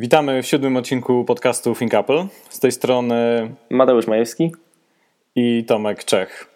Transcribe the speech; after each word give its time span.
Witamy 0.00 0.42
w 0.42 0.46
siódmym 0.46 0.76
odcinku 0.76 1.24
podcastu 1.24 1.74
Think 1.74 1.94
Apple. 1.94 2.24
Z 2.48 2.60
tej 2.60 2.72
strony 2.72 3.14
Mateusz 3.70 4.06
Majewski 4.06 4.52
i 5.34 5.64
Tomek 5.64 6.04
Czech. 6.04 6.50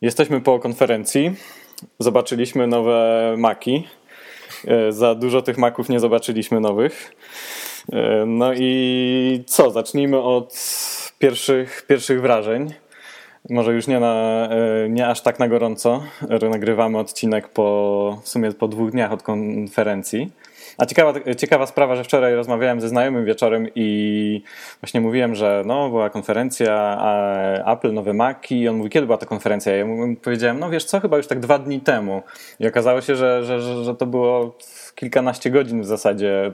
Jesteśmy 0.00 0.40
po 0.40 0.58
konferencji. 0.58 1.34
Zobaczyliśmy 1.98 2.66
nowe 2.66 3.34
maki. 3.38 3.88
E, 4.66 4.92
za 4.92 5.14
dużo 5.14 5.42
tych 5.42 5.58
maków 5.58 5.88
nie 5.88 6.00
zobaczyliśmy 6.00 6.60
nowych. 6.60 7.16
E, 7.92 8.24
no 8.26 8.52
i 8.54 9.44
co? 9.46 9.70
Zacznijmy 9.70 10.18
od 10.18 10.54
pierwszych, 11.18 11.86
pierwszych 11.86 12.20
wrażeń. 12.20 12.83
Może 13.50 13.72
już 13.72 13.86
nie, 13.86 14.00
na, 14.00 14.48
e, 14.50 14.88
nie 14.88 15.08
aż 15.08 15.20
tak 15.20 15.38
na 15.38 15.48
gorąco. 15.48 16.02
Nagrywamy 16.50 16.98
odcinek 16.98 17.48
po, 17.48 18.20
w 18.22 18.28
sumie 18.28 18.52
po 18.52 18.68
dwóch 18.68 18.90
dniach 18.90 19.12
od 19.12 19.22
konferencji. 19.22 20.30
A 20.78 20.86
ciekawa, 20.86 21.12
ciekawa 21.36 21.66
sprawa, 21.66 21.96
że 21.96 22.04
wczoraj 22.04 22.34
rozmawiałem 22.34 22.80
ze 22.80 22.88
znajomym 22.88 23.24
wieczorem 23.24 23.66
i 23.74 24.42
właśnie 24.80 25.00
mówiłem, 25.00 25.34
że 25.34 25.62
no, 25.66 25.88
była 25.88 26.10
konferencja 26.10 26.98
Apple, 27.66 27.92
nowe 27.92 28.12
Maci 28.12 28.60
i 28.60 28.68
on 28.68 28.76
mówi, 28.76 28.90
kiedy 28.90 29.06
była 29.06 29.18
ta 29.18 29.26
konferencja? 29.26 29.76
Ja 29.76 29.86
mu 29.86 30.16
powiedziałem, 30.16 30.58
no 30.58 30.70
wiesz 30.70 30.84
co, 30.84 31.00
chyba 31.00 31.16
już 31.16 31.26
tak 31.26 31.40
dwa 31.40 31.58
dni 31.58 31.80
temu. 31.80 32.22
I 32.60 32.66
okazało 32.68 33.00
się, 33.00 33.16
że, 33.16 33.44
że, 33.44 33.60
że, 33.60 33.84
że 33.84 33.94
to 33.94 34.06
było 34.06 34.58
kilkanaście 34.94 35.50
godzin 35.50 35.82
w 35.82 35.86
zasadzie, 35.86 36.52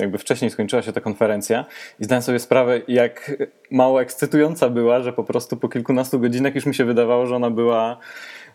jakby 0.00 0.18
wcześniej 0.18 0.50
skończyła 0.50 0.82
się 0.82 0.92
ta 0.92 1.00
konferencja 1.00 1.64
i 2.00 2.04
zdałem 2.04 2.22
sobie 2.22 2.38
sprawę, 2.38 2.80
jak 2.88 3.32
mało 3.70 4.02
ekscytująca 4.02 4.68
była, 4.68 5.00
że 5.00 5.12
po 5.12 5.24
prostu 5.24 5.56
po 5.56 5.68
kilkunastu 5.68 6.20
godzinach 6.20 6.54
już 6.54 6.66
mi 6.66 6.74
się 6.74 6.84
wydawało, 6.84 7.26
że 7.26 7.36
ona 7.36 7.50
była 7.50 7.98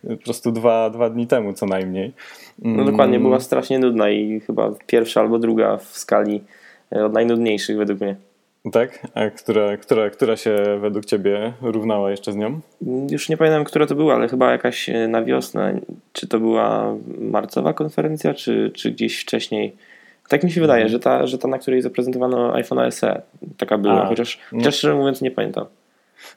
po 0.08 0.16
prostu 0.24 0.52
dwa, 0.52 0.90
dwa 0.90 1.10
dni 1.10 1.26
temu 1.26 1.52
co 1.52 1.66
najmniej. 1.66 2.12
No 2.58 2.84
dokładnie, 2.84 3.16
mm. 3.16 3.22
była 3.22 3.40
strasznie 3.40 3.78
nudna 3.78 4.10
i 4.10 4.40
chyba 4.40 4.70
pierwsza 4.86 5.20
albo 5.20 5.38
druga 5.38 5.76
w 5.76 5.84
skali 5.84 6.44
e, 6.92 7.04
od 7.04 7.12
najnudniejszych 7.12 7.76
według 7.76 8.00
mnie. 8.00 8.16
Tak? 8.72 9.06
A 9.14 9.30
która, 9.30 9.76
która, 9.76 10.10
która 10.10 10.36
się 10.36 10.78
według 10.80 11.04
Ciebie 11.04 11.52
równała 11.62 12.10
jeszcze 12.10 12.32
z 12.32 12.36
nią? 12.36 12.60
Już 13.10 13.28
nie 13.28 13.36
pamiętam, 13.36 13.64
która 13.64 13.86
to 13.86 13.94
była, 13.94 14.14
ale 14.14 14.28
chyba 14.28 14.52
jakaś 14.52 14.88
e, 14.88 15.08
na 15.08 15.24
wiosnę. 15.24 15.80
Czy 16.12 16.28
to 16.28 16.40
była 16.40 16.94
marcowa 17.20 17.72
konferencja, 17.72 18.34
czy, 18.34 18.70
czy 18.74 18.90
gdzieś 18.90 19.22
wcześniej? 19.22 19.76
Tak 20.28 20.44
mi 20.44 20.50
się 20.50 20.60
wydaje, 20.60 20.82
mhm. 20.82 20.92
że, 20.92 21.00
ta, 21.00 21.26
że 21.26 21.38
ta, 21.38 21.48
na 21.48 21.58
której 21.58 21.82
zaprezentowano 21.82 22.54
iPhone 22.54 22.92
SE, 22.92 23.22
taka 23.56 23.78
była, 23.78 24.02
A, 24.02 24.06
chociaż, 24.06 24.38
no. 24.52 24.58
chociaż 24.58 24.74
szczerze 24.76 24.94
mówiąc 24.94 25.22
nie 25.22 25.30
pamiętam. 25.30 25.66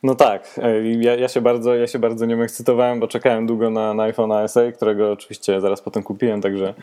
No 0.04 0.16
tak, 0.16 0.60
ja, 1.00 1.16
ja, 1.16 1.28
się 1.28 1.42
bardzo, 1.42 1.76
ja 1.76 1.88
się 1.88 2.00
bardzo 2.00 2.26
nią 2.26 2.42
ekscytowałem, 2.42 3.00
bo 3.00 3.08
czekałem 3.08 3.48
długo 3.48 3.70
na, 3.70 3.94
na 3.94 4.04
iPhone 4.04 4.48
SE, 4.48 4.72
którego 4.72 5.12
oczywiście 5.12 5.62
zaraz 5.62 5.82
potem 5.82 6.04
kupiłem, 6.04 6.42
także, 6.42 6.74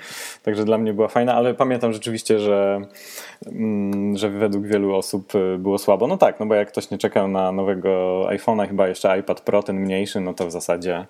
także 0.42 0.64
dla 0.64 0.78
mnie 0.78 0.92
była 0.92 1.08
fajna, 1.08 1.34
ale 1.34 1.54
pamiętam 1.54 1.92
rzeczywiście, 1.92 2.38
że, 2.38 2.80
mm, 3.46 4.16
że 4.16 4.30
według 4.30 4.66
wielu 4.66 4.94
osób 4.94 5.34
y, 5.34 5.58
było 5.58 5.78
słabo. 5.78 6.06
No 6.06 6.16
tak, 6.16 6.40
no 6.40 6.46
bo 6.46 6.54
jak 6.54 6.68
ktoś 6.68 6.90
nie 6.90 6.98
czekał 6.98 7.28
na 7.28 7.52
nowego 7.52 8.22
iPhone'a, 8.28 8.68
chyba 8.68 8.88
jeszcze 8.88 9.18
iPad 9.18 9.40
Pro, 9.40 9.62
ten 9.62 9.76
mniejszy, 9.76 10.20
no 10.20 10.34
to 10.34 10.46
w 10.46 10.50
zasadzie 10.50 11.06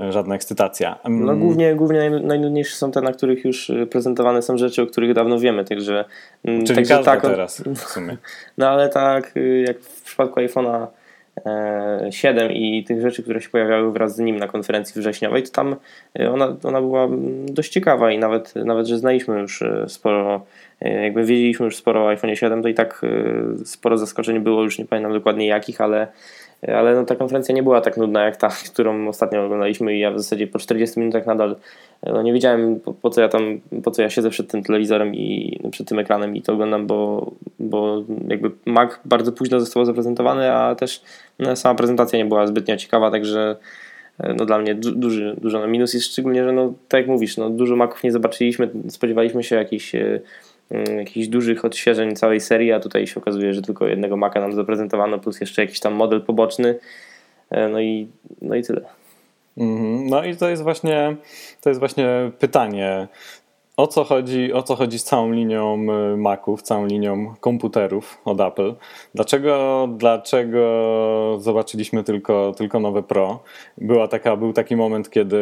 y, 0.00 0.12
żadna 0.12 0.34
ekscytacja. 0.34 0.98
Mm. 1.04 1.24
No 1.24 1.36
głównie, 1.36 1.74
głównie 1.74 2.10
najnudniejsze 2.10 2.76
są 2.76 2.90
te, 2.90 3.00
na 3.00 3.12
których 3.12 3.44
już 3.44 3.72
prezentowane 3.90 4.42
są 4.42 4.58
rzeczy, 4.58 4.82
o 4.82 4.86
których 4.86 5.14
dawno 5.14 5.38
wiemy, 5.38 5.64
także... 5.64 6.04
Mm, 6.44 6.64
Czyli 6.64 6.76
także 6.76 7.04
tak, 7.04 7.22
teraz 7.22 7.62
w 7.74 7.78
sumie. 7.78 8.16
No 8.58 8.68
ale 8.68 8.88
tak, 8.88 9.34
jak 9.66 9.80
w 9.80 10.02
przypadku 10.02 10.40
iPhone'a 10.40 10.86
7 12.10 12.50
e, 12.50 12.52
i 12.52 12.84
tych 12.84 13.00
rzeczy, 13.00 13.22
które 13.22 13.40
się 13.40 13.48
pojawiały 13.48 13.92
wraz 13.92 14.16
z 14.16 14.18
nim 14.18 14.36
na 14.36 14.48
konferencji 14.48 15.00
wrześniowej, 15.00 15.42
to 15.42 15.50
tam 15.50 15.76
e, 16.18 16.32
ona, 16.32 16.56
ona 16.62 16.80
była 16.80 17.08
dość 17.44 17.72
ciekawa 17.72 18.12
i 18.12 18.18
nawet, 18.18 18.54
nawet, 18.56 18.86
że 18.86 18.98
znaliśmy 18.98 19.40
już 19.40 19.62
e, 19.62 19.88
sporo, 19.88 20.46
jakby 20.80 21.24
wiedzieliśmy 21.24 21.64
już 21.64 21.76
sporo 21.76 22.04
o 22.04 22.08
iPhone 22.08 22.36
7, 22.36 22.62
to 22.62 22.68
i 22.68 22.74
tak 22.74 23.02
sporo 23.64 23.98
zaskoczeń 23.98 24.40
było, 24.40 24.62
już 24.62 24.78
nie 24.78 24.84
pamiętam 24.84 25.12
dokładnie 25.12 25.46
jakich, 25.46 25.80
ale 25.80 26.08
ale 26.68 26.94
no, 26.94 27.04
ta 27.04 27.16
konferencja 27.16 27.54
nie 27.54 27.62
była 27.62 27.80
tak 27.80 27.96
nudna 27.96 28.24
jak 28.24 28.36
ta, 28.36 28.48
którą 28.72 29.08
ostatnio 29.08 29.44
oglądaliśmy 29.44 29.96
i 29.96 30.00
ja 30.00 30.10
w 30.10 30.18
zasadzie 30.18 30.46
po 30.46 30.58
40 30.58 31.00
minutach 31.00 31.26
nadal 31.26 31.56
no, 32.02 32.22
nie 32.22 32.32
wiedziałem 32.32 32.80
po, 32.80 32.92
po, 32.92 33.10
co 33.10 33.20
ja 33.20 33.28
tam, 33.28 33.60
po 33.84 33.90
co 33.90 34.02
ja 34.02 34.10
siedzę 34.10 34.30
przed 34.30 34.50
tym 34.50 34.62
telewizorem 34.62 35.14
i 35.14 35.60
przed 35.70 35.88
tym 35.88 35.98
ekranem 35.98 36.36
i 36.36 36.42
to 36.42 36.52
oglądam, 36.52 36.86
bo, 36.86 37.30
bo 37.58 38.04
jakby 38.28 38.50
Mac 38.66 38.90
bardzo 39.04 39.32
późno 39.32 39.60
został 39.60 39.84
zaprezentowany, 39.84 40.52
a 40.52 40.74
też 40.74 41.02
no, 41.38 41.56
sama 41.56 41.74
prezentacja 41.74 42.18
nie 42.18 42.24
była 42.24 42.46
zbytnio 42.46 42.76
ciekawa, 42.76 43.10
także 43.10 43.56
no, 44.36 44.46
dla 44.46 44.58
mnie 44.58 44.74
du 44.74 44.90
duży, 44.92 45.36
duży 45.40 45.58
no, 45.58 45.66
minus 45.66 45.94
jest 45.94 46.06
szczególnie, 46.06 46.44
że 46.44 46.52
no, 46.52 46.72
tak 46.88 47.00
jak 47.00 47.08
mówisz, 47.08 47.36
no, 47.36 47.50
dużo 47.50 47.76
Maców 47.76 48.04
nie 48.04 48.12
zobaczyliśmy, 48.12 48.70
spodziewaliśmy 48.88 49.42
się 49.42 49.56
jakichś 49.56 49.94
e, 49.94 50.20
jakichś 50.96 51.28
dużych 51.28 51.64
odświeżeń 51.64 52.16
całej 52.16 52.40
serii, 52.40 52.72
a 52.72 52.80
tutaj 52.80 53.06
się 53.06 53.20
okazuje, 53.20 53.54
że 53.54 53.62
tylko 53.62 53.86
jednego 53.86 54.16
Maca 54.16 54.40
nam 54.40 54.52
zaprezentowano, 54.52 55.18
plus 55.18 55.40
jeszcze 55.40 55.62
jakiś 55.62 55.80
tam 55.80 55.94
model 55.94 56.22
poboczny. 56.22 56.78
E, 57.50 57.68
no 57.68 57.80
i, 57.80 58.08
no 58.42 58.54
i 58.54 58.62
tyle. 58.62 58.80
Mhm. 59.58 60.06
No 60.06 60.24
i 60.24 60.36
to 60.36 60.48
jest 60.48 60.62
właśnie 60.62 61.16
to 61.60 61.70
jest 61.70 61.80
właśnie 61.80 62.30
pytanie. 62.38 63.08
O 63.76 63.86
co, 63.86 64.04
chodzi, 64.04 64.52
o 64.52 64.62
co 64.62 64.76
chodzi 64.76 64.98
z 64.98 65.04
całą 65.04 65.32
linią 65.32 65.78
y, 66.12 66.16
Maców, 66.16 66.62
całą 66.62 66.86
linią 66.86 67.34
komputerów 67.40 68.18
od 68.24 68.40
Apple? 68.40 68.74
Dlaczego, 69.14 69.88
dlaczego 69.96 71.38
zobaczyliśmy 71.40 72.04
tylko, 72.04 72.52
tylko 72.56 72.80
nowe 72.80 73.02
Pro? 73.02 73.42
Była 73.78 74.08
taka, 74.08 74.36
był 74.36 74.52
taki 74.52 74.76
moment, 74.76 75.10
kiedy 75.10 75.36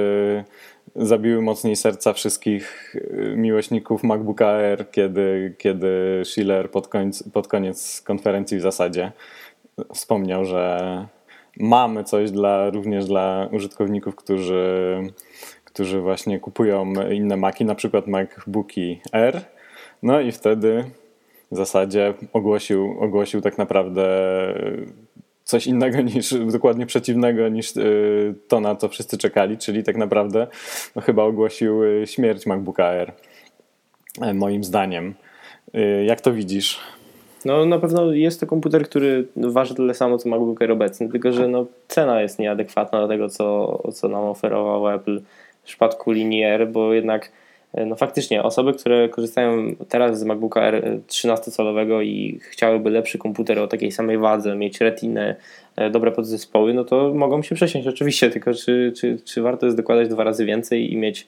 zabiły 0.97 1.43
mocniej 1.43 1.77
serca 1.77 2.13
wszystkich 2.13 2.95
y, 2.95 3.35
miłośników 3.37 4.05
MacBooka 4.05 4.47
Air, 4.47 4.91
kiedy, 4.91 5.55
kiedy 5.59 6.23
Schiller 6.25 6.71
pod, 6.71 6.89
końc, 6.89 7.23
pod 7.23 7.49
koniec 7.49 8.03
konferencji 8.03 8.59
w 8.59 8.63
zasadzie 8.63 9.13
wspomniał, 9.95 10.45
że 10.45 11.07
mamy 11.61 12.05
coś 12.05 12.31
dla, 12.31 12.71
również 12.71 13.07
dla 13.07 13.49
użytkowników, 13.53 14.17
którzy, 14.17 14.97
którzy 15.65 16.01
właśnie 16.01 16.41
kupują 16.41 16.93
inne 17.11 17.37
Maci, 17.37 17.65
na 17.65 17.75
przykład 17.75 18.07
MacBooki 18.07 19.01
R. 19.13 19.41
No 20.03 20.21
i 20.21 20.33
wtedy 20.33 20.85
w 21.53 21.57
zasadzie 21.57 22.15
ogłosił, 22.33 22.97
ogłosił 23.01 23.41
tak 23.41 23.59
naprawdę 23.59 24.05
coś 25.49 25.67
innego 25.67 26.01
niż, 26.15 26.35
dokładnie 26.35 26.87
przeciwnego 26.87 27.49
niż 27.49 27.77
y, 27.77 28.35
to, 28.49 28.61
na 28.61 28.77
co 28.77 28.89
wszyscy 28.89 29.19
czekali, 29.19 29.59
czyli 29.59 29.85
tak 29.85 29.97
naprawdę 29.97 30.47
no, 30.97 31.03
chyba 31.03 31.23
ogłosił 31.23 31.85
y, 31.85 32.07
śmierć 32.07 32.47
MacBooka 32.47 32.85
Air, 32.85 33.13
e, 34.21 34.35
moim 34.35 34.65
zdaniem. 34.65 35.15
Jak 36.07 36.21
to 36.21 36.33
widzisz? 36.33 36.81
No 37.45 37.67
na 37.67 37.79
pewno 37.79 38.13
jest 38.13 38.41
to 38.41 38.47
komputer, 38.47 38.85
który 38.85 39.27
waży 39.37 39.75
tyle 39.75 39.95
samo 39.95 40.19
co 40.19 40.29
MacBook 40.29 40.63
Air 40.63 40.73
obecny, 40.73 41.09
tylko 41.09 41.33
że 41.33 41.49
no, 41.49 41.67
cena 41.89 42.23
jest 42.23 42.39
nieadekwatna 42.39 43.01
do 43.01 43.09
tego, 43.09 43.29
co, 43.29 43.79
co 43.93 44.09
nam 44.09 44.25
oferował 44.25 44.91
Apple 44.91 45.21
w 45.63 45.65
przypadku 45.65 46.11
linii 46.13 46.43
R, 46.43 46.69
bo 46.69 46.95
jednak 46.95 47.31
E, 47.31 47.31
no 47.75 47.97
faktycznie 47.97 48.43
osoby, 48.43 48.73
które 48.73 49.09
korzystają 49.09 49.75
teraz 49.89 50.19
z 50.19 50.25
MacBooka 50.25 50.63
R 50.63 51.01
13-calowego 51.09 52.05
i 52.05 52.39
chciałyby 52.43 52.91
lepszy 52.91 53.19
komputer 53.19 53.59
o 53.59 53.67
takiej 53.67 53.93
samej 53.93 54.19
wadze, 54.19 54.57
mieć 54.57 54.81
retinę, 54.81 55.37
e, 55.77 55.91
dobre 55.91 56.13
podzespoły, 56.13 56.75
no 56.75 56.85
to 56.85 57.15
mogą 57.15 57.43
się 57.43 57.55
przesiąść 57.55 57.87
oczywiście, 57.87 58.31
tylko 58.31 58.55
czy, 58.55 58.93
czy, 58.97 59.19
czy 59.25 59.43
warto 59.43 59.67
jest 59.67 59.79
dokładać 59.79 60.09
dwa 60.09 60.25
razy 60.25 60.45
więcej 60.45 60.93
i 60.93 60.97
mieć 60.97 61.27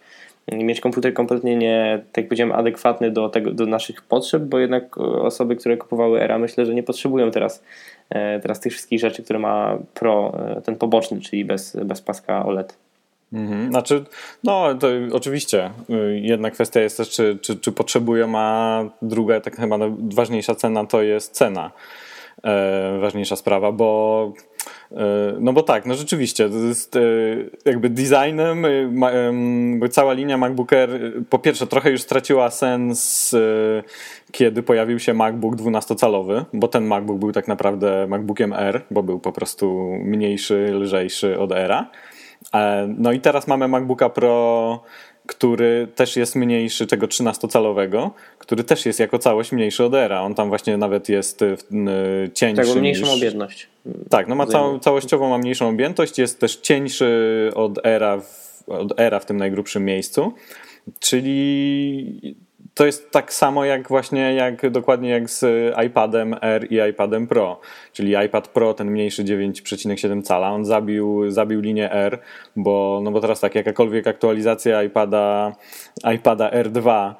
i 0.52 0.64
mieć 0.64 0.80
komputer 0.80 1.14
kompletnie 1.14 1.56
nie, 1.56 2.02
tak 2.12 2.24
powiedziałem, 2.24 2.52
adekwatny 2.52 3.10
do, 3.10 3.28
tego, 3.28 3.50
do 3.50 3.66
naszych 3.66 4.02
potrzeb, 4.02 4.42
bo 4.42 4.58
jednak 4.58 4.98
osoby, 4.98 5.56
które 5.56 5.76
kupowały 5.76 6.22
Era, 6.22 6.38
myślę, 6.38 6.66
że 6.66 6.74
nie 6.74 6.82
potrzebują 6.82 7.30
teraz, 7.30 7.64
e, 8.10 8.40
teraz 8.40 8.60
tych 8.60 8.72
wszystkich 8.72 9.00
rzeczy, 9.00 9.22
które 9.22 9.38
ma 9.38 9.78
Pro, 9.94 10.32
ten 10.64 10.76
poboczny, 10.76 11.20
czyli 11.20 11.44
bez, 11.44 11.76
bez 11.84 12.02
paska 12.02 12.46
OLED. 12.46 12.89
Mhm. 13.32 13.70
Znaczy, 13.70 14.04
no 14.44 14.74
to 14.74 14.88
oczywiście. 15.12 15.70
Y, 15.90 16.20
jedna 16.22 16.50
kwestia 16.50 16.80
jest 16.80 16.96
też, 16.96 17.10
czy, 17.10 17.38
czy, 17.42 17.56
czy 17.56 17.72
potrzebują, 17.72 18.38
a 18.38 18.84
druga, 19.02 19.40
tak 19.40 19.56
chyba 19.56 19.78
ważniejsza 20.14 20.54
cena 20.54 20.86
to 20.86 21.02
jest 21.02 21.32
cena. 21.32 21.70
E, 22.44 22.98
ważniejsza 23.00 23.36
sprawa, 23.36 23.72
bo 23.72 24.32
e, 24.92 24.96
no 25.40 25.52
bo 25.52 25.62
tak, 25.62 25.86
no 25.86 25.94
rzeczywiście, 25.94 26.48
to 26.48 26.56
jest 26.56 26.96
e, 26.96 27.00
jakby 27.64 27.90
designem 27.90 28.64
e, 28.64 29.88
cała 29.90 30.12
linia 30.12 30.38
MacBook 30.38 30.72
Air 30.72 30.90
po 31.30 31.38
pierwsze 31.38 31.66
trochę 31.66 31.90
już 31.90 32.00
straciła 32.00 32.50
sens 32.50 33.34
kiedy 34.32 34.62
pojawił 34.62 34.98
się 34.98 35.14
MacBook 35.14 35.56
12-calowy, 35.56 36.44
bo 36.52 36.68
ten 36.68 36.84
MacBook 36.84 37.18
był 37.18 37.32
tak 37.32 37.48
naprawdę 37.48 38.06
MacBookiem 38.06 38.52
R, 38.52 38.82
bo 38.90 39.02
był 39.02 39.20
po 39.20 39.32
prostu 39.32 39.96
mniejszy, 40.04 40.68
lżejszy 40.72 41.38
od 41.38 41.52
Era. 41.52 41.90
E, 42.54 42.94
no 42.98 43.12
i 43.12 43.20
teraz 43.20 43.46
mamy 43.46 43.68
MacBooka 43.68 44.08
Pro, 44.08 44.82
który 45.26 45.88
też 45.94 46.16
jest 46.16 46.36
mniejszy, 46.36 46.86
tego 46.86 47.06
13-calowego, 47.06 48.10
który 48.38 48.64
też 48.64 48.86
jest 48.86 49.00
jako 49.00 49.18
całość 49.18 49.52
mniejszy 49.52 49.84
od 49.84 49.94
Era. 49.94 50.22
On 50.22 50.34
tam 50.34 50.48
właśnie 50.48 50.76
nawet 50.76 51.08
jest 51.08 51.40
cieńszy. 52.34 52.62
Tak, 52.62 52.76
mniejszą 52.76 53.06
niż... 53.06 53.14
objętość. 53.14 53.68
Tak, 54.08 54.28
no 54.28 54.34
ma 54.34 54.46
cał, 54.46 54.78
całościowo 54.78 55.28
ma 55.28 55.38
mniejszą 55.38 55.68
objętość, 55.68 56.18
jest 56.18 56.40
też 56.40 56.56
cieńszy 56.56 57.50
od 57.54 57.86
Era 57.86 58.20
w, 58.20 58.62
od 58.68 59.00
Era 59.00 59.18
w 59.18 59.26
tym 59.26 59.36
najgrubszym 59.36 59.84
miejscu. 59.84 60.32
Czyli 61.00 62.36
to 62.74 62.86
jest 62.86 63.10
tak 63.10 63.32
samo 63.32 63.64
jak 63.64 63.88
właśnie, 63.88 64.34
jak 64.34 64.70
dokładnie 64.70 65.10
jak 65.10 65.30
z 65.30 65.44
iPadem 65.86 66.36
R 66.40 66.72
i 66.72 66.90
iPadem 66.90 67.26
Pro. 67.26 67.60
Czyli 67.92 68.14
iPad 68.26 68.48
Pro, 68.48 68.74
ten 68.74 68.90
mniejszy 68.90 69.24
9,7 69.24 70.22
cala, 70.22 70.50
on 70.50 70.64
zabił, 70.64 71.30
zabił 71.30 71.60
linię 71.60 71.92
R, 71.92 72.18
bo, 72.56 73.00
no 73.04 73.10
bo 73.10 73.20
teraz 73.20 73.40
tak, 73.40 73.54
jakakolwiek 73.54 74.06
aktualizacja 74.06 74.82
iPada, 74.82 75.52
iPada 76.14 76.50
R2 76.50 77.10
Y, 77.10 77.14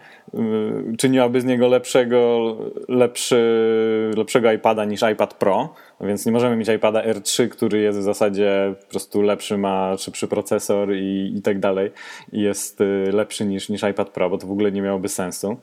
czyniłaby 0.99 1.41
z 1.41 1.45
niego 1.45 1.69
lepszego, 1.69 2.57
lepszy, 2.89 4.11
lepszego 4.17 4.53
iPada 4.53 4.85
niż 4.85 5.01
iPad 5.13 5.35
Pro, 5.35 5.75
więc 6.01 6.27
nie 6.27 6.33
możemy 6.33 6.57
mieć 6.57 6.69
iPada 6.69 7.03
R3, 7.03 7.49
który 7.49 7.81
jest 7.81 7.99
w 7.99 8.03
zasadzie 8.03 8.75
po 8.81 8.87
prostu 8.87 9.23
lepszy, 9.23 9.59
ma 9.59 9.97
szybszy 9.97 10.29
procesor 10.29 10.95
i, 10.95 11.33
i 11.37 11.43
tak 11.43 11.59
dalej 11.59 11.91
i 12.33 12.41
jest 12.41 12.81
y, 12.81 13.11
lepszy 13.13 13.45
niż, 13.45 13.69
niż 13.69 13.83
iPad 13.83 14.11
Pro, 14.11 14.31
bo 14.31 14.39
to 14.39 14.47
w 14.47 14.51
ogóle 14.51 14.73
nie 14.73 14.83
miałoby 14.83 15.09
sensu. 15.09 15.57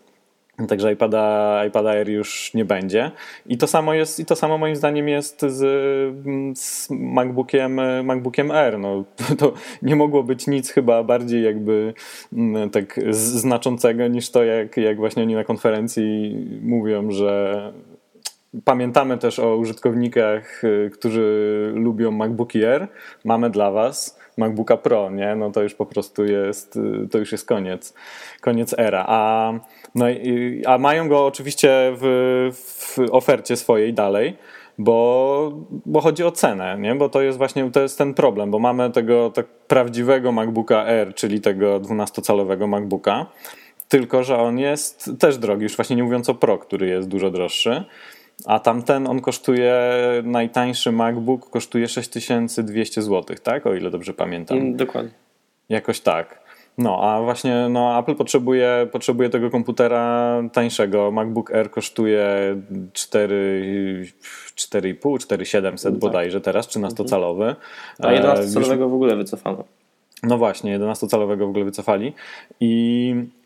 Także 0.68 0.94
iPada, 0.94 1.66
iPada 1.66 1.90
Air 1.90 2.10
już 2.10 2.54
nie 2.54 2.66
będzie. 2.66 3.12
I 3.46 3.58
to 3.58 3.68
samo 3.68 3.94
jest, 3.94 4.20
i 4.20 4.26
to 4.26 4.36
samo 4.36 4.58
moim 4.58 4.76
zdaniem 4.76 5.10
jest 5.10 5.42
z, 5.42 5.58
z 6.60 6.90
MacBookiem, 6.90 7.80
MacBookiem 8.04 8.52
Air. 8.52 8.80
No, 8.80 9.04
to 9.40 9.54
nie 9.82 9.96
mogło 9.96 10.24
być 10.24 10.48
nic 10.48 10.70
chyba 10.70 11.04
bardziej 11.04 11.44
jakby 11.44 11.94
mm, 12.34 12.70
tak 12.70 13.00
znaczącego 13.10 14.08
niż 14.08 14.30
to, 14.30 14.44
jak, 14.44 14.78
jak 14.78 14.98
właśnie 14.98 15.24
oni 15.24 15.36
na 15.36 15.44
konferencji 15.44 16.36
mówią, 16.62 17.12
że 17.12 17.74
pamiętamy 18.66 19.18
też 19.18 19.40
o 19.40 19.56
użytkownikach, 19.56 20.62
którzy 20.94 21.72
lubią 21.76 22.12
MacBooki 22.12 22.66
Air. 22.66 22.88
Mamy 23.26 23.50
dla 23.50 23.72
was 23.72 24.20
MacBooka 24.38 24.78
Pro, 24.78 25.10
nie? 25.10 25.36
No 25.36 25.52
to 25.52 25.64
już 25.64 25.74
po 25.74 25.86
prostu 25.86 26.26
jest, 26.26 26.80
to 27.12 27.18
już 27.18 27.32
jest 27.32 27.48
koniec, 27.48 27.94
koniec 28.42 28.76
era. 28.78 29.06
A 29.08 29.54
no, 29.96 30.06
a 30.66 30.78
mają 30.78 31.10
go 31.10 31.26
oczywiście 31.26 31.94
w, 32.02 32.50
w 32.54 32.98
ofercie 33.12 33.56
swojej 33.56 33.94
dalej 33.94 34.38
bo, 34.78 35.52
bo 35.86 36.02
chodzi 36.02 36.24
o 36.24 36.32
cenę, 36.32 36.78
nie? 36.80 36.96
bo 36.96 37.10
to 37.10 37.22
jest 37.22 37.38
właśnie 37.38 37.72
to 37.72 37.82
jest 37.82 37.98
ten 37.98 38.14
problem, 38.14 38.52
bo 38.52 38.60
mamy 38.60 38.92
tego 38.92 39.30
tak 39.30 39.46
prawdziwego 39.46 40.32
MacBooka 40.32 40.86
Air, 40.86 41.14
czyli 41.14 41.42
tego 41.42 41.80
12-calowego 41.80 42.68
MacBooka, 42.68 43.26
tylko 43.88 44.24
że 44.24 44.38
on 44.38 44.60
jest 44.60 45.12
też 45.20 45.38
drogi, 45.38 45.64
już 45.64 45.76
właśnie 45.76 45.96
nie 45.96 46.04
mówiąc 46.04 46.30
o 46.30 46.36
Pro, 46.36 46.58
który 46.58 46.88
jest 46.88 47.08
dużo 47.08 47.32
droższy, 47.32 47.84
a 48.46 48.60
tamten 48.60 49.08
on 49.08 49.22
kosztuje, 49.22 49.82
najtańszy 50.24 50.92
MacBook 50.92 51.50
kosztuje 51.50 51.88
6200 51.88 53.02
zł, 53.02 53.38
tak? 53.44 53.68
O 53.68 53.76
ile 53.76 53.92
dobrze 53.92 54.14
pamiętam. 54.14 54.76
Dokładnie. 54.76 55.12
Jakoś 55.70 56.00
tak. 56.00 56.47
No, 56.78 57.04
a 57.04 57.22
właśnie 57.22 57.70
no, 57.70 58.00
Apple 58.00 58.16
potrzebuje, 58.16 58.88
potrzebuje 58.92 59.30
tego 59.30 59.50
komputera 59.50 60.34
tańszego. 60.54 61.12
MacBook 61.12 61.52
Air 61.52 61.72
kosztuje 61.72 62.28
4,5, 62.94 65.20
4700 65.20 65.94
tak. 65.94 66.00
bodajże 66.00 66.42
teraz, 66.42 66.68
13-calowy. 66.68 67.56
A 68.00 68.08
11-calowego 68.08 68.90
w 68.90 68.94
ogóle 68.94 69.16
wycofano. 69.16 69.64
No 70.24 70.38
właśnie, 70.38 70.80
11-calowego 70.80 71.46
w 71.46 71.50
ogóle 71.50 71.66
wycofali. 71.66 72.14
I 72.60 73.16
E, 73.16 73.37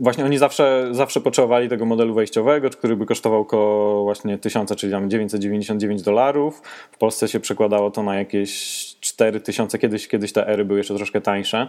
właśnie 0.00 0.24
oni 0.24 0.38
zawsze, 0.38 0.88
zawsze 0.90 1.20
potrzebowali 1.20 1.68
tego 1.68 1.86
modelu 1.86 2.14
wejściowego, 2.14 2.70
który 2.70 2.96
by 2.96 3.06
kosztował 3.06 3.40
około 3.40 4.04
właśnie 4.04 4.38
1000, 4.38 4.76
czyli 4.76 4.92
tam 4.92 5.10
999 5.10 6.02
dolarów. 6.02 6.62
W 6.92 6.98
Polsce 6.98 7.28
się 7.28 7.40
przekładało 7.40 7.90
to 7.90 8.02
na 8.02 8.16
jakieś 8.16 8.52
4000, 9.00 9.78
kiedyś, 9.78 10.08
kiedyś 10.08 10.32
te 10.32 10.48
ery 10.48 10.64
były 10.64 10.80
jeszcze 10.80 10.94
troszkę 10.94 11.20
tańsze, 11.20 11.68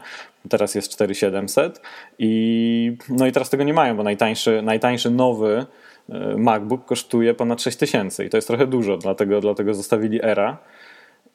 teraz 0.50 0.75
jest 0.75 0.91
4700 0.91 1.81
i 2.19 2.97
no 3.09 3.27
i 3.27 3.31
teraz 3.31 3.50
tego 3.50 3.63
nie 3.63 3.73
mają, 3.73 3.97
bo 3.97 4.03
najtańszy, 4.03 4.61
najtańszy 4.61 5.09
nowy 5.09 5.65
e, 6.09 6.38
MacBook 6.38 6.85
kosztuje 6.85 7.33
ponad 7.33 7.61
6000 7.61 8.25
i 8.25 8.29
to 8.29 8.38
jest 8.38 8.47
trochę 8.47 8.67
dużo, 8.67 8.97
dlatego, 8.97 9.41
dlatego 9.41 9.73
zostawili 9.73 10.23
era. 10.23 10.57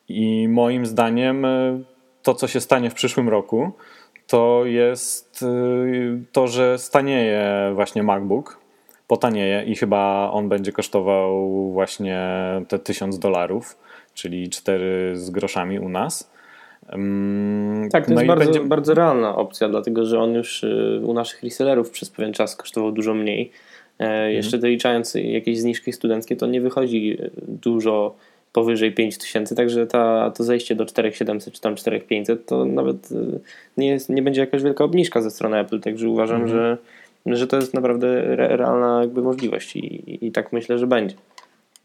I 0.09 0.49
moim 0.49 0.87
zdaniem 0.87 1.45
e, 1.45 1.81
to, 2.23 2.35
co 2.35 2.49
się 2.49 2.61
stanie 2.61 2.91
w 2.91 2.95
przyszłym 2.95 3.29
roku, 3.29 3.73
to 4.29 4.63
jest 4.65 5.43
y, 5.43 6.23
to, 6.33 6.47
że 6.47 6.79
stanieje 6.79 7.73
właśnie 7.75 8.03
MacBook, 8.03 8.61
potanieje 9.07 9.65
i 9.67 9.77
chyba 9.77 10.31
on 10.33 10.49
będzie 10.49 10.73
kosztował 10.73 11.51
właśnie 11.73 12.21
te 12.69 12.79
1000 12.79 13.19
dolarów, 13.19 13.79
czyli 14.15 14.49
4 14.49 15.13
z 15.15 15.31
groszami 15.31 15.79
u 15.79 15.89
nas. 15.89 16.31
Tak, 17.91 18.07
to 18.07 18.15
no 18.15 18.21
jest 18.21 18.27
bardzo, 18.27 18.45
będzie... 18.45 18.61
bardzo 18.61 18.95
realna 18.95 19.37
opcja, 19.37 19.69
dlatego 19.69 20.05
że 20.05 20.21
on 20.21 20.35
już 20.35 20.65
y, 20.65 21.01
u 21.05 21.15
naszych 21.15 21.43
resellerów 21.43 21.91
przez 21.91 22.11
pewien 22.11 22.33
czas 22.33 22.57
kosztował 22.57 22.93
dużo 22.93 23.15
mniej. 23.15 23.51
E, 23.99 24.05
mhm. 24.05 24.33
Jeszcze 24.33 24.59
doliczając 24.59 25.15
jakieś 25.15 25.59
zniżki 25.59 25.93
studenckie, 25.93 26.37
to 26.37 26.47
nie 26.47 26.61
wychodzi 26.61 27.19
dużo 27.49 28.15
powyżej 28.59 28.93
5000, 28.93 29.55
także 29.55 29.87
ta, 29.87 30.31
to 30.31 30.45
zejście 30.45 30.75
do 30.75 30.87
4700 30.87 31.55
czy 31.55 31.61
tam 31.61 31.77
4500 31.77 32.47
to 32.47 32.65
nawet 32.65 33.13
y, 33.13 33.41
nie, 33.77 33.87
jest, 33.89 34.09
nie 34.09 34.23
będzie 34.23 34.41
jakaś 34.41 34.63
wielka 34.63 34.85
obniżka 34.85 35.23
ze 35.23 35.31
strony 35.31 35.59
Apple, 35.59 35.81
także 35.81 36.09
uważam, 36.09 36.43
mhm. 36.43 36.51
że, 36.51 36.79
że 37.37 37.47
to 37.47 37.57
jest 37.57 37.75
naprawdę 37.75 38.37
realna 38.37 39.01
jakby 39.01 39.23
możliwość 39.23 39.77
i, 39.77 40.27
i 40.27 40.33
tak 40.33 40.53
myślę, 40.53 40.79
że 40.79 40.87
będzie. 40.87 41.17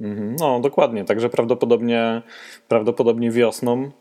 Mhm. 0.02 0.36
No, 0.40 0.60
dokładnie. 0.60 1.06
Także 1.06 1.30
prawdopodobnie, 1.30 2.22
prawdopodobnie 2.68 3.32
wiosną 3.32 3.92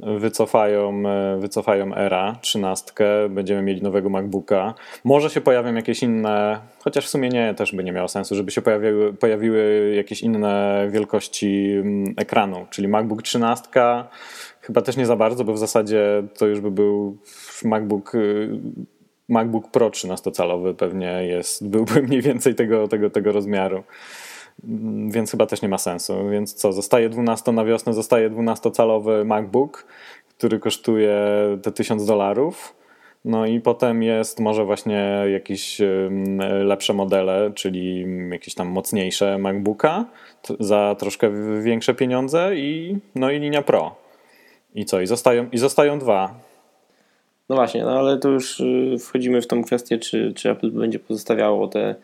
wycofają, 0.00 1.02
e, 1.08 1.38
wycofają 1.40 1.94
era 1.94 2.36
13, 2.40 2.92
będziemy 3.30 3.62
mieli 3.62 3.82
nowego 3.82 4.08
MacBooka. 4.08 4.74
Może 5.04 5.30
się 5.30 5.40
pojawią 5.40 5.74
jakieś 5.74 6.02
inne, 6.02 6.60
chociaż 6.84 7.06
w 7.06 7.08
sumie 7.08 7.28
nie, 7.28 7.54
też 7.54 7.74
by 7.74 7.84
nie 7.84 7.92
miało 7.92 8.08
sensu, 8.08 8.34
żeby 8.34 8.50
się 8.50 8.62
pojawiły, 8.62 9.12
pojawiły 9.12 9.92
jakieś 9.96 10.22
inne 10.22 10.86
wielkości 10.90 11.72
mm, 11.72 12.14
ekranu, 12.16 12.66
czyli 12.70 12.88
MacBook 12.88 13.22
13 13.22 13.68
chyba 14.62 14.82
też 14.82 14.96
nie 14.96 15.06
za 15.06 15.16
bardzo, 15.16 15.44
bo 15.44 15.52
w 15.52 15.58
zasadzie 15.58 16.22
to 16.38 16.46
już 16.46 16.60
by 16.60 16.70
był 16.70 17.18
MacBook 17.64 18.14
y, 18.14 18.50
MacBook 19.28 19.70
Pro 19.70 19.90
13-calowy 19.90 20.74
pewnie 20.74 21.26
jest, 21.26 21.68
byłby 21.68 22.02
mniej 22.02 22.22
więcej 22.22 22.54
tego, 22.54 22.88
tego, 22.88 23.10
tego 23.10 23.32
rozmiaru. 23.32 23.82
Więc 25.08 25.30
chyba 25.30 25.46
też 25.46 25.62
nie 25.62 25.68
ma 25.68 25.78
sensu. 25.78 26.28
Więc 26.30 26.54
co, 26.54 26.72
zostaje 26.72 27.08
12 27.08 27.52
na 27.52 27.64
wiosnę, 27.64 27.94
zostaje 27.94 28.30
12-calowy 28.30 29.24
MacBook, 29.24 29.86
który 30.38 30.58
kosztuje 30.58 31.16
te 31.62 31.72
1000 31.72 32.06
dolarów. 32.06 32.74
No 33.24 33.46
i 33.46 33.60
potem 33.60 34.02
jest 34.02 34.40
może 34.40 34.64
właśnie 34.64 35.24
jakieś 35.32 35.80
lepsze 36.64 36.92
modele, 36.92 37.52
czyli 37.54 38.06
jakieś 38.30 38.54
tam 38.54 38.68
mocniejsze 38.68 39.38
MacBooka 39.38 40.04
za 40.60 40.96
troszkę 40.98 41.30
większe 41.62 41.94
pieniądze 41.94 42.56
i 42.56 42.96
no 43.14 43.30
i 43.30 43.40
linia 43.40 43.62
Pro. 43.62 43.94
I 44.74 44.84
co? 44.84 45.00
I 45.00 45.06
zostają, 45.06 45.48
i 45.52 45.58
zostają 45.58 45.98
dwa. 45.98 46.34
No 47.48 47.56
właśnie, 47.56 47.82
no 47.84 47.98
ale 47.98 48.18
to 48.18 48.28
już 48.28 48.60
y, 48.60 48.96
wchodzimy 49.00 49.42
w 49.42 49.46
tą 49.46 49.64
kwestię, 49.64 49.98
czy, 49.98 50.32
czy 50.36 50.50
Apple 50.50 50.70
będzie 50.70 50.98
pozostawiało 50.98 51.68
te 51.68 51.94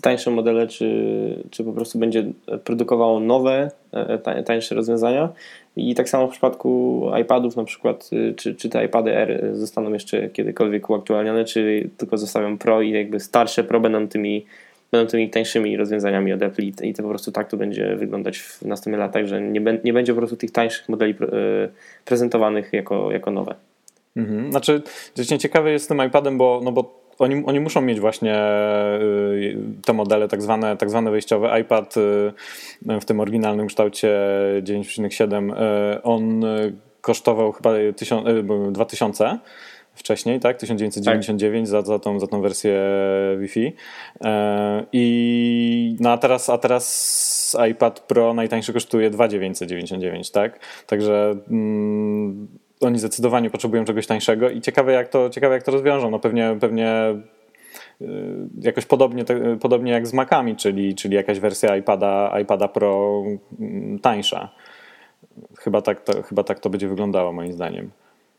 tańsze 0.00 0.30
modele, 0.30 0.66
czy, 0.66 1.44
czy 1.50 1.64
po 1.64 1.72
prostu 1.72 1.98
będzie 1.98 2.24
produkowało 2.64 3.20
nowe, 3.20 3.70
e, 3.92 4.42
tańsze 4.42 4.74
rozwiązania. 4.74 5.28
I 5.76 5.94
tak 5.94 6.08
samo 6.08 6.28
w 6.28 6.30
przypadku 6.30 7.02
iPadów 7.22 7.56
na 7.56 7.64
przykład, 7.64 8.10
y, 8.12 8.34
czy, 8.36 8.54
czy 8.54 8.68
te 8.68 8.84
iPady 8.84 9.16
R 9.16 9.50
zostaną 9.52 9.92
jeszcze 9.92 10.28
kiedykolwiek 10.28 10.90
uaktualnione, 10.90 11.44
czy 11.44 11.90
tylko 11.96 12.18
zostawią 12.18 12.58
Pro 12.58 12.82
i 12.82 12.90
jakby 12.90 13.20
starsze 13.20 13.64
Pro 13.64 13.80
będą 13.80 14.08
tymi, 14.08 14.46
będą 14.92 15.10
tymi 15.10 15.30
tańszymi 15.30 15.76
rozwiązaniami 15.76 16.32
od 16.32 16.42
Apple 16.42 16.62
i 16.82 16.94
to 16.94 17.02
po 17.02 17.08
prostu 17.08 17.32
tak 17.32 17.48
to 17.48 17.56
będzie 17.56 17.96
wyglądać 17.96 18.38
w 18.38 18.62
następnych 18.62 19.00
latach, 19.00 19.26
że 19.26 19.42
nie, 19.42 19.60
nie 19.84 19.92
będzie 19.92 20.12
po 20.12 20.18
prostu 20.18 20.36
tych 20.36 20.50
tańszych 20.50 20.88
modeli 20.88 21.12
e, 21.12 21.16
prezentowanych 22.04 22.72
jako, 22.72 23.12
jako 23.12 23.30
nowe. 23.30 23.54
Mhm. 24.16 24.50
Znaczy, 24.50 24.82
ciekawy 25.38 25.70
jest 25.72 25.84
z 25.84 25.88
tym 25.88 26.06
iPadem, 26.06 26.38
bo, 26.38 26.60
no 26.64 26.72
bo 26.72 27.03
oni, 27.18 27.42
oni 27.46 27.60
muszą 27.60 27.80
mieć 27.80 28.00
właśnie 28.00 28.36
y, 29.00 29.56
te 29.84 29.92
modele 29.92 30.28
tak 30.28 30.42
zwane, 30.42 30.76
tak 30.76 30.90
zwane 30.90 31.10
wejściowe. 31.10 31.60
iPad 31.60 31.96
y, 31.96 33.00
w 33.00 33.04
tym 33.04 33.20
oryginalnym 33.20 33.66
kształcie 33.66 34.18
9,7 34.62 35.52
y, 35.52 36.02
on 36.02 36.44
kosztował 37.00 37.52
chyba 37.52 37.72
2000 38.72 39.38
wcześniej, 39.94 40.40
tak? 40.40 40.56
1999 40.56 41.70
tak. 41.70 41.70
Za, 41.70 41.82
za, 41.82 41.98
tą, 41.98 42.20
za 42.20 42.26
tą 42.26 42.40
wersję 42.40 42.80
Wi-Fi. 43.38 43.72
I 44.92 45.96
no 46.00 46.10
a 46.10 46.18
teraz, 46.18 46.50
a 46.50 46.58
teraz 46.58 47.56
iPad 47.70 48.00
Pro 48.00 48.34
najtańszy 48.34 48.72
kosztuje 48.72 49.10
2,999, 49.10 50.30
tak? 50.30 50.58
Także 50.86 51.36
mm, 51.50 52.48
oni 52.86 52.98
zdecydowanie 52.98 53.50
potrzebują 53.50 53.84
czegoś 53.84 54.06
tańszego 54.06 54.50
i 54.50 54.60
ciekawe 54.60 54.92
jak 54.92 55.08
to, 55.08 55.30
ciekawe 55.30 55.54
jak 55.54 55.62
to 55.62 55.72
rozwiążą. 55.72 56.10
No 56.10 56.18
pewnie, 56.18 56.56
pewnie 56.60 57.14
y, 58.00 58.06
jakoś 58.60 58.86
podobnie, 58.86 59.24
podobnie 59.60 59.92
jak 59.92 60.06
z 60.06 60.12
Macami, 60.12 60.56
czyli, 60.56 60.94
czyli 60.94 61.14
jakaś 61.14 61.40
wersja 61.40 61.76
iPada, 61.76 62.40
iPada 62.42 62.68
Pro 62.68 63.22
mm, 63.60 63.98
tańsza. 63.98 64.52
Chyba 65.58 65.82
tak, 65.82 66.00
to, 66.00 66.22
chyba 66.22 66.44
tak 66.44 66.60
to 66.60 66.70
będzie 66.70 66.88
wyglądało 66.88 67.32
moim 67.32 67.52
zdaniem. 67.52 67.90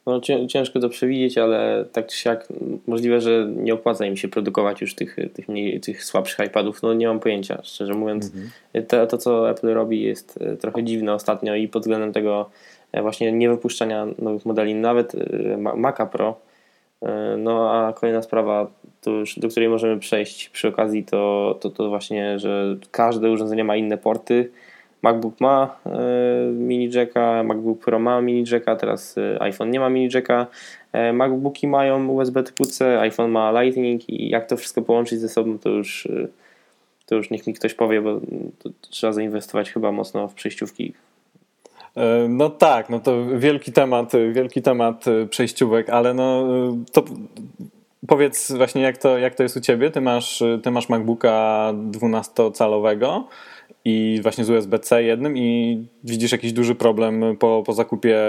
No, 0.06 0.22
ciężko 0.48 0.80
to 0.80 0.90
przewidzieć, 0.90 1.38
ale 1.38 1.86
tak 1.92 2.08
czy 2.08 2.18
siak 2.18 2.48
możliwe, 2.88 3.22
że 3.22 3.48
nie 3.56 3.74
opłaca 3.74 4.06
im 4.06 4.18
się 4.18 4.28
produkować 4.28 4.82
już 4.82 4.96
tych, 4.96 5.16
tych, 5.34 5.50
mniej, 5.50 5.80
tych 5.80 6.04
słabszych 6.04 6.48
iPadów. 6.48 6.84
No 6.84 6.94
nie 6.94 7.08
mam 7.08 7.20
pojęcia, 7.20 7.62
szczerze 7.64 7.94
mówiąc. 7.94 8.26
Mhm. 8.26 8.88
To, 8.88 9.08
to, 9.08 9.18
co 9.18 9.50
Apple 9.50 9.68
robi 9.68 10.02
jest 10.02 10.40
e, 10.42 10.58
trochę 10.58 10.84
dziwne 10.84 11.14
ostatnio 11.14 11.56
i 11.56 11.68
pod 11.68 11.84
względem 11.84 12.14
tego 12.14 12.50
właśnie 13.02 13.32
nie 13.32 13.50
wypuszczania 13.50 14.08
nowych 14.20 14.46
modeli, 14.46 14.76
nawet 14.76 15.16
e, 15.16 15.58
Maca 15.58 16.06
Pro. 16.06 16.36
No 17.38 17.72
a 17.72 17.94
kolejna 17.94 18.22
sprawa, 18.22 18.68
już, 19.08 19.40
do 19.40 19.48
której 19.48 19.70
możemy 19.70 20.00
przejść 20.00 20.50
przy 20.50 20.68
okazji, 20.68 21.04
to, 21.04 21.58
to, 21.62 21.70
to 21.70 21.90
właśnie, 21.90 22.40
że 22.40 22.78
każde 22.92 23.32
urządzenie 23.32 23.64
ma 23.64 23.76
inne 23.76 23.98
porty 23.98 24.52
MacBook 25.06 25.42
ma 25.42 25.80
e, 25.86 26.52
mini 26.52 26.90
jacka, 26.90 27.44
MacBook 27.44 27.80
Pro 27.80 28.00
ma 28.00 28.22
mini 28.22 28.44
jacka, 28.52 28.76
teraz 28.76 29.18
e, 29.18 29.42
iPhone 29.42 29.72
nie 29.72 29.80
ma 29.80 29.90
mini 29.90 30.10
jacka. 30.14 30.48
E, 30.94 31.14
MacBooki 31.14 31.68
mają 31.68 32.10
USB 32.10 32.44
typu 32.44 32.66
C, 32.66 33.00
iPhone 33.00 33.32
ma 33.32 33.62
Lightning 33.62 34.10
i 34.10 34.30
jak 34.30 34.46
to 34.46 34.58
wszystko 34.58 34.82
połączyć 34.82 35.20
ze 35.20 35.30
sobą, 35.30 35.60
to 35.60 35.70
już, 35.70 36.08
to 37.06 37.16
już 37.16 37.30
niech 37.30 37.48
mi 37.48 37.54
ktoś 37.54 37.74
powie, 37.74 38.02
bo 38.02 38.22
trzeba 38.82 39.14
zainwestować 39.14 39.72
chyba 39.72 39.92
mocno 39.92 40.28
w 40.28 40.34
przejściówki. 40.34 40.94
No 42.30 42.50
tak, 42.50 42.90
no 42.90 43.00
to 43.00 43.26
wielki 43.38 43.72
temat, 43.72 44.12
wielki 44.32 44.62
temat 44.62 45.06
przejściówek, 45.30 45.90
ale 45.90 46.14
no 46.14 46.48
to 46.92 47.04
powiedz 48.08 48.52
właśnie 48.52 48.82
jak 48.82 48.98
to, 48.98 49.18
jak 49.18 49.36
to 49.36 49.44
jest 49.44 49.58
u 49.58 49.62
ciebie. 49.62 49.92
Ty 49.92 50.02
masz, 50.02 50.44
ty 50.64 50.72
masz 50.72 50.90
MacBooka 50.90 51.72
12-calowego 51.92 53.24
i 53.86 54.20
właśnie 54.24 54.46
z 54.46 54.50
USB-C 54.50 55.04
jednym 55.04 55.38
i 55.38 55.80
widzisz 56.04 56.32
jakiś 56.32 56.54
duży 56.54 56.76
problem 56.76 57.38
po, 57.40 57.64
po 57.66 57.74
zakupie 57.74 58.20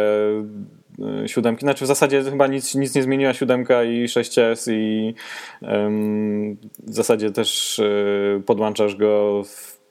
e, 1.22 1.28
siódemki. 1.28 1.60
Znaczy 1.60 1.84
w 1.84 1.88
zasadzie 1.88 2.22
chyba 2.22 2.46
nic, 2.46 2.74
nic 2.74 2.94
nie 2.94 3.02
zmieniła 3.02 3.34
siódemka 3.34 3.84
i 3.84 4.06
6S 4.06 4.72
i 4.72 5.14
um, 5.62 6.56
w 6.86 6.94
zasadzie 6.94 7.30
też 7.30 7.78
y, 7.78 8.42
podłączasz 8.46 8.96
go 8.96 9.42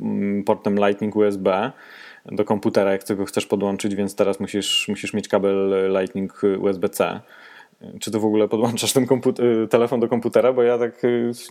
um, 0.02 0.44
portem 0.44 0.76
Lightning 0.76 1.16
USB 1.16 1.72
do 2.32 2.46
komputera, 2.46 2.92
jak 2.92 3.04
tego 3.04 3.26
chcesz 3.26 3.46
podłączyć, 3.46 3.96
więc 3.96 4.16
teraz 4.16 4.40
musisz, 4.40 4.86
musisz 4.88 5.14
mieć 5.14 5.28
kabel 5.28 5.90
Lightning 6.00 6.42
USB-C. 6.60 7.20
Czy 8.00 8.12
ty 8.12 8.20
w 8.20 8.26
ogóle 8.26 8.48
podłączasz 8.48 8.94
ten 8.94 9.08
telefon 9.70 10.00
do 10.00 10.08
komputera? 10.08 10.54
Bo 10.54 10.64
ja 10.64 10.78
tak 10.78 11.02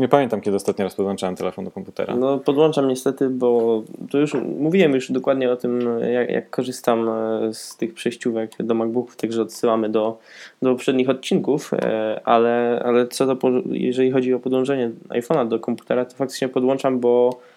nie 0.00 0.08
pamiętam, 0.08 0.40
kiedy 0.40 0.56
ostatni 0.56 0.84
raz 0.84 0.94
podłączałem 0.94 1.36
telefon 1.36 1.64
do 1.64 1.70
komputera. 1.70 2.16
No 2.16 2.38
podłączam 2.38 2.88
niestety, 2.88 3.30
bo 3.30 3.82
to 4.10 4.18
już 4.18 4.34
mówiłem 4.58 4.94
już 4.94 5.12
dokładnie 5.12 5.52
o 5.52 5.56
tym, 5.56 5.80
jak, 6.12 6.30
jak 6.30 6.50
korzystam 6.50 7.08
e, 7.08 7.54
z 7.54 7.76
tych 7.76 7.94
przejściówek 7.94 8.50
do 8.60 8.74
MacBooków, 8.74 9.16
także 9.16 9.42
odsyłamy 9.42 9.88
do, 9.88 10.18
do 10.62 10.72
poprzednich 10.72 11.10
odcinków, 11.10 11.74
e, 11.74 12.20
ale, 12.24 12.82
ale 12.84 13.08
co 13.08 13.26
do, 13.26 13.36
jeżeli 13.70 14.10
chodzi 14.10 14.34
o 14.34 14.38
podłączenie 14.38 14.90
iPhone'a 15.08 15.48
do 15.48 15.60
komputera, 15.60 16.04
to 16.04 16.16
faktycznie 16.16 16.48
podłączam, 16.48 17.00
bo 17.00 17.30
e, 17.32 17.53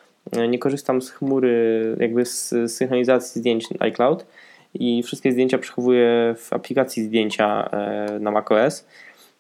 nie 0.50 0.60
korzystam 0.60 1.02
z 1.02 1.12
chmury, 1.12 1.96
jakby 2.00 2.26
z 2.26 2.54
synchronizacji 2.72 3.40
zdjęć 3.42 3.68
iCloud 3.80 4.26
i 4.74 5.04
wszystkie 5.04 5.32
zdjęcia 5.32 5.58
przechowuję 5.58 6.36
w 6.38 6.54
aplikacji 6.54 7.04
zdjęcia 7.04 7.70
e, 7.72 8.20
na 8.20 8.32
macOS. 8.32 8.88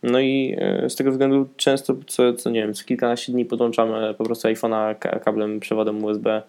No 0.04 0.20
i 0.20 0.56
e, 0.58 0.90
z 0.90 0.96
tego 0.96 1.12
względu 1.12 1.48
często, 1.58 1.96
co, 2.08 2.34
co 2.34 2.50
nie 2.50 2.62
wiem, 2.62 2.74
co 2.74 2.86
kilkanaście 2.86 3.32
dni 3.32 3.46
podłączam 3.46 3.90
po 4.18 4.24
prostu 4.24 4.48
iPhone'a 4.48 4.96
kablem, 5.20 5.60
przewodem 5.60 6.04
USB 6.04 6.42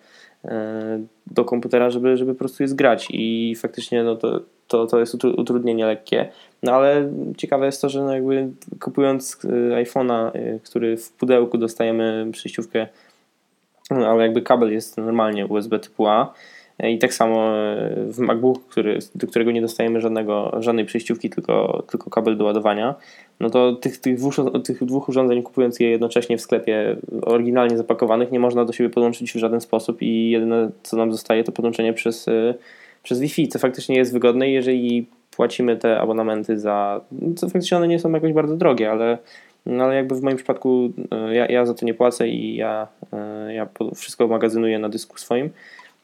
e, 0.45 1.01
do 1.27 1.45
komputera, 1.45 1.91
żeby, 1.91 2.17
żeby 2.17 2.35
po 2.35 2.39
prostu 2.39 2.63
je 2.63 2.69
zgrać 2.69 3.09
i 3.11 3.55
faktycznie 3.57 4.03
no 4.03 4.17
to, 4.17 4.41
to, 4.69 4.87
to 4.87 5.01
jest 5.01 5.15
utrudnienie 5.15 5.87
lekkie. 5.87 6.29
No 6.63 6.73
ale 6.73 7.13
ciekawe 7.37 7.67
jest 7.67 7.81
to, 7.81 7.89
że 7.89 8.03
no 8.03 8.15
jakby 8.15 8.49
kupując 8.81 9.39
iPhone'a, 9.85 10.31
który 10.65 10.97
w 10.97 11.13
pudełku 11.13 11.59
dostajemy 11.59 12.29
przejściówkę, 12.33 12.87
ale 13.91 14.23
jakby 14.23 14.43
kabel 14.43 14.73
jest 14.73 14.97
normalnie 14.97 15.47
USB 15.47 15.79
typu 15.79 16.07
A, 16.07 16.33
i 16.85 16.99
tak 16.99 17.15
samo 17.15 17.57
e, 17.57 17.95
w 18.13 18.19
MacBook, 18.19 18.67
który, 18.67 18.99
do 19.15 19.27
którego 19.27 19.51
nie 19.51 19.61
dostajemy 19.61 20.01
żadnego, 20.01 20.57
żadnej 20.61 20.85
przejściówki, 20.85 21.31
tylko, 21.31 21.83
tylko 21.91 22.11
kabel 22.11 22.37
do 22.37 22.45
ładowania, 22.45 22.95
no 23.41 23.51
to 23.51 23.73
tych, 23.73 23.99
tych, 23.99 24.17
dwóch, 24.17 24.35
tych 24.65 24.85
dwóch 24.85 25.09
urządzeń, 25.09 25.43
kupując 25.43 25.81
je 25.81 25.91
jednocześnie 25.91 26.39
w 26.39 26.41
sklepie 26.41 26.97
oryginalnie 27.23 27.77
zapakowanych, 27.77 28.33
nie 28.33 28.41
można 28.41 28.65
do 28.65 28.73
siebie 28.73 28.91
podłączyć 28.91 29.33
w 29.33 29.37
żaden 29.37 29.61
sposób 29.61 30.03
i 30.03 30.31
jedyne 30.31 30.71
co 30.83 30.97
nam 30.97 31.13
zostaje 31.13 31.45
to 31.45 31.53
podłączenie 31.53 31.93
przez, 31.93 32.29
e, 32.29 32.55
przez 33.03 33.21
Wi-Fi, 33.21 33.49
co 33.49 33.59
faktycznie 33.59 33.97
jest 33.97 34.13
wygodne 34.13 34.51
jeżeli 34.51 35.07
płacimy 35.37 35.77
te 35.77 36.01
abonamenty 36.01 36.59
za, 36.59 37.01
co 37.37 37.49
faktycznie 37.49 37.77
one 37.77 37.89
nie 37.89 37.99
są 37.99 38.13
jakoś 38.13 38.33
bardzo 38.33 38.57
drogie, 38.57 38.91
ale 38.91 39.19
no 39.67 39.85
ale 39.85 39.95
jakby 39.95 40.15
w 40.15 40.23
moim 40.23 40.37
przypadku 40.37 40.93
e, 41.11 41.35
ja, 41.35 41.47
ja 41.47 41.67
za 41.67 41.75
to 41.75 41.87
nie 41.87 41.95
płacę 41.95 42.29
i 42.29 42.57
ja, 42.57 42.89
ja 43.49 43.69
wszystko 43.95 44.29
magazynuję 44.29 44.79
na 44.79 44.89
dysku 44.89 45.19
swoim, 45.19 45.51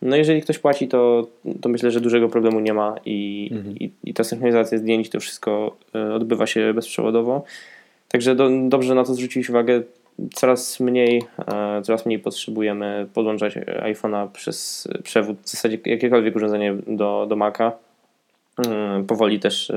no 0.05 0.17
jeżeli 0.17 0.43
ktoś 0.43 0.59
płaci, 0.59 0.89
to, 0.89 1.27
to 1.61 1.69
myślę, 1.69 1.91
że 1.91 2.01
dużego 2.01 2.29
problemu 2.29 2.61
nie 2.61 2.75
ma 2.75 2.95
i, 3.05 3.51
mhm. 3.53 3.79
i, 3.79 3.91
i, 4.05 4.15
ta 4.15 4.25
synchronizacja 4.25 4.79
zdjęć, 4.79 5.11
to 5.11 5.21
wszystko 5.21 5.77
e, 5.95 6.15
odbywa 6.15 6.47
się 6.47 6.75
bezprzewodowo. 6.75 7.45
Także 8.09 8.35
do, 8.35 8.51
dobrze 8.69 8.95
na 8.95 9.05
to 9.05 9.15
zwrócić 9.15 9.51
uwagę. 9.51 9.83
Coraz 10.35 10.81
mniej, 10.81 11.23
e, 11.49 11.83
coraz 11.83 12.07
mniej 12.07 12.19
potrzebujemy 12.19 13.07
podłączać 13.15 13.55
iPhone'a 13.83 14.29
przez 14.29 14.89
przewód, 15.03 15.37
w 15.43 15.49
zasadzie 15.49 15.79
jakiekolwiek 15.85 16.37
urządzenie 16.37 16.75
do, 16.87 17.27
do 17.29 17.37
Maca. 17.37 17.73
E, 18.67 19.05
powoli 19.07 19.41
też 19.41 19.73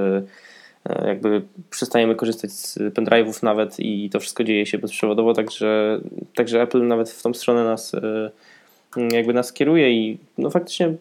jakby 1.06 1.42
przestajemy 1.70 2.16
korzystać 2.16 2.52
z 2.52 2.78
pendrive'ów 2.78 3.44
nawet 3.44 3.80
i 3.80 4.10
to 4.10 4.20
wszystko 4.20 4.44
dzieje 4.44 4.66
się 4.66 4.78
bezprzewodowo, 4.78 5.34
także, 5.34 6.00
także 6.36 6.62
Apple 6.62 6.88
nawet 6.88 7.10
w 7.10 7.22
tą 7.22 7.34
stronę 7.34 7.64
nas 7.64 7.96
Mm, 8.98 9.10
jakby 9.12 9.34
nas 9.34 9.54
kieruje 9.54 9.92
i 9.92 10.18
no 10.38 10.50
faktycznie 10.50 10.94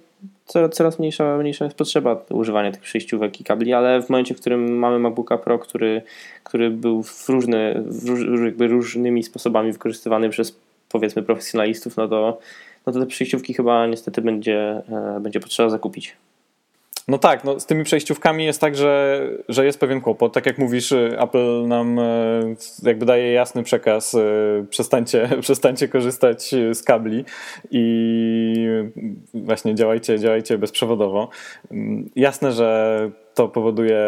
coraz 0.70 0.98
mniejsza, 0.98 1.38
mniejsza 1.38 1.64
jest 1.64 1.76
potrzeba 1.76 2.24
używania 2.30 2.72
tych 2.72 2.80
przejściówek 2.80 3.40
i 3.40 3.44
kabli, 3.44 3.72
ale 3.72 4.02
w 4.02 4.10
momencie, 4.10 4.34
w 4.34 4.40
którym 4.40 4.78
mamy 4.78 4.98
MacBooka 4.98 5.38
Pro, 5.38 5.58
który, 5.58 6.02
który 6.44 6.70
był 6.70 7.02
w 7.02 7.28
różne, 7.28 7.74
w 7.86 8.44
jakby 8.44 8.68
różnymi 8.68 9.22
sposobami 9.22 9.72
wykorzystywany 9.72 10.30
przez 10.30 10.58
powiedzmy 10.88 11.22
profesjonalistów, 11.22 11.96
no 11.96 12.08
to, 12.08 12.38
no 12.86 12.92
to 12.92 13.00
te 13.00 13.06
przejściówki 13.06 13.54
chyba 13.54 13.86
niestety 13.86 14.22
będzie, 14.22 14.82
e, 14.88 15.20
będzie 15.20 15.40
potrzeba 15.40 15.70
zakupić. 15.70 16.16
No 17.08 17.18
tak, 17.18 17.44
no 17.44 17.60
z 17.60 17.66
tymi 17.66 17.84
przejściówkami 17.84 18.44
jest 18.44 18.60
tak, 18.60 18.76
że, 18.76 19.28
że 19.48 19.66
jest 19.66 19.80
pewien 19.80 20.00
kłopot. 20.00 20.32
Tak 20.32 20.46
jak 20.46 20.58
mówisz, 20.58 20.92
y, 20.92 21.16
Apple 21.20 21.66
nam 21.68 21.98
y, 21.98 22.56
jakby 22.82 23.06
daje 23.06 23.32
jasny 23.32 23.62
przekaz, 23.62 24.14
y, 24.14 24.66
przestańcie, 24.70 25.28
przestańcie 25.40 25.88
korzystać 25.88 26.54
z 26.72 26.82
kabli 26.82 27.24
i 27.70 28.66
właśnie 29.34 29.74
działajcie, 29.74 30.18
działajcie 30.18 30.58
bezprzewodowo. 30.58 31.28
Mm, 31.70 32.10
jasne, 32.16 32.52
że 32.52 33.10
to 33.36 33.48
powoduje 33.48 33.98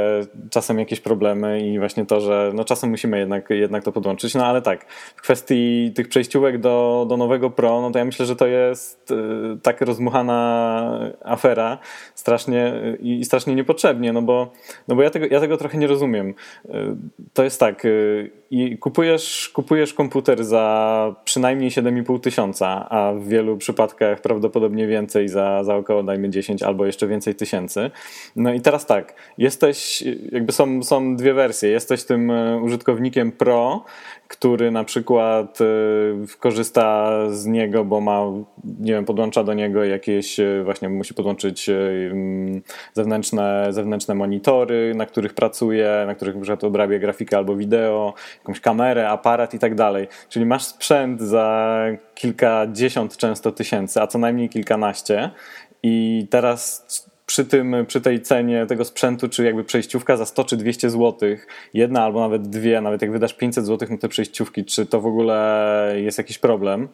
czasem 0.50 0.78
jakieś 0.78 1.00
problemy 1.00 1.61
i 1.68 1.78
właśnie 1.78 2.06
to, 2.06 2.20
że 2.20 2.52
no 2.54 2.64
czasem 2.64 2.90
musimy 2.90 3.18
jednak, 3.18 3.50
jednak 3.50 3.85
to 3.85 3.92
podłączyć. 3.92 4.35
No 4.35 4.47
ale 4.47 4.62
tak, 4.62 4.87
w 5.16 5.23
kwestii 5.23 5.92
tych 5.94 6.08
przejściówek 6.08 6.58
do, 6.58 7.06
do 7.08 7.16
nowego 7.16 7.50
Pro, 7.50 7.80
no 7.80 7.90
to 7.90 7.99
ja 7.99 8.04
myślę, 8.04 8.26
że 8.26 8.37
to 8.37 8.47
jest 8.47 9.11
y, 9.11 9.14
tak 9.62 9.80
rozmuchana 9.80 11.11
afera 11.25 11.78
strasznie 12.14 12.73
i 13.00 13.25
strasznie 13.25 13.54
niepotrzebnie, 13.54 14.12
no 14.12 14.23
bo, 14.23 14.52
no 14.88 14.97
bo 14.97 15.02
ja, 15.02 15.11
tego, 15.11 15.26
ja 15.30 15.40
tego 15.40 15.56
trochę 15.56 15.78
nie 15.78 15.87
rozumiem. 15.87 16.28
Y, 16.28 16.75
to 17.35 17.44
jest 17.44 17.61
tak, 17.61 17.85
y, 17.85 18.30
i 18.50 18.78
kupujesz, 18.78 19.50
kupujesz 19.54 19.94
komputer 19.94 20.44
za 20.44 21.14
przynajmniej 21.25 21.70
7,5 21.70 22.20
tysiąca, 22.20 22.88
a 22.88 23.12
w 23.12 23.28
wielu 23.28 23.56
przypadkach 23.56 24.20
prawdopodobnie 24.20 24.87
więcej 24.87 25.28
za, 25.28 25.64
za 25.64 25.76
około 25.76 26.02
dajmy 26.02 26.30
10 26.30 26.62
albo 26.62 26.87
jeszcze 26.87 27.06
więcej 27.06 27.35
tysięcy. 27.35 27.90
No 28.37 28.52
i 28.52 28.61
teraz 28.61 28.87
tak, 28.87 29.14
jesteś, 29.39 30.05
jakby 30.33 30.53
są, 30.53 30.83
są 30.83 31.17
dwie 31.17 31.35
wersje. 31.35 31.71
Jesteś 31.71 32.05
tym 32.05 32.31
e, 32.31 32.63
użytkownikiem 32.63 33.33
Pro, 33.33 33.85
który 34.29 34.71
na 34.71 34.85
przykład 34.85 35.61
e, 35.61 35.65
korzysta 36.41 37.11
z 37.31 37.47
niego, 37.47 37.85
bo 37.85 38.01
ma, 38.01 38.21
nie 38.81 38.93
wiem, 38.93 39.05
podłącza 39.05 39.45
do 39.45 39.55
niego 39.55 39.85
jakieś, 39.85 40.41
e, 40.41 40.63
właśnie 40.65 40.89
musi 40.89 41.15
podłączyć 41.15 41.71
zewnętrzne, 42.95 43.67
zewnętrzne 43.71 44.15
monitory, 44.15 44.93
na 44.97 45.07
których 45.07 45.35
pracuje, 45.35 46.05
na 46.07 46.15
których 46.15 46.37
przykład 46.41 46.65
odrabia 46.65 46.99
grafikę 46.99 47.37
albo 47.37 47.57
wideo, 47.57 48.15
jakąś 48.39 48.61
kamerę, 48.61 49.09
aparat 49.09 49.55
i 49.55 49.59
tak 49.59 49.75
dalej. 49.75 50.09
Czyli 50.29 50.47
masz 50.47 50.65
sprzęt 50.65 51.21
za 51.21 51.79
kilkadziesiąt 52.15 53.17
często 53.17 53.53
tysięcy, 53.53 54.01
a 54.01 54.07
co 54.07 54.19
najmniej 54.19 54.49
kilkanaście 54.49 55.31
i 55.83 56.27
teraz 56.31 56.87
przy, 57.28 57.44
tym, 57.44 57.76
przy 57.87 58.00
tej 58.00 58.20
cenie 58.20 58.66
tego 58.66 58.85
sprzętu, 58.85 59.28
czy 59.28 59.44
jakby 59.44 59.64
przejściówka 59.64 60.16
za 60.16 60.26
100 60.26 60.44
czy 60.44 60.56
200 60.56 60.90
zł, 60.90 61.28
jedna 61.75 62.02
albo 62.02 62.20
nawet 62.20 62.49
dwie, 62.49 62.80
nawet 62.80 63.02
jak 63.02 63.12
wydasz 63.12 63.35
500 63.35 63.66
zł 63.66 63.88
na 63.90 63.99
te 63.99 64.08
przejściówki, 64.08 64.64
czy 64.64 64.87
to 64.87 65.00
w 65.00 65.06
ogóle 65.06 65.94
jest 65.97 66.18
jakiś 66.18 66.38
problem? 66.38 66.88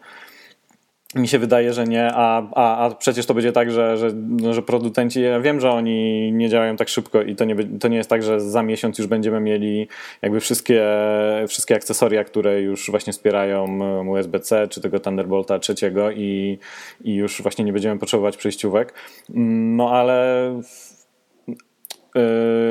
Mi 1.14 1.28
się 1.28 1.38
wydaje, 1.38 1.72
że 1.72 1.84
nie, 1.84 2.10
a, 2.14 2.42
a, 2.54 2.76
a 2.78 2.90
przecież 2.90 3.26
to 3.26 3.34
będzie 3.34 3.52
tak, 3.52 3.70
że, 3.70 3.96
że, 3.96 4.10
no, 4.14 4.54
że 4.54 4.62
producenci, 4.62 5.22
ja 5.22 5.40
wiem, 5.40 5.60
że 5.60 5.70
oni 5.70 6.32
nie 6.32 6.48
działają 6.48 6.76
tak 6.76 6.88
szybko 6.88 7.22
i 7.22 7.36
to 7.36 7.44
nie, 7.44 7.56
to 7.80 7.88
nie 7.88 7.96
jest 7.96 8.10
tak, 8.10 8.22
że 8.22 8.40
za 8.40 8.62
miesiąc 8.62 8.98
już 8.98 9.06
będziemy 9.06 9.40
mieli 9.40 9.88
jakby 10.22 10.40
wszystkie, 10.40 10.84
wszystkie 11.48 11.74
akcesoria, 11.74 12.24
które 12.24 12.60
już 12.60 12.90
właśnie 12.90 13.12
wspierają 13.12 13.78
um, 13.78 14.08
USB-C 14.08 14.68
czy 14.68 14.80
tego 14.80 15.00
Thunderbolta 15.00 15.58
trzeciego 15.58 16.10
i, 16.10 16.58
i 17.04 17.14
już 17.14 17.42
właśnie 17.42 17.64
nie 17.64 17.72
będziemy 17.72 18.00
potrzebować 18.00 18.36
przejściówek. 18.36 18.94
Mm, 19.34 19.76
no 19.76 19.90
ale 19.90 20.60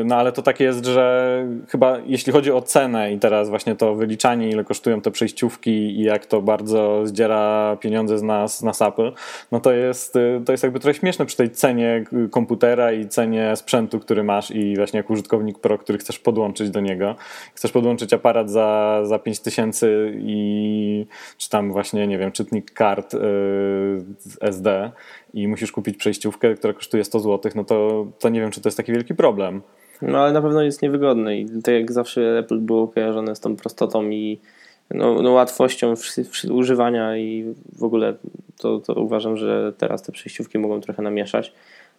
no 0.06 0.16
ale 0.16 0.32
to 0.32 0.42
tak 0.42 0.60
jest, 0.60 0.86
że 0.86 1.48
chyba 1.70 1.98
jeśli 2.06 2.34
chodzi 2.34 2.52
o 2.52 2.62
cenę 2.62 3.14
i 3.14 3.20
teraz 3.20 3.50
właśnie 3.50 3.76
to 3.76 3.96
wyliczanie, 3.96 4.50
ile 4.50 4.64
kosztują 4.64 5.02
te 5.02 5.12
przejściówki 5.12 5.72
i 5.72 6.04
jak 6.04 6.26
to 6.26 6.42
bardzo 6.42 7.08
zdziera 7.08 7.78
pieniądze 7.80 8.18
z 8.18 8.24
nas, 8.24 8.58
z 8.58 8.64
nas 8.64 8.82
Apple, 8.82 9.12
no 9.52 9.60
to 9.60 9.72
jest, 9.72 10.16
yy, 10.16 10.42
to 10.46 10.52
jest 10.52 10.64
jakby 10.64 10.80
trochę 10.80 11.00
śmieszne 11.00 11.26
przy 11.26 11.38
tej 11.38 11.50
cenie 11.52 12.04
komputera 12.32 12.92
i 12.92 13.08
cenie 13.08 13.56
sprzętu, 13.56 14.00
który 14.00 14.24
masz 14.24 14.52
i 14.52 14.76
właśnie 14.76 14.98
jak 14.98 15.10
użytkownik 15.10 15.60
Pro, 15.60 15.78
który 15.78 15.98
chcesz 15.98 16.20
podłączyć 16.20 16.70
do 16.70 16.80
niego. 16.80 17.16
Chcesz 17.54 17.72
podłączyć 17.72 18.14
aparat 18.14 18.50
za, 18.50 19.00
za 19.04 19.20
5000 19.20 19.88
i 20.16 21.06
czy 21.38 21.50
tam 21.50 21.72
właśnie, 21.72 22.08
nie 22.08 22.18
wiem, 22.18 22.32
czytnik 22.32 22.72
kart 22.72 23.14
yy, 23.14 23.20
SD 24.42 24.92
i 25.34 25.48
musisz 25.48 25.72
kupić 25.72 25.98
przejściówkę, 25.98 26.56
która 26.56 26.74
kosztuje 26.74 27.04
100 27.04 27.20
zł, 27.20 27.52
no 27.56 27.64
to, 27.64 28.08
to 28.20 28.30
nie 28.30 28.42
wiem, 28.42 28.52
czy 28.52 28.62
to 28.62 28.70
jest 28.70 28.78
taki 28.78 28.92
wielki 28.92 29.16
problem. 29.16 29.33
No 30.02 30.20
ale 30.20 30.32
na 30.32 30.42
pewno 30.42 30.62
jest 30.62 30.82
niewygodny 30.82 31.40
i 31.40 31.62
tak 31.64 31.74
jak 31.74 31.92
zawsze 31.92 32.40
Apple 32.40 32.60
było 32.60 32.88
kojarzone 32.88 33.36
z 33.36 33.40
tą 33.40 33.56
prostotą 33.56 34.10
i 34.10 34.40
no, 34.92 35.22
no 35.22 35.32
łatwością 35.32 35.94
używania 36.52 37.18
i 37.18 37.54
w 37.80 37.84
ogóle 37.84 38.16
to, 38.58 38.80
to 38.80 38.94
uważam, 38.94 39.38
że 39.38 39.74
teraz 39.78 40.04
te 40.04 40.12
przejściówki 40.12 40.60
mogą 40.60 40.82
trochę 40.82 41.02
namieszać. 41.02 41.54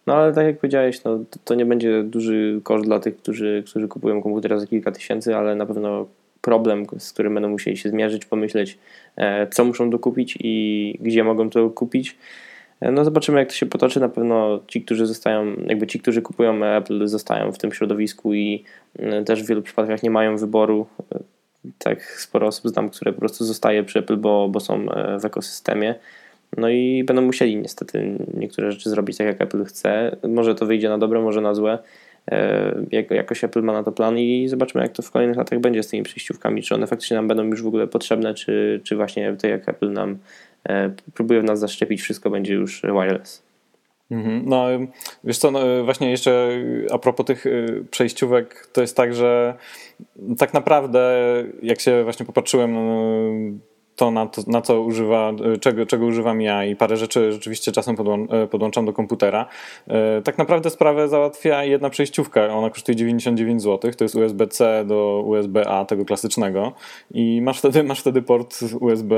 No 0.07 0.15
ale 0.15 0.33
tak 0.33 0.45
jak 0.45 0.57
powiedziałeś, 0.59 1.03
no, 1.03 1.19
to, 1.29 1.39
to 1.45 1.55
nie 1.55 1.65
będzie 1.65 2.03
duży 2.03 2.59
koszt 2.63 2.85
dla 2.85 2.99
tych, 2.99 3.17
którzy, 3.17 3.63
którzy 3.69 3.87
kupują 3.87 4.21
komputer 4.21 4.59
za 4.59 4.67
kilka 4.67 4.91
tysięcy, 4.91 5.35
ale 5.35 5.55
na 5.55 5.65
pewno 5.65 6.07
problem, 6.41 6.85
z 6.97 7.13
którym 7.13 7.33
będą 7.33 7.49
musieli 7.49 7.77
się 7.77 7.89
zmierzyć, 7.89 8.25
pomyśleć, 8.25 8.77
e, 9.15 9.47
co 9.47 9.65
muszą 9.65 9.89
dokupić 9.89 10.37
i 10.41 10.97
gdzie 11.01 11.23
mogą 11.23 11.49
to 11.49 11.69
kupić. 11.69 12.17
E, 12.85 12.91
no 12.91 13.05
zobaczymy 13.05 13.39
jak 13.39 13.49
to 13.49 13.55
się 13.55 13.65
potoczy. 13.65 13.99
Na 13.99 14.09
pewno 14.09 14.59
ci, 14.67 14.81
którzy 14.81 15.05
zostają, 15.05 15.45
jakby 15.67 15.87
ci, 15.87 15.99
którzy 15.99 16.21
kupują 16.21 16.65
Apple 16.65 17.07
zostają 17.07 17.51
w 17.51 17.57
tym 17.57 17.71
środowisku 17.71 18.33
i 18.33 18.63
e, 18.99 19.23
też 19.23 19.43
w 19.43 19.47
wielu 19.47 19.61
przypadkach 19.61 20.03
nie 20.03 20.09
mają 20.09 20.37
wyboru. 20.37 20.87
E, 21.15 21.19
tak 21.77 22.03
sporo 22.03 22.47
osób 22.47 22.71
znam, 22.71 22.89
które 22.89 23.13
po 23.13 23.19
prostu 23.19 23.45
zostaje 23.45 23.83
przy 23.83 23.99
Apple, 23.99 24.17
bo, 24.17 24.49
bo 24.49 24.59
są 24.59 24.85
w 25.19 25.25
ekosystemie. 25.25 25.95
No 26.57 26.69
i 26.69 27.03
będą 27.03 27.21
musieli 27.21 27.55
niestety 27.55 28.17
niektóre 28.33 28.71
rzeczy 28.71 28.89
zrobić 28.89 29.17
tak, 29.17 29.27
jak 29.27 29.41
Apple 29.41 29.63
chce. 29.63 30.15
Może 30.27 30.55
to 30.55 30.65
wyjdzie 30.65 30.89
na 30.89 30.97
dobre, 30.97 31.21
może 31.21 31.41
na 31.41 31.53
złe. 31.53 31.79
Jak, 32.91 33.11
jakoś 33.11 33.43
Apple 33.43 33.61
ma 33.61 33.73
na 33.73 33.83
to 33.83 33.91
plan 33.91 34.17
i 34.17 34.47
zobaczymy, 34.47 34.83
jak 34.83 34.93
to 34.93 35.01
w 35.01 35.11
kolejnych 35.11 35.37
latach 35.37 35.59
będzie 35.59 35.83
z 35.83 35.87
tymi 35.87 36.03
przejściówkami. 36.03 36.63
Czy 36.63 36.75
one 36.75 36.87
faktycznie 36.87 37.15
nam 37.15 37.27
będą 37.27 37.43
już 37.43 37.63
w 37.63 37.67
ogóle 37.67 37.87
potrzebne, 37.87 38.33
czy, 38.33 38.81
czy 38.83 38.95
właśnie 38.95 39.35
tak 39.41 39.51
jak 39.51 39.69
Apple 39.69 39.91
nam 39.91 40.17
E, 40.69 40.91
próbują 41.13 41.43
nas 41.43 41.59
zaszczepić, 41.59 42.01
wszystko 42.01 42.29
będzie 42.29 42.53
już 42.53 42.81
wireless. 42.81 43.43
Mhm. 44.11 44.41
No, 44.45 44.67
wiesz 45.23 45.37
co, 45.37 45.51
no, 45.51 45.83
właśnie 45.83 46.11
jeszcze 46.11 46.49
a 46.91 46.97
propos 46.97 47.25
tych 47.25 47.45
y, 47.45 47.85
przejściówek, 47.91 48.67
to 48.73 48.81
jest 48.81 48.97
tak, 48.97 49.15
że 49.15 49.53
tak 50.37 50.53
naprawdę 50.53 51.23
jak 51.63 51.79
się 51.79 52.03
właśnie 52.03 52.25
popatrzyłem 52.25 52.73
no, 52.73 53.13
to 53.95 54.11
na, 54.11 54.25
to, 54.25 54.41
na 54.47 54.61
co 54.61 54.81
używa, 54.81 55.33
czego, 55.61 55.85
czego 55.85 56.05
używam 56.05 56.41
ja 56.41 56.65
i 56.65 56.75
parę 56.75 56.97
rzeczy 56.97 57.31
rzeczywiście 57.31 57.71
czasem 57.71 57.95
podłą, 57.95 58.27
e, 58.29 58.47
podłączam 58.47 58.85
do 58.85 58.93
komputera. 58.93 59.45
E, 59.87 60.21
tak 60.21 60.37
naprawdę 60.37 60.69
sprawę 60.69 61.07
załatwia 61.07 61.63
jedna 61.63 61.89
przejściówka. 61.89 62.47
Ona 62.47 62.69
kosztuje 62.69 62.95
99 62.95 63.61
zł. 63.61 63.91
To 63.97 64.03
jest 64.03 64.15
USB-C 64.15 64.85
do 64.87 65.23
USB-A, 65.25 65.85
tego 65.85 66.05
klasycznego. 66.05 66.73
I 67.11 67.41
masz 67.41 67.59
wtedy, 67.59 67.83
masz 67.83 68.01
wtedy 68.01 68.21
port 68.21 68.59
USB 68.81 69.15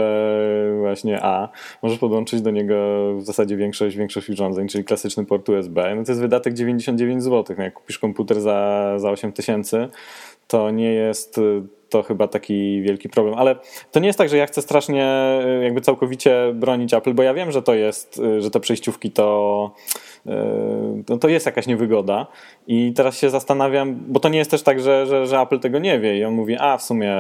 właśnie 0.80 1.20
A. 1.24 1.50
Możesz 1.82 2.00
podłączyć 2.00 2.42
do 2.42 2.52
niego 2.52 2.76
w 3.18 3.22
zasadzie 3.24 3.58
większość, 3.58 3.98
większość 3.98 4.30
urządzeń, 4.30 4.68
czyli 4.68 4.84
klasyczny 4.84 5.26
port 5.26 5.50
USB. 5.50 5.96
No 5.96 6.04
to 6.04 6.12
jest 6.12 6.22
wydatek 6.22 6.54
99 6.54 7.24
zł. 7.24 7.56
No 7.58 7.64
jak 7.64 7.74
kupisz 7.74 8.00
komputer 8.00 8.42
za, 8.42 8.94
za 8.98 9.10
8000, 9.10 9.90
to 10.48 10.72
nie 10.72 10.94
jest 10.94 11.40
to 11.90 12.04
chyba 12.04 12.28
taki 12.28 12.82
wielki 12.82 13.10
problem. 13.10 13.36
Ale 13.38 13.56
to 13.92 14.00
nie 14.00 14.08
jest 14.08 14.20
tak, 14.20 14.30
że 14.30 14.38
ja 14.38 14.46
chcę 14.46 14.62
strasznie 14.62 15.08
y, 15.60 15.64
jakby 15.64 15.82
całkowicie 15.82 16.52
bronić 16.54 16.94
Apple, 16.94 17.14
bo 17.14 17.24
ja 17.24 17.34
wiem, 17.34 17.52
że 17.52 17.62
to 17.62 17.74
jest, 17.74 18.20
y, 18.20 18.42
że 18.42 18.52
te 18.52 18.60
przejściówki 18.60 19.12
to 19.12 19.72
no 21.10 21.18
to 21.18 21.28
jest 21.28 21.46
jakaś 21.46 21.68
niewygoda. 21.68 22.28
I 22.68 22.94
teraz 22.96 23.18
się 23.18 23.30
zastanawiam, 23.30 24.00
bo 24.08 24.20
to 24.20 24.30
nie 24.30 24.38
jest 24.38 24.52
też 24.52 24.64
tak, 24.64 24.80
że, 24.80 25.06
że, 25.06 25.28
że 25.28 25.40
Apple 25.40 25.60
tego 25.60 25.80
nie 25.80 26.00
wie 26.00 26.18
i 26.18 26.24
on 26.24 26.34
mówi, 26.34 26.56
a 26.60 26.78
w 26.78 26.84
sumie 26.84 27.16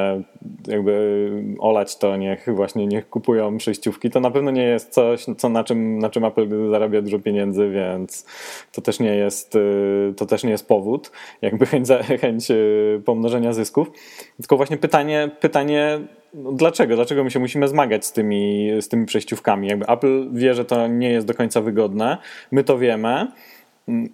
jakby 0.67 1.29
olać 1.59 1.97
to, 1.97 2.17
niech 2.17 2.47
właśnie 2.55 2.87
niech 2.87 3.09
kupują 3.09 3.57
przejściówki. 3.57 4.09
To 4.09 4.19
na 4.19 4.31
pewno 4.31 4.51
nie 4.51 4.63
jest 4.63 4.89
coś, 4.93 5.25
co, 5.37 5.49
na, 5.49 5.63
czym, 5.63 5.99
na 5.99 6.09
czym 6.09 6.25
Apple 6.25 6.71
zarabia 6.71 7.01
dużo 7.01 7.19
pieniędzy, 7.19 7.69
więc 7.69 8.25
to 8.71 8.81
też 8.81 8.99
nie 8.99 9.15
jest, 9.15 9.55
y, 9.55 10.13
to 10.17 10.25
też 10.25 10.43
nie 10.43 10.51
jest 10.51 10.67
powód, 10.67 11.11
jakby 11.41 11.65
chęć, 11.71 11.87
chęć 12.21 12.51
y, 12.51 13.01
pomnożenia 13.05 13.53
zysków. 13.53 13.91
Tylko 14.37 14.56
właśnie 14.57 14.77
pytanie, 14.77 15.29
pytanie 15.39 15.99
no 16.33 16.51
dlaczego? 16.51 16.95
Dlaczego 16.95 17.23
my 17.23 17.31
się 17.31 17.39
musimy 17.39 17.67
zmagać 17.67 18.05
z 18.05 18.11
tymi, 18.11 18.69
z 18.81 18.87
tymi 18.87 19.05
przejściówkami? 19.05 19.67
Jakby 19.67 19.87
Apple 19.87 20.33
wie, 20.33 20.53
że 20.53 20.65
to 20.65 20.87
nie 20.87 21.09
jest 21.09 21.27
do 21.27 21.33
końca 21.33 21.61
wygodne, 21.61 22.17
my 22.51 22.63
to 22.63 22.77
wiemy 22.77 23.27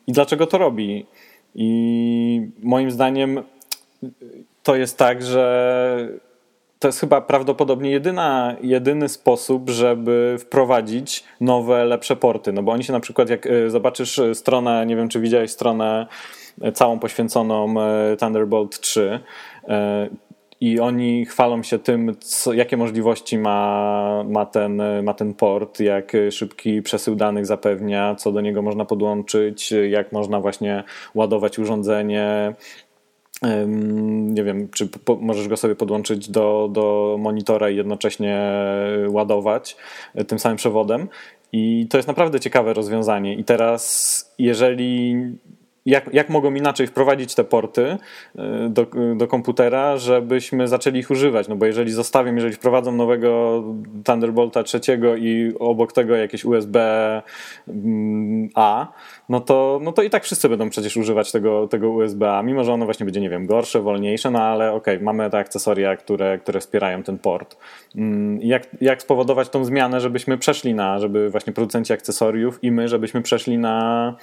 i 0.08 0.12
dlaczego 0.12 0.48
to 0.48 0.58
robi? 0.58 1.06
I 1.56 2.48
moim 2.64 2.92
zdaniem 2.92 3.44
to 4.64 4.76
jest 4.76 4.98
tak, 4.98 5.24
że 5.24 6.10
to 6.80 6.88
jest 6.88 7.00
chyba 7.00 7.22
prawdopodobnie 7.22 7.92
jedyna, 7.92 8.56
jedyny 8.62 9.10
sposób, 9.10 9.70
żeby 9.70 10.36
wprowadzić 10.40 11.24
nowe, 11.42 11.86
lepsze 11.86 12.16
porty. 12.16 12.54
No 12.54 12.64
bo 12.64 12.72
oni 12.72 12.84
się 12.84 12.94
na 12.94 13.00
przykład, 13.00 13.30
jak 13.30 13.46
y, 13.46 13.70
zobaczysz 13.70 14.22
stronę, 14.34 14.86
nie 14.86 14.96
wiem 14.96 15.10
czy 15.10 15.20
widziałeś 15.20 15.52
stronę 15.52 16.08
całą 16.74 17.00
poświęconą 17.00 17.76
y, 18.14 18.18
Thunderbolt 18.18 18.80
3, 18.80 19.20
i 20.64 20.80
oni 20.80 21.26
chwalą 21.26 21.64
się 21.64 21.80
tym, 21.80 22.16
co, 22.20 22.54
jakie 22.54 22.78
możliwości 22.78 23.38
ma, 23.38 24.24
ma, 24.28 24.46
ten, 24.46 24.82
ma 25.04 25.14
ten 25.14 25.34
port, 25.34 25.80
jak 25.80 26.12
szybki 26.32 26.82
przesył 26.82 27.16
danych 27.16 27.46
zapewnia, 27.46 28.16
co 28.16 28.32
do 28.32 28.42
niego 28.42 28.62
można 28.62 28.86
podłączyć, 28.86 29.74
jak 29.90 30.12
można 30.12 30.40
właśnie 30.40 30.84
ładować 31.16 31.60
urządzenie. 31.60 32.54
Nie 34.08 34.44
wiem, 34.44 34.70
czy 34.70 34.88
po, 34.88 35.16
możesz 35.16 35.48
go 35.48 35.58
sobie 35.58 35.76
podłączyć 35.76 36.30
do, 36.30 36.70
do 36.72 37.16
monitora 37.20 37.70
i 37.70 37.76
jednocześnie 37.76 38.40
ładować 39.08 39.78
tym 40.28 40.40
samym 40.40 40.58
przewodem. 40.58 41.08
I 41.52 41.88
to 41.90 41.98
jest 41.98 42.08
naprawdę 42.08 42.40
ciekawe 42.40 42.74
rozwiązanie. 42.74 43.36
I 43.36 43.44
teraz, 43.44 44.34
jeżeli 44.40 45.16
jak, 45.86 46.14
jak 46.14 46.30
mogą 46.30 46.54
inaczej 46.54 46.88
wprowadzić 46.88 47.36
te 47.36 47.44
porty 47.44 47.82
y, 47.82 47.98
do, 48.70 48.88
do 49.16 49.28
komputera, 49.28 49.98
żebyśmy 49.98 50.68
zaczęli 50.68 51.00
ich 51.00 51.12
używać. 51.12 51.48
No 51.48 51.56
bo 51.56 51.66
jeżeli 51.66 51.92
zostawią, 51.92 52.36
jeżeli 52.36 52.54
wprowadzą 52.54 52.92
nowego 52.92 53.64
Thunderbolta 54.04 54.64
trzeciego 54.64 55.16
i 55.16 55.54
obok 55.60 55.94
tego 55.94 56.16
jakieś 56.16 56.46
USB-A, 56.46 57.22
mm, 57.68 58.50
no 59.30 59.40
to, 59.40 59.80
no 59.84 59.92
to 59.92 60.04
i 60.04 60.10
tak 60.10 60.24
wszyscy 60.24 60.50
będą 60.50 60.70
przecież 60.70 60.98
używać 60.98 61.32
tego, 61.32 61.68
tego 61.68 61.90
USB-A, 61.90 62.44
mimo 62.44 62.64
że 62.64 62.74
ono 62.74 62.86
właśnie 62.86 63.06
będzie, 63.06 63.22
nie 63.22 63.30
wiem, 63.30 63.46
gorsze, 63.46 63.82
wolniejsze, 63.82 64.32
no 64.32 64.40
ale 64.40 64.72
okej, 64.72 64.96
okay, 64.96 65.06
mamy 65.06 65.30
te 65.30 65.38
akcesoria, 65.38 65.98
które, 65.98 66.38
które 66.38 66.60
wspierają 66.60 67.04
ten 67.04 67.18
port. 67.18 67.58
Mm, 67.96 68.42
jak, 68.42 68.68
jak 68.82 69.02
spowodować 69.02 69.50
tą 69.50 69.66
zmianę, 69.66 70.02
żebyśmy 70.02 70.38
przeszli 70.38 70.74
na, 70.74 71.00
żeby 71.00 71.30
właśnie 71.30 71.54
producenci 71.54 71.94
akcesoriów 71.94 72.64
i 72.64 72.72
my, 72.72 72.88
żebyśmy 72.88 73.22
przeszli 73.22 73.58
na, 73.58 74.16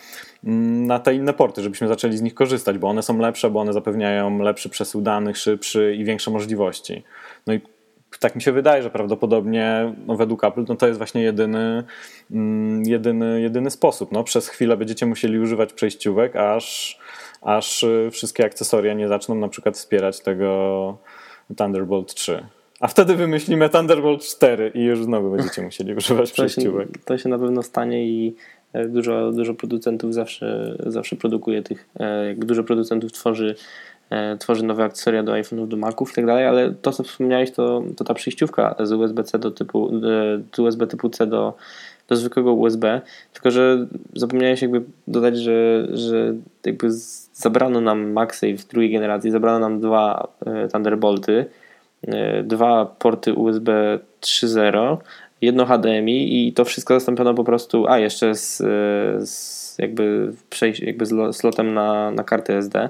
mm, 0.44 0.86
na 0.86 0.98
te 0.98 1.14
inne 1.14 1.32
porty, 1.32 1.62
żebyśmy 1.62 1.88
zaczęli 1.88 2.16
z 2.16 2.22
nich 2.22 2.34
korzystać, 2.34 2.78
bo 2.78 2.88
one 2.88 3.02
są 3.02 3.18
lepsze, 3.18 3.50
bo 3.50 3.60
one 3.60 3.72
zapewniają 3.72 4.38
lepszy 4.38 4.68
przesył 4.68 5.00
danych, 5.00 5.38
szybszy 5.38 5.94
i 5.98 6.04
większe 6.04 6.30
możliwości. 6.30 7.04
No 7.46 7.54
i 7.54 7.60
tak 8.18 8.34
mi 8.34 8.42
się 8.42 8.52
wydaje, 8.52 8.82
że 8.82 8.90
prawdopodobnie 8.90 9.94
no, 10.06 10.16
według 10.16 10.44
Apple 10.44 10.64
no, 10.68 10.76
to 10.76 10.86
jest 10.86 10.98
właśnie 10.98 11.22
jedyny, 11.22 11.84
mm, 12.30 12.82
jedyny, 12.82 13.40
jedyny 13.40 13.70
sposób. 13.70 14.12
No, 14.12 14.24
przez 14.24 14.48
chwilę 14.48 14.76
będziecie 14.76 15.06
musieli 15.06 15.38
używać 15.38 15.72
przejściówek, 15.72 16.36
aż, 16.36 16.98
aż 17.42 17.82
y, 17.82 18.08
wszystkie 18.12 18.44
akcesoria 18.44 18.94
nie 18.94 19.08
zaczną 19.08 19.34
na 19.34 19.48
przykład 19.48 19.76
wspierać 19.76 20.20
tego 20.20 20.98
Thunderbolt 21.56 22.14
3. 22.14 22.46
A 22.80 22.88
wtedy 22.88 23.16
wymyślimy 23.16 23.68
Thunderbolt 23.68 24.22
4 24.22 24.72
i 24.74 24.84
już 24.84 25.04
znowu 25.04 25.30
będziecie 25.30 25.62
musieli 25.62 25.94
używać 25.94 26.32
przejściówek. 26.32 26.88
To 26.88 26.94
się, 26.94 27.04
to 27.04 27.18
się 27.18 27.28
na 27.28 27.38
pewno 27.38 27.62
stanie 27.62 28.06
i 28.06 28.36
Dużo, 28.88 29.32
dużo 29.32 29.54
producentów 29.54 30.14
zawsze, 30.14 30.76
zawsze 30.86 31.16
produkuje 31.16 31.62
tych, 31.62 31.88
jak 32.28 32.44
dużo 32.44 32.64
producentów 32.64 33.12
tworzy 33.12 33.54
tworzy 34.38 34.64
nowe 34.64 34.84
akcesoria 34.84 35.22
do 35.22 35.32
iPhone'ów, 35.32 35.68
do 35.68 35.76
Maców 35.76 36.12
i 36.12 36.14
tak 36.14 36.26
dalej, 36.26 36.46
ale 36.46 36.74
to 36.82 36.92
co 36.92 37.02
wspomniałeś 37.02 37.50
to, 37.50 37.82
to 37.96 38.04
ta 38.04 38.14
przyjściówka 38.14 38.74
z 38.82 38.92
USB-C 38.92 39.38
do 39.38 39.50
typu, 39.50 39.90
z 40.52 40.58
USB 40.58 40.86
typu 40.86 41.10
C 41.10 41.26
do, 41.26 41.54
do 42.08 42.16
zwykłego 42.16 42.52
USB, 42.52 43.00
tylko 43.32 43.50
że 43.50 43.86
zapomniałeś 44.14 44.62
jakby 44.62 44.82
dodać, 45.08 45.38
że, 45.38 45.88
że 45.92 46.34
jakby 46.66 46.88
zabrano 47.32 47.80
nam 47.80 48.12
MagSafe 48.12 48.68
drugiej 48.70 48.92
generacji, 48.92 49.30
zabrano 49.30 49.58
nam 49.58 49.80
dwa 49.80 50.28
e, 50.46 50.68
Thunderbolty, 50.68 51.46
e, 52.06 52.42
dwa 52.42 52.86
porty 52.86 53.34
USB 53.34 53.98
3.0, 54.20 54.96
jedno 55.40 55.66
HDMI 55.66 56.48
i 56.48 56.52
to 56.52 56.64
wszystko 56.64 56.94
zastąpiono 56.94 57.34
po 57.34 57.44
prostu, 57.44 57.88
a 57.88 57.98
jeszcze 57.98 58.34
z, 58.34 58.60
e, 58.60 58.66
z 59.26 59.76
jakby 59.78 60.32
przejść, 60.50 60.80
jakby 60.80 61.06
z 61.06 61.36
slotem 61.36 61.74
na, 61.74 62.10
na 62.10 62.24
kartę 62.24 62.56
SD 62.56 62.88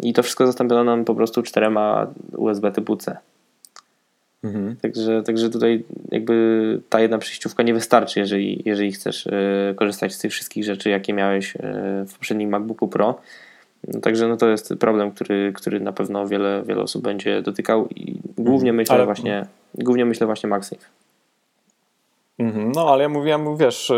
i 0.00 0.12
to 0.12 0.22
wszystko 0.22 0.46
zastąpiono 0.46 0.84
nam 0.84 1.04
po 1.04 1.14
prostu 1.14 1.42
czterema 1.42 2.06
USB 2.36 2.72
typu 2.72 2.96
C. 2.96 3.16
Mhm. 4.44 4.76
Także, 4.76 5.22
także 5.22 5.50
tutaj 5.50 5.84
jakby 6.10 6.80
ta 6.88 7.00
jedna 7.00 7.18
przejściówka 7.18 7.62
nie 7.62 7.74
wystarczy, 7.74 8.20
jeżeli, 8.20 8.62
jeżeli 8.64 8.92
chcesz 8.92 9.26
y, 9.26 9.74
korzystać 9.76 10.14
z 10.14 10.18
tych 10.18 10.32
wszystkich 10.32 10.64
rzeczy, 10.64 10.90
jakie 10.90 11.12
miałeś 11.12 11.56
y, 11.56 11.60
w 12.08 12.12
poprzednim 12.12 12.50
MacBooku 12.50 12.88
Pro. 12.88 13.20
No, 13.88 14.00
także 14.00 14.28
no 14.28 14.36
to 14.36 14.48
jest 14.48 14.74
problem, 14.80 15.10
który, 15.12 15.52
który 15.52 15.80
na 15.80 15.92
pewno 15.92 16.26
wiele, 16.26 16.62
wiele 16.66 16.82
osób 16.82 17.02
będzie 17.02 17.42
dotykał 17.42 17.88
i 17.88 18.20
głównie 18.38 18.70
mhm. 18.70 18.76
myślę 18.76 18.94
ale... 18.94 19.04
właśnie 19.04 19.46
głównie 19.74 20.04
myślę 20.04 20.26
właśnie 20.26 20.48
MagSafe. 20.48 20.86
Mhm. 22.38 22.72
No 22.72 22.92
ale 22.92 23.02
ja 23.02 23.08
mówiłem, 23.08 23.56
wiesz, 23.56 23.92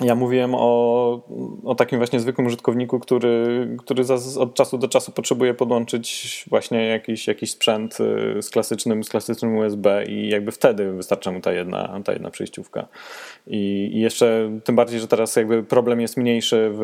ja 0.00 0.14
mówiłem 0.14 0.54
o, 0.54 1.22
o 1.64 1.74
takim 1.74 1.98
właśnie 1.98 2.20
zwykłym 2.20 2.46
użytkowniku, 2.46 2.98
który, 3.00 3.68
który 3.78 4.02
od 4.38 4.54
czasu 4.54 4.78
do 4.78 4.88
czasu 4.88 5.12
potrzebuje 5.12 5.54
podłączyć 5.54 6.44
właśnie 6.48 6.86
jakiś, 6.86 7.26
jakiś 7.26 7.50
sprzęt 7.50 7.98
y, 8.38 8.42
z 8.42 8.50
klasycznym, 8.50 9.04
z 9.04 9.08
klasycznym 9.08 9.56
USB 9.56 10.04
i 10.04 10.28
jakby 10.28 10.52
wtedy 10.52 10.92
wystarcza 10.92 11.32
mu 11.32 11.40
ta 11.40 11.52
jedna, 11.52 12.00
ta 12.04 12.12
jedna 12.12 12.30
przejściówka. 12.30 12.88
I, 13.46 13.90
I 13.94 14.00
jeszcze 14.00 14.50
tym 14.64 14.76
bardziej, 14.76 15.00
że 15.00 15.08
teraz 15.08 15.36
jakby 15.36 15.62
problem 15.62 16.00
jest 16.00 16.16
mniejszy 16.16 16.70
w, 16.72 16.82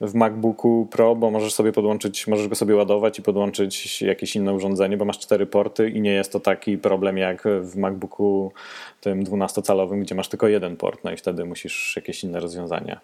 w 0.00 0.14
MacBooku 0.14 0.88
Pro, 0.90 1.16
bo 1.16 1.30
możesz 1.30 1.54
sobie 1.54 1.72
podłączyć, 1.72 2.26
możesz 2.26 2.48
go 2.48 2.54
sobie 2.54 2.76
ładować 2.76 3.18
i 3.18 3.22
podłączyć 3.22 4.02
jakieś 4.02 4.36
inne 4.36 4.54
urządzenie, 4.54 4.96
bo 4.96 5.04
masz 5.04 5.18
cztery 5.18 5.46
porty 5.46 5.90
i 5.90 6.00
nie 6.00 6.12
jest 6.12 6.32
to 6.32 6.40
taki 6.40 6.78
problem 6.78 7.18
jak 7.18 7.42
w 7.62 7.76
MacBooku 7.76 8.52
tym 9.00 9.24
12-calowym, 9.24 10.00
gdzie 10.00 10.14
masz 10.14 10.28
tylko 10.28 10.48
jeden 10.48 10.76
port, 10.76 11.04
no 11.04 11.12
i 11.12 11.16
wtedy 11.16 11.44
musisz 11.44 11.96
jakieś 11.98 12.24
inne 12.24 12.40
rozwiązania 12.40 13.00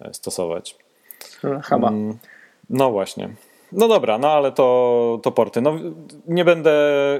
e, 0.00 0.14
stosować. 0.14 0.76
Chyba. 1.68 1.88
Mm, 1.88 2.18
no 2.70 2.90
właśnie. 2.90 3.28
No 3.72 3.88
dobra, 3.88 4.18
no 4.18 4.30
ale 4.30 4.52
to, 4.52 5.20
to 5.22 5.32
porty. 5.32 5.60
No, 5.60 5.78
nie 6.28 6.44
będę 6.44 6.72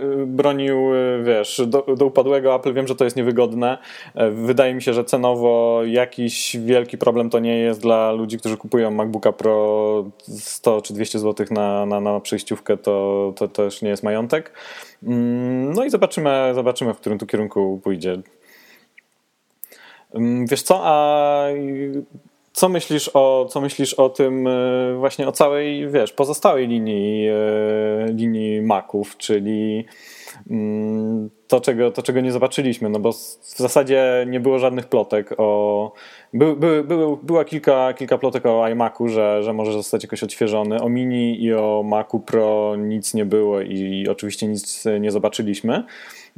y, 0.02 0.26
bronił, 0.26 0.94
y, 0.94 1.22
wiesz, 1.24 1.62
do, 1.66 1.82
do, 1.96 2.06
upadłego 2.06 2.54
Apple. 2.54 2.74
Wiem, 2.74 2.86
że 2.86 2.94
to 2.94 3.04
jest 3.04 3.16
niewygodne. 3.16 3.78
E, 4.14 4.30
wydaje 4.30 4.74
mi 4.74 4.82
się, 4.82 4.94
że 4.94 5.04
cenowo 5.04 5.80
jakiś 5.84 6.56
wielki 6.56 6.98
problem 6.98 7.30
to 7.30 7.38
nie 7.38 7.58
jest 7.58 7.80
dla 7.80 8.12
ludzi, 8.12 8.38
którzy 8.38 8.56
kupują 8.56 8.90
MacBooka 8.90 9.32
Pro 9.32 10.04
100 10.28 10.82
czy 10.82 10.94
200 10.94 11.18
zł 11.18 11.46
na, 11.50 11.86
na, 11.86 12.00
na 12.00 12.20
przejściówkę, 12.20 12.76
to, 12.76 13.32
to 13.36 13.48
też 13.48 13.82
nie 13.82 13.88
jest 13.88 14.02
majątek. 14.02 14.52
Mm, 15.02 15.72
no 15.72 15.84
i 15.84 15.90
zobaczymy, 15.90 16.52
zobaczymy, 16.54 16.94
w 16.94 16.98
którym 16.98 17.18
tu 17.18 17.26
kierunku 17.26 17.80
pójdzie. 17.84 18.22
Wiesz 20.48 20.62
co, 20.62 20.80
a 20.82 21.46
co 22.52 22.68
myślisz 22.68 23.10
o, 23.14 23.46
co 23.50 23.60
myślisz 23.60 23.94
o 23.94 24.08
tym 24.08 24.46
e, 24.46 24.94
właśnie 24.98 25.28
o 25.28 25.32
całej, 25.32 25.90
wiesz, 25.90 26.12
pozostałej 26.12 26.68
linii, 26.68 27.28
e, 27.28 28.12
linii 28.12 28.62
Maców, 28.62 29.16
czyli 29.16 29.84
to 31.48 31.60
czego, 31.60 31.90
to, 31.90 32.02
czego 32.02 32.20
nie 32.20 32.32
zobaczyliśmy, 32.32 32.88
no 32.88 32.98
bo 32.98 33.12
w 33.12 33.56
zasadzie 33.56 34.26
nie 34.28 34.40
było 34.40 34.58
żadnych 34.58 34.86
plotek 34.86 35.34
o... 35.38 35.92
By, 36.34 36.56
by, 36.56 36.84
by, 36.84 36.96
była 37.22 37.44
kilka, 37.44 37.92
kilka 37.92 38.18
plotek 38.18 38.46
o 38.46 38.68
iMacu, 38.68 39.08
że, 39.08 39.42
że 39.42 39.52
może 39.52 39.72
zostać 39.72 40.02
jakoś 40.02 40.22
odświeżony. 40.22 40.82
O 40.82 40.88
Mini 40.88 41.42
i 41.42 41.54
o 41.54 41.82
Macu 41.86 42.20
Pro 42.20 42.76
nic 42.76 43.14
nie 43.14 43.24
było 43.24 43.60
i 43.60 44.08
oczywiście 44.10 44.46
nic 44.46 44.84
nie 45.00 45.10
zobaczyliśmy. 45.10 45.84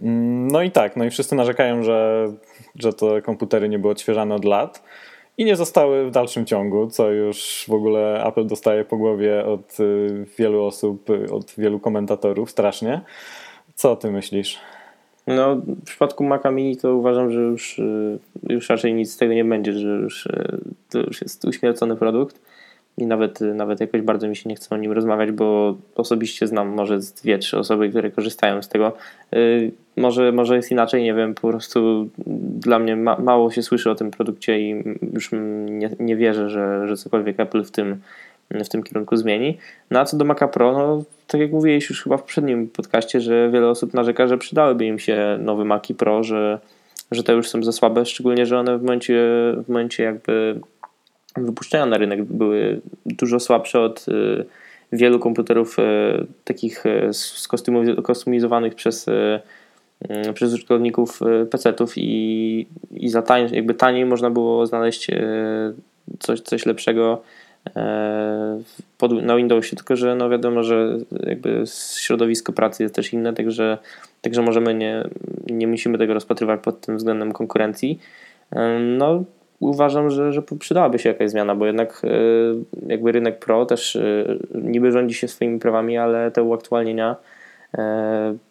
Mm, 0.03 0.49
no 0.49 0.63
i 0.63 0.71
tak, 0.71 0.97
no 0.97 1.05
i 1.05 1.11
wszyscy 1.11 1.35
narzekają, 1.35 1.83
że, 1.83 2.29
że 2.79 2.93
te 2.93 3.23
komputery 3.23 3.69
nie 3.69 3.79
były 3.79 3.93
odświeżane 3.93 4.35
od 4.35 4.45
lat 4.45 4.83
i 5.39 5.45
nie 5.45 5.57
zostały 5.57 6.07
w 6.07 6.11
dalszym 6.11 6.47
ciągu, 6.47 6.87
co 6.87 7.11
już 7.11 7.65
w 7.69 7.73
ogóle 7.73 8.25
Apple 8.27 8.47
dostaje 8.47 8.85
po 8.85 8.97
głowie 8.97 9.45
od 9.45 9.81
y, 9.81 10.27
wielu 10.39 10.65
osób, 10.65 11.11
y, 11.11 11.33
od 11.33 11.55
wielu 11.59 11.81
komentatorów 11.81 12.51
strasznie. 12.51 13.01
Co 13.75 13.97
ty 13.97 14.11
myślisz? 14.11 14.59
No, 15.27 15.57
w 15.57 15.85
przypadku 15.85 16.25
Maca 16.25 16.51
Mini 16.51 16.77
to 16.77 16.95
uważam, 16.95 17.31
że 17.31 17.41
już, 17.41 17.79
y, 17.79 18.19
już 18.49 18.69
raczej 18.69 18.95
nic 18.95 19.13
z 19.13 19.17
tego 19.17 19.35
nie 19.35 19.45
będzie, 19.45 19.73
że 19.73 19.89
już, 19.89 20.29
to 20.91 20.99
już 20.99 21.23
jest 21.23 21.45
uśmiercony 21.45 21.97
produkt 21.97 22.41
i 22.99 23.07
nawet, 23.07 23.41
nawet 23.41 23.81
jakoś 23.81 24.01
bardzo 24.01 24.29
mi 24.29 24.37
się 24.37 24.49
nie 24.49 24.57
chce 24.57 24.75
o 24.75 24.79
nim 24.79 24.93
rozmawiać, 24.93 25.33
bo 25.33 25.77
osobiście 25.95 26.47
znam 26.47 26.69
może 26.69 26.99
dwie, 27.23 27.39
trzy 27.39 27.59
osoby, 27.59 27.89
które 27.89 28.11
korzystają 28.11 28.63
z 28.63 28.69
tego. 28.69 28.93
Może, 29.97 30.33
może 30.33 30.57
jest 30.57 30.71
inaczej, 30.71 31.03
nie 31.03 31.15
wiem, 31.15 31.35
po 31.35 31.49
prostu 31.49 32.09
dla 32.59 32.79
mnie 32.79 32.97
ma, 32.97 33.17
mało 33.19 33.51
się 33.51 33.63
słyszy 33.63 33.91
o 33.91 33.95
tym 33.95 34.11
produkcie 34.11 34.61
i 34.61 34.85
już 35.13 35.31
nie, 35.67 35.91
nie 36.01 36.17
wierzę, 36.17 36.51
że, 36.51 36.89
że 36.89 36.97
cokolwiek 36.97 37.41
Apple 37.41 37.65
w 37.65 37.71
tym, 37.71 38.01
w 38.51 38.69
tym 38.69 38.83
kierunku 38.83 39.17
zmieni. 39.17 39.59
No 39.91 40.01
a 40.01 40.05
co 40.05 40.17
do 40.17 40.25
Maca 40.25 40.49
Pro, 40.49 40.73
no 40.73 41.05
tak 41.27 41.41
jak 41.41 41.53
mówiłeś 41.53 41.91
już 41.91 42.03
chyba 42.03 42.17
w 42.17 42.21
poprzednim 42.21 42.69
podcaście, 42.69 43.21
że 43.21 43.51
wiele 43.51 43.69
osób 43.69 43.95
narzeka, 43.95 44.27
że 44.27 44.39
przydałyby 44.39 44.85
im 44.85 44.99
się 44.99 45.39
nowe 45.41 45.65
Maci 45.65 45.95
Pro, 45.95 46.23
że, 46.23 46.59
że 47.11 47.23
te 47.23 47.33
już 47.33 47.49
są 47.49 47.63
za 47.63 47.73
słabe, 47.73 48.07
szczególnie, 48.07 48.47
że 48.47 48.59
one 48.59 48.79
w 48.79 48.83
momencie, 48.83 49.15
w 49.65 49.69
momencie 49.69 50.03
jakby 50.03 50.61
wypuszczenia 51.37 51.87
na 51.87 51.99
rynek 51.99 52.25
były 52.25 52.81
dużo 53.07 53.41
słabsze 53.41 53.81
od 53.81 54.09
y, 54.09 54.45
wielu 54.93 55.19
komputerów 55.19 55.79
y, 55.79 55.83
takich 56.45 56.87
y, 56.87 57.11
skustomizowanych 57.13 58.75
przez, 58.75 59.07
przez 60.35 60.55
użytkowników 60.55 61.21
PC-ów 61.51 61.93
i, 61.97 62.67
i 62.91 63.09
za 63.09 63.23
tań, 63.23 63.49
jakby 63.53 63.75
taniej 63.75 64.05
można 64.05 64.31
było 64.31 64.67
znaleźć 64.67 65.11
coś, 66.19 66.41
coś 66.41 66.67
lepszego 66.67 67.23
pod, 68.99 69.23
na 69.23 69.37
Windowsie, 69.37 69.77
tylko 69.77 69.97
że 69.97 70.15
no 70.15 70.31
wiadomo, 70.31 70.63
że 70.63 70.99
jakby 71.27 71.65
środowisko 71.95 72.53
pracy 72.53 72.83
jest 72.83 72.95
też 72.95 73.13
inne, 73.13 73.33
także, 73.33 73.79
także 74.21 74.43
możemy 74.43 74.75
nie, 74.75 75.05
nie 75.47 75.67
musimy 75.67 75.99
tego 75.99 76.15
rozpatrywać 76.15 76.61
pod 76.61 76.81
tym 76.81 76.97
względem 76.97 77.33
konkurencji. 77.33 77.99
No, 78.99 79.25
uważam, 79.61 80.11
że, 80.11 80.33
że 80.33 80.43
przydałaby 80.59 80.99
się 80.99 81.09
jakaś 81.09 81.31
zmiana, 81.31 81.55
bo 81.55 81.67
jednak 81.67 82.03
e, 82.05 82.09
jakby 82.87 83.13
rynek 83.13 83.39
pro 83.39 83.67
też 83.67 83.97
e, 83.97 84.25
niby 84.55 84.93
rządzi 84.93 85.15
się 85.15 85.29
swoimi 85.29 85.59
prawami, 85.59 85.99
ale 85.99 86.31
te 86.31 86.43
uaktualnienia 86.43 87.11
e, 87.11 87.44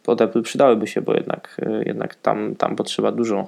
od 0.07 0.21
Apple 0.21 0.41
przydałyby 0.41 0.87
się, 0.87 1.01
bo 1.01 1.13
jednak, 1.13 1.61
jednak 1.85 2.15
tam, 2.15 2.55
tam 2.55 2.75
potrzeba 2.75 3.11
dużo 3.11 3.47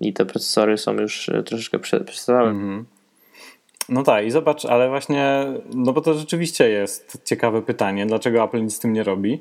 i 0.00 0.12
te 0.12 0.26
procesory 0.26 0.78
są 0.78 0.92
już 0.92 1.30
troszeczkę 1.44 1.78
przestarzałe. 1.78 2.50
Mm 2.50 2.80
-hmm. 2.80 2.84
No 3.88 4.02
tak, 4.02 4.26
i 4.26 4.30
zobacz, 4.30 4.64
ale 4.64 4.88
właśnie, 4.88 5.46
no 5.74 5.92
bo 5.92 6.00
to 6.00 6.14
rzeczywiście 6.14 6.68
jest 6.68 7.22
ciekawe 7.24 7.62
pytanie, 7.62 8.06
dlaczego 8.06 8.44
Apple 8.44 8.62
nic 8.62 8.74
z 8.74 8.78
tym 8.78 8.92
nie 8.92 9.02
robi. 9.02 9.40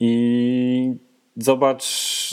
I 0.00 0.94
zobacz 1.36 1.86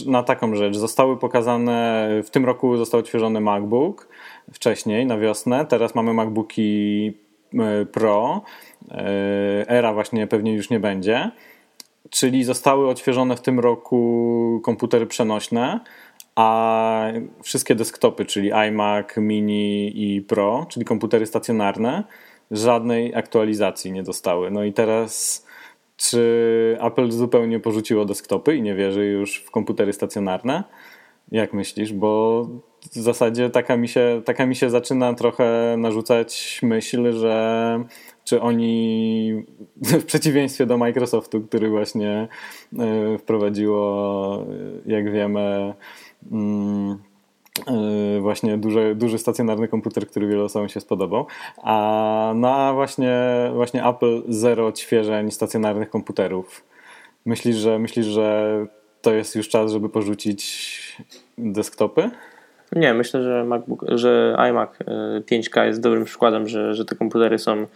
na 0.06 0.23
taką 0.23 0.56
rzecz. 0.56 0.78
Zostały 0.78 1.17
pokazane, 1.17 2.10
w 2.23 2.30
tym 2.30 2.45
roku 2.45 2.78
został 2.78 3.00
odświeżony 3.00 3.41
MacBook, 3.41 4.08
wcześniej 4.54 5.06
na 5.06 5.17
wiosnę. 5.17 5.65
Teraz 5.65 5.95
mamy 5.95 6.13
MacBooki 6.13 7.13
e, 7.54 7.86
Pro. 7.86 8.41
E, 8.91 9.69
era 9.69 9.93
właśnie 9.93 10.28
pewnie 10.28 10.54
już 10.54 10.69
nie 10.69 10.80
będzie. 10.80 11.32
Czyli 12.10 12.43
zostały 12.43 12.89
odświeżone 12.89 13.36
w 13.36 13.41
tym 13.41 13.60
roku 13.60 14.62
komputery 14.63 15.06
przenośne, 15.06 15.80
a 16.36 17.12
wszystkie 17.43 17.76
desktopy, 17.76 18.26
czyli 18.26 18.52
iMac, 18.52 19.08
Mini 19.17 19.91
i 19.96 20.22
Pro, 20.22 20.65
czyli 20.70 20.86
komputery 20.86 21.26
stacjonarne, 21.26 22.04
żadnej 22.52 23.15
aktualizacji 23.15 23.91
nie 23.91 24.04
dostały. 24.04 24.52
No 24.52 24.63
i 24.63 24.74
teraz 24.74 25.46
czy 25.98 26.78
Apple 26.82 27.12
zupełnie 27.12 27.60
porzuciło 27.60 28.06
desktopy 28.06 28.56
i 28.56 28.62
nie 28.62 28.76
wierzy 28.76 29.06
już 29.06 29.38
w 29.38 29.52
komputery 29.52 29.93
stacjonarne? 29.93 30.63
Jak 31.32 31.54
myślisz? 31.54 31.94
Bo 31.94 32.44
w 32.92 32.96
zasadzie 32.96 33.50
taka 33.50 33.78
mi, 33.78 33.88
się, 33.88 34.22
taka 34.26 34.46
mi 34.46 34.56
się 34.56 34.70
zaczyna 34.70 35.13
trochę 35.13 35.76
narzucać 35.78 36.60
myśl, 36.63 37.13
że 37.13 37.84
czy 38.24 38.42
oni 38.42 39.46
w 40.00 40.06
przeciwieństwie 40.06 40.66
do 40.66 40.78
Microsoftu, 40.78 41.42
który 41.42 41.70
właśnie 41.70 42.28
e, 42.80 43.18
wprowadziło, 43.18 44.46
jak 44.86 45.12
wiemy, 45.12 45.74
mm, 46.32 46.98
właśnie 48.22 48.58
duży, 48.58 48.96
duży 48.96 49.18
stacjonarny 49.18 49.68
komputer, 49.68 50.08
który 50.08 50.28
wielu 50.28 50.44
osobom 50.44 50.70
się 50.70 50.80
spodobał. 50.80 51.26
A 51.63 52.34
na 52.36 52.74
właśnie, 52.74 53.16
właśnie 53.54 53.86
Apple 53.86 54.24
zero 54.28 54.68
odświeżeń 54.68 55.32
stacjonarnych 55.32 55.90
komputerów. 55.90 56.63
Myślisz, 57.26 57.56
że 57.56 57.80
myślisz, 57.80 58.06
że 58.06 58.66
to 59.08 59.13
jest 59.13 59.36
już 59.36 59.50
czas, 59.50 59.72
żeby 59.72 59.89
porzucić 59.89 60.98
desktopy? 61.38 62.10
Nie, 62.76 62.93
myślę, 62.93 63.24
że 63.24 63.43
MacBook, 63.43 63.86
że 63.88 64.36
iMac 64.38 64.70
5K 65.32 65.65
jest 65.65 65.82
dobrym 65.82 66.06
przykładem, 66.06 66.48
że, 66.48 66.74
że 66.76 66.86
te 66.86 66.96
komputery 66.96 67.39
są 67.39 67.67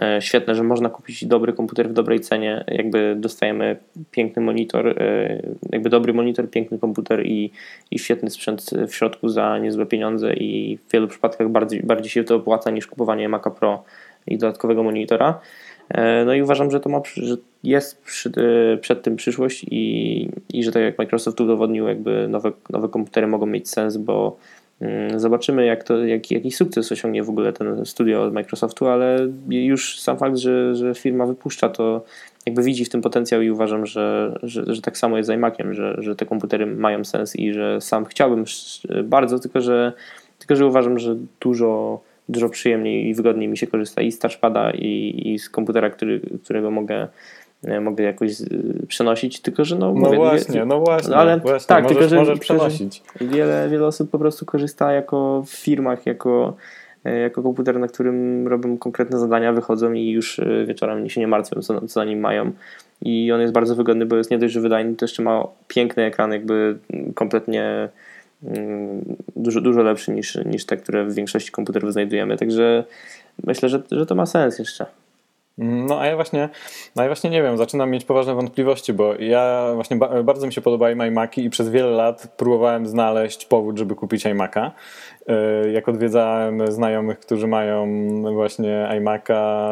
E, 0.00 0.22
świetne, 0.22 0.54
że 0.54 0.62
można 0.62 0.88
kupić 0.88 1.24
dobry 1.24 1.52
komputer 1.52 1.88
w 1.88 1.92
dobrej 1.92 2.20
cenie. 2.20 2.64
Jakby 2.68 3.16
dostajemy 3.18 3.76
piękny 4.10 4.42
monitor, 4.42 4.88
e, 4.88 5.42
jakby 5.70 5.90
dobry 5.90 6.12
monitor, 6.12 6.50
piękny 6.50 6.78
komputer 6.78 7.26
i, 7.26 7.50
i 7.90 7.98
świetny 7.98 8.30
sprzęt 8.30 8.70
w 8.88 8.94
środku 8.94 9.28
za 9.28 9.58
niezłe 9.58 9.86
pieniądze 9.86 10.34
i 10.34 10.78
w 10.88 10.92
wielu 10.92 11.08
przypadkach 11.08 11.48
bardziej, 11.48 11.82
bardziej 11.82 12.10
się 12.10 12.24
to 12.24 12.36
opłaca 12.36 12.70
niż 12.70 12.86
kupowanie 12.86 13.28
Maca 13.28 13.50
Pro 13.50 13.84
i 14.26 14.38
dodatkowego 14.38 14.82
monitora. 14.82 15.40
E, 15.92 16.24
no 16.24 16.34
i 16.34 16.42
uważam, 16.42 16.70
że 16.70 16.80
to 16.80 16.88
ma, 16.88 17.00
że 17.16 17.36
jest 17.62 18.02
przy, 18.02 18.32
przed 18.80 19.02
tym 19.02 19.16
przyszłość 19.16 19.64
i, 19.70 20.28
i 20.52 20.64
że 20.64 20.72
tak 20.72 20.82
jak 20.82 20.98
Microsoft 20.98 21.40
udowodnił, 21.40 21.88
jakby 21.88 22.28
nowe, 22.28 22.52
nowe 22.70 22.88
komputery 22.88 23.26
mogą 23.26 23.46
mieć 23.46 23.70
sens, 23.70 23.96
bo 23.96 24.36
Mm, 24.82 25.20
zobaczymy, 25.20 25.66
jak 25.66 25.84
to, 25.84 26.04
jak, 26.04 26.30
jaki 26.30 26.50
sukces 26.50 26.92
osiągnie 26.92 27.22
w 27.22 27.30
ogóle 27.30 27.52
ten 27.52 27.86
studio 27.86 28.22
od 28.22 28.32
Microsoftu, 28.32 28.86
ale 28.86 29.28
już 29.48 30.00
sam 30.00 30.18
fakt, 30.18 30.36
że, 30.36 30.74
że 30.74 30.94
firma 30.94 31.26
wypuszcza 31.26 31.68
to, 31.68 32.04
jakby 32.46 32.62
widzi 32.62 32.84
w 32.84 32.88
tym 32.88 33.02
potencjał 33.02 33.42
i 33.42 33.50
uważam, 33.50 33.86
że, 33.86 34.38
że, 34.42 34.64
że 34.66 34.82
tak 34.82 34.98
samo 34.98 35.16
jest 35.16 35.26
z 35.26 35.32
iMaciem, 35.32 35.74
że, 35.74 35.96
że 35.98 36.16
te 36.16 36.26
komputery 36.26 36.66
mają 36.66 37.04
sens 37.04 37.36
i 37.36 37.52
że 37.52 37.80
sam 37.80 38.04
chciałbym 38.04 38.44
bardzo, 39.04 39.38
tylko 39.38 39.60
że, 39.60 39.92
tylko 40.38 40.56
że 40.56 40.66
uważam, 40.66 40.98
że 40.98 41.16
dużo, 41.40 42.00
dużo 42.32 42.48
przyjemniej 42.48 43.08
i 43.08 43.14
wygodniej 43.14 43.48
mi 43.48 43.58
się 43.58 43.66
korzysta 43.66 44.02
i 44.02 44.12
z 44.12 44.18
touchpada 44.18 44.70
i, 44.70 45.22
i 45.24 45.38
z 45.38 45.50
komputera, 45.50 45.90
który, 45.90 46.20
którego 46.44 46.70
mogę 46.70 47.08
mogę 47.80 48.04
jakoś 48.04 48.32
przenosić, 48.88 49.40
tylko 49.40 49.64
że 49.64 49.76
no, 49.76 49.86
no 49.86 50.00
mówię, 50.00 50.16
właśnie, 50.16 50.64
no 50.64 50.80
właśnie, 50.80 51.10
no 51.10 51.16
ale 51.16 51.38
właśnie, 51.38 51.66
tak, 51.66 51.82
możesz, 51.82 51.98
tylko 51.98 52.08
że 52.08 52.16
możesz 52.16 52.38
przenosić. 52.38 53.02
Wiele, 53.20 53.68
wiele 53.70 53.86
osób 53.86 54.10
po 54.10 54.18
prostu 54.18 54.46
korzysta 54.46 54.92
jako 54.92 55.42
w 55.46 55.50
firmach, 55.50 56.06
jako, 56.06 56.56
e, 57.04 57.18
jako 57.18 57.42
komputer, 57.42 57.78
na 57.78 57.88
którym 57.88 58.48
robią 58.48 58.78
konkretne 58.78 59.18
zadania, 59.18 59.52
wychodzą 59.52 59.92
i 59.92 60.10
już 60.10 60.38
e, 60.38 60.66
wieczorem 60.66 61.08
się 61.08 61.20
nie 61.20 61.26
martwią, 61.28 61.60
co, 61.60 61.86
co 61.86 62.00
na 62.00 62.06
nim 62.06 62.20
mają. 62.20 62.52
I 63.02 63.32
on 63.32 63.40
jest 63.40 63.52
bardzo 63.52 63.76
wygodny, 63.76 64.06
bo 64.06 64.16
jest 64.16 64.30
nie 64.30 64.38
dość, 64.38 64.54
że 64.54 64.60
wydajny, 64.60 64.96
to 64.96 65.04
jeszcze 65.04 65.22
ma 65.22 65.44
piękny 65.68 66.04
ekran, 66.04 66.32
jakby 66.32 66.78
kompletnie 67.14 67.64
mm, 67.64 67.88
dużo, 69.36 69.60
dużo 69.60 69.82
lepszy 69.82 70.12
niż, 70.12 70.38
niż 70.44 70.66
te, 70.66 70.76
które 70.76 71.04
w 71.04 71.14
większości 71.14 71.50
komputerów 71.50 71.92
znajdujemy. 71.92 72.36
Także 72.36 72.84
myślę, 73.44 73.68
że, 73.68 73.82
że 73.90 74.06
to 74.06 74.14
ma 74.14 74.26
sens 74.26 74.58
jeszcze. 74.58 74.86
No 75.58 76.00
a 76.00 76.06
ja 76.06 76.16
właśnie, 76.16 76.48
no 76.96 77.02
ja 77.02 77.08
właśnie 77.08 77.30
nie 77.30 77.42
wiem, 77.42 77.56
zaczynam 77.56 77.90
mieć 77.90 78.04
poważne 78.04 78.34
wątpliwości, 78.34 78.92
bo 78.92 79.14
ja 79.14 79.70
właśnie 79.74 79.96
ba 79.96 80.22
bardzo 80.22 80.46
mi 80.46 80.52
się 80.52 80.60
podobają 80.60 81.04
iMaki 81.04 81.44
i 81.44 81.50
przez 81.50 81.70
wiele 81.70 81.90
lat 81.90 82.34
próbowałem 82.36 82.86
znaleźć 82.86 83.46
powód, 83.46 83.78
żeby 83.78 83.94
kupić 83.94 84.26
iMaka. 84.26 84.72
E, 85.26 85.70
jak 85.70 85.88
odwiedzałem 85.88 86.72
znajomych, 86.72 87.18
którzy 87.18 87.46
mają 87.46 87.86
właśnie 88.32 88.88
iMaka, 88.96 89.70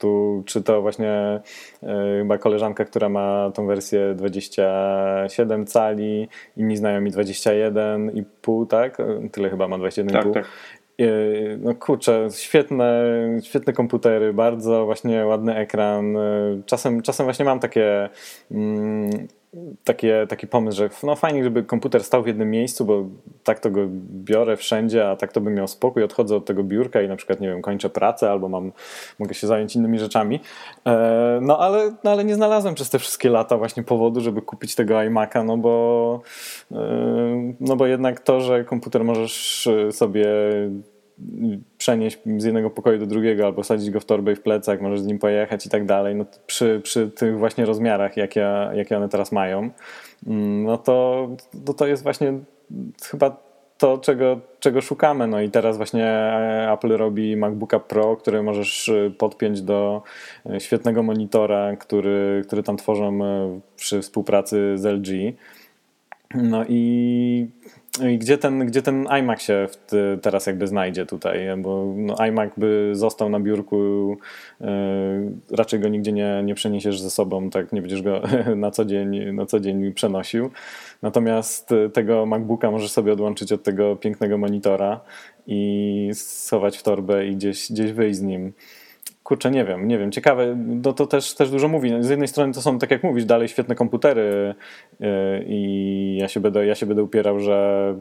tu, 0.00 0.42
czy 0.46 0.62
to 0.62 0.82
właśnie 0.82 1.40
e, 1.82 2.18
chyba 2.18 2.38
koleżanka, 2.38 2.84
która 2.84 3.08
ma 3.08 3.50
tą 3.54 3.66
wersję 3.66 4.14
27 4.14 5.66
cali, 5.66 6.28
inni 6.56 6.76
znajomi 6.76 7.12
21,5, 7.12 8.66
tak? 8.66 8.98
Tyle 9.32 9.50
chyba 9.50 9.68
ma 9.68 9.76
21,5. 9.76 10.12
Tak, 10.12 10.34
tak. 10.34 10.44
E, 11.00 11.06
no 11.58 11.74
kurczę, 11.74 12.28
świetne, 12.30 13.04
świetne 13.42 13.72
komputery, 13.72 14.32
bardzo 14.32 14.84
właśnie 14.84 15.26
ładny 15.26 15.56
ekran. 15.56 16.16
E, 16.16 16.20
czasem, 16.66 17.02
czasem 17.02 17.26
właśnie 17.26 17.44
mam 17.44 17.60
takie, 17.60 18.08
mm, 18.50 19.10
takie, 19.84 20.26
taki 20.28 20.46
pomysł, 20.46 20.76
że 20.76 20.90
no 21.02 21.16
fajnie, 21.16 21.44
żeby 21.44 21.62
komputer 21.62 22.04
stał 22.04 22.22
w 22.22 22.26
jednym 22.26 22.50
miejscu, 22.50 22.84
bo 22.84 23.04
tak 23.44 23.60
to 23.60 23.70
go 23.70 23.80
biorę 24.10 24.56
wszędzie, 24.56 25.08
a 25.08 25.16
tak 25.16 25.32
to 25.32 25.40
bym 25.40 25.54
miał 25.54 25.68
spokój, 25.68 26.02
odchodzę 26.02 26.36
od 26.36 26.44
tego 26.44 26.64
biurka 26.64 27.02
i 27.02 27.08
na 27.08 27.16
przykład, 27.16 27.40
nie 27.40 27.48
wiem, 27.48 27.62
kończę 27.62 27.90
pracę 27.90 28.30
albo 28.30 28.48
mam, 28.48 28.72
mogę 29.18 29.34
się 29.34 29.46
zająć 29.46 29.76
innymi 29.76 29.98
rzeczami. 29.98 30.40
E, 30.86 31.38
no 31.42 31.58
ale, 31.58 31.94
no 32.04 32.10
ale 32.10 32.24
nie 32.24 32.34
znalazłem 32.34 32.74
przez 32.74 32.90
te 32.90 32.98
wszystkie 32.98 33.30
lata 33.30 33.58
właśnie 33.58 33.82
powodu, 33.82 34.20
żeby 34.20 34.42
kupić 34.42 34.74
tego 34.74 34.94
iMac'a, 34.94 35.44
no 35.44 35.56
bo, 35.56 36.20
no 37.60 37.76
bo 37.76 37.86
jednak 37.86 38.20
to, 38.20 38.40
że 38.40 38.64
komputer 38.64 39.04
możesz 39.04 39.68
sobie 39.90 40.26
przenieść 41.78 42.18
z 42.36 42.44
jednego 42.44 42.70
pokoju 42.70 42.98
do 42.98 43.06
drugiego 43.06 43.46
albo 43.46 43.64
sadzić 43.64 43.90
go 43.90 44.00
w 44.00 44.04
torbę 44.04 44.32
i 44.32 44.36
w 44.36 44.42
plecak, 44.42 44.80
możesz 44.80 45.00
z 45.00 45.06
nim 45.06 45.18
pojechać 45.18 45.66
i 45.66 45.70
tak 45.70 45.86
dalej, 45.86 46.14
no 46.14 46.24
przy, 46.46 46.80
przy 46.84 47.10
tych 47.10 47.38
właśnie 47.38 47.64
rozmiarach, 47.64 48.16
jakie, 48.16 48.48
jakie 48.74 48.96
one 48.96 49.08
teraz 49.08 49.32
mają, 49.32 49.70
mm, 50.26 50.64
no 50.64 50.78
to, 50.78 51.28
to, 51.64 51.74
to 51.74 51.86
jest 51.86 52.02
właśnie 52.02 52.32
chyba 53.10 53.50
to, 53.80 53.98
czego, 53.98 54.40
czego 54.58 54.80
szukamy. 54.80 55.26
No 55.26 55.40
i 55.40 55.50
teraz 55.50 55.76
właśnie 55.76 56.06
e, 56.06 56.72
Apple 56.72 56.96
robi 56.96 57.36
MacBooka 57.36 57.78
Pro, 57.78 58.16
który 58.16 58.42
możesz 58.42 58.88
e, 58.88 59.10
podpiąć 59.10 59.62
do 59.62 60.02
e, 60.50 60.60
świetnego 60.60 61.02
monitora, 61.02 61.76
który, 61.76 62.42
który 62.46 62.62
tam 62.62 62.76
tworzą 62.76 63.18
przy 63.76 64.02
współpracy 64.02 64.78
z 64.78 64.84
LG. 64.84 65.08
No 66.34 66.64
i 66.68 67.48
i 68.08 68.18
gdzie 68.18 68.38
ten, 68.38 68.66
gdzie 68.66 68.82
ten 68.82 69.06
iMac 69.06 69.42
się 69.42 69.66
teraz 70.22 70.46
jakby 70.46 70.66
znajdzie 70.66 71.06
tutaj? 71.06 71.38
Bo 71.58 71.92
no, 71.96 72.16
iMac 72.16 72.50
by 72.56 72.90
został 72.92 73.28
na 73.28 73.40
biurku, 73.40 74.16
yy, 74.60 74.66
raczej 75.50 75.80
go 75.80 75.88
nigdzie 75.88 76.12
nie, 76.12 76.42
nie 76.44 76.54
przeniesiesz 76.54 77.00
ze 77.00 77.10
sobą, 77.10 77.50
tak 77.50 77.72
nie 77.72 77.80
będziesz 77.80 78.02
go 78.02 78.22
na 78.56 78.70
co, 78.70 78.84
dzień, 78.84 79.32
na 79.32 79.46
co 79.46 79.60
dzień 79.60 79.92
przenosił. 79.92 80.50
Natomiast 81.02 81.68
tego 81.92 82.26
MacBooka 82.26 82.70
możesz 82.70 82.90
sobie 82.90 83.12
odłączyć 83.12 83.52
od 83.52 83.62
tego 83.62 83.96
pięknego 83.96 84.38
monitora 84.38 85.00
i 85.46 86.10
schować 86.14 86.78
w 86.78 86.82
torbę 86.82 87.26
i 87.26 87.36
gdzieś, 87.36 87.72
gdzieś 87.72 87.92
wyjść 87.92 88.18
z 88.18 88.22
nim. 88.22 88.52
Kurczę, 89.30 89.50
nie 89.50 89.64
wiem, 89.64 89.88
nie 89.88 89.98
wiem, 89.98 90.12
ciekawe, 90.12 90.56
no 90.56 90.92
to 90.92 91.06
też, 91.06 91.34
też 91.34 91.50
dużo 91.50 91.68
mówi. 91.68 91.92
Z 92.00 92.10
jednej 92.10 92.28
strony 92.28 92.52
to 92.52 92.62
są, 92.62 92.78
tak 92.78 92.90
jak 92.90 93.02
mówisz, 93.02 93.24
dalej 93.24 93.48
świetne 93.48 93.74
komputery 93.74 94.54
yy, 95.00 95.08
i 95.46 96.16
ja 96.20 96.28
się 96.28 96.40
będę, 96.40 96.66
ja 96.66 96.74
się 96.74 96.86
będę 96.86 97.02
upierał, 97.02 97.40
że, 97.40 97.94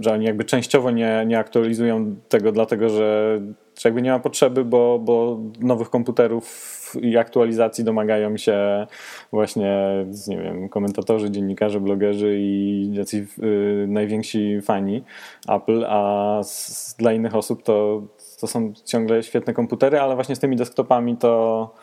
że 0.00 0.12
oni 0.12 0.24
jakby 0.24 0.44
częściowo 0.44 0.90
nie, 0.90 1.24
nie 1.26 1.38
aktualizują 1.38 2.16
tego, 2.28 2.52
dlatego 2.52 2.88
że, 2.88 3.40
że 3.80 3.88
jakby 3.88 4.02
nie 4.02 4.10
ma 4.10 4.18
potrzeby, 4.18 4.64
bo, 4.64 4.98
bo 4.98 5.40
nowych 5.60 5.90
komputerów 5.90 6.94
i 7.02 7.16
aktualizacji 7.16 7.84
domagają 7.84 8.36
się 8.36 8.86
właśnie, 9.32 9.88
nie 10.28 10.36
wiem, 10.36 10.68
komentatorzy, 10.68 11.30
dziennikarze, 11.30 11.80
blogerzy 11.80 12.38
i 12.38 12.88
jacyś 12.94 13.38
yy, 13.38 13.86
najwięksi 13.88 14.60
fani 14.62 15.02
Apple, 15.48 15.84
a 15.88 16.40
z, 16.42 16.94
dla 16.98 17.12
innych 17.12 17.34
osób 17.34 17.62
to 17.62 18.02
to 18.42 18.46
są 18.46 18.72
ciągle 18.84 19.22
świetne 19.22 19.52
komputery, 19.52 20.00
ale 20.00 20.14
właśnie 20.14 20.36
z 20.36 20.38
tymi 20.38 20.56
desktopami 20.56 21.16
to, 21.16 21.74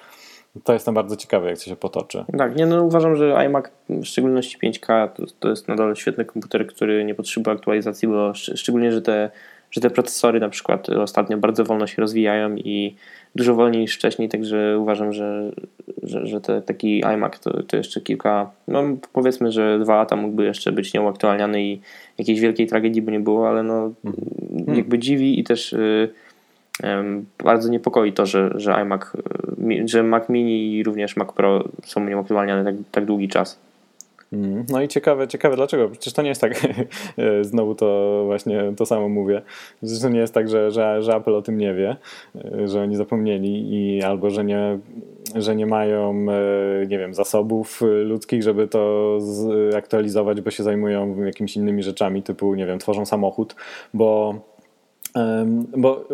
to 0.63 0.73
jestem 0.73 0.93
bardzo 0.93 1.15
ciekawy, 1.15 1.49
jak 1.49 1.57
to 1.57 1.63
się 1.63 1.75
potoczy. 1.75 2.25
Tak, 2.37 2.55
nie, 2.55 2.65
no 2.65 2.83
uważam, 2.83 3.15
że 3.15 3.45
iMac, 3.45 3.65
w 3.89 4.05
szczególności 4.05 4.57
5K, 4.57 5.09
to, 5.09 5.23
to 5.39 5.49
jest 5.49 5.67
nadal 5.67 5.95
świetny 5.95 6.25
komputer, 6.25 6.67
który 6.67 7.05
nie 7.05 7.15
potrzebuje 7.15 7.55
aktualizacji, 7.55 8.07
bo 8.07 8.33
szcz 8.33 8.51
szczególnie, 8.55 8.91
że 8.91 9.01
te, 9.01 9.29
że 9.71 9.81
te 9.81 9.89
procesory 9.89 10.39
na 10.39 10.49
przykład 10.49 10.89
ostatnio 10.89 11.37
bardzo 11.37 11.63
wolno 11.63 11.87
się 11.87 12.01
rozwijają 12.01 12.55
i 12.55 12.95
dużo 13.35 13.55
wolniej 13.55 13.81
niż 13.81 13.95
wcześniej, 13.95 14.29
także 14.29 14.79
uważam, 14.79 15.13
że, 15.13 15.51
że, 16.03 16.27
że 16.27 16.41
te, 16.41 16.61
taki 16.61 17.03
iMac 17.03 17.39
to, 17.39 17.63
to 17.63 17.77
jeszcze 17.77 18.01
kilka, 18.01 18.51
no 18.67 18.83
powiedzmy, 19.13 19.51
że 19.51 19.79
dwa 19.79 19.95
lata 19.95 20.15
mógłby 20.15 20.45
jeszcze 20.45 20.71
być 20.71 20.93
nieuaktualniany 20.93 21.63
i 21.63 21.81
jakiejś 22.17 22.39
wielkiej 22.39 22.67
tragedii 22.67 23.01
by 23.01 23.11
nie 23.11 23.19
było, 23.19 23.49
ale 23.49 23.63
no 23.63 23.91
hmm. 24.03 24.75
jakby 24.75 24.99
dziwi 24.99 25.39
i 25.39 25.43
też... 25.43 25.71
Yy, 25.71 26.09
bardzo 27.43 27.69
niepokoi 27.69 28.13
to, 28.13 28.25
że, 28.25 28.51
że 28.55 28.73
iMac, 28.73 29.01
e, 29.71 29.87
że 29.87 30.03
Mac 30.03 30.29
Mini 30.29 30.77
i 30.77 30.83
również 30.83 31.15
Mac 31.15 31.33
Pro 31.33 31.63
są 31.83 32.05
nieaktualniane 32.05 32.63
tak, 32.63 32.75
tak 32.91 33.05
długi 33.05 33.27
czas. 33.27 33.59
Mm, 34.33 34.65
no 34.69 34.81
i 34.81 34.87
ciekawe, 34.87 35.27
ciekawe 35.27 35.55
dlaczego. 35.55 35.89
Przecież 35.89 36.13
to 36.13 36.21
nie 36.21 36.29
jest 36.29 36.41
tak, 36.41 36.53
e, 37.17 37.43
znowu 37.43 37.75
to 37.75 38.21
właśnie 38.25 38.73
to 38.77 38.85
samo 38.85 39.09
mówię. 39.09 39.41
Zresztą 39.81 40.09
nie 40.09 40.19
jest 40.19 40.33
tak, 40.33 40.49
że, 40.49 40.71
że, 40.71 41.01
że 41.01 41.15
Apple 41.15 41.35
o 41.35 41.41
tym 41.41 41.57
nie 41.57 41.73
wie, 41.73 41.95
e, 42.35 42.67
że 42.67 42.81
oni 42.81 42.95
zapomnieli 42.95 43.73
i 43.73 44.03
albo 44.03 44.29
że 44.29 44.45
nie, 44.45 44.79
że 45.35 45.55
nie 45.55 45.65
mają, 45.65 46.13
nie 46.87 46.97
wiem, 46.97 47.13
zasobów 47.13 47.81
ludzkich, 48.05 48.43
żeby 48.43 48.67
to 48.67 49.17
aktualizować, 49.77 50.41
bo 50.41 50.51
się 50.51 50.63
zajmują 50.63 51.23
jakimiś 51.23 51.55
innymi 51.55 51.83
rzeczami, 51.83 52.23
typu, 52.23 52.55
nie 52.55 52.65
wiem, 52.65 52.79
tworzą 52.79 53.05
samochód, 53.05 53.55
bo 53.93 54.35
bo 55.77 56.05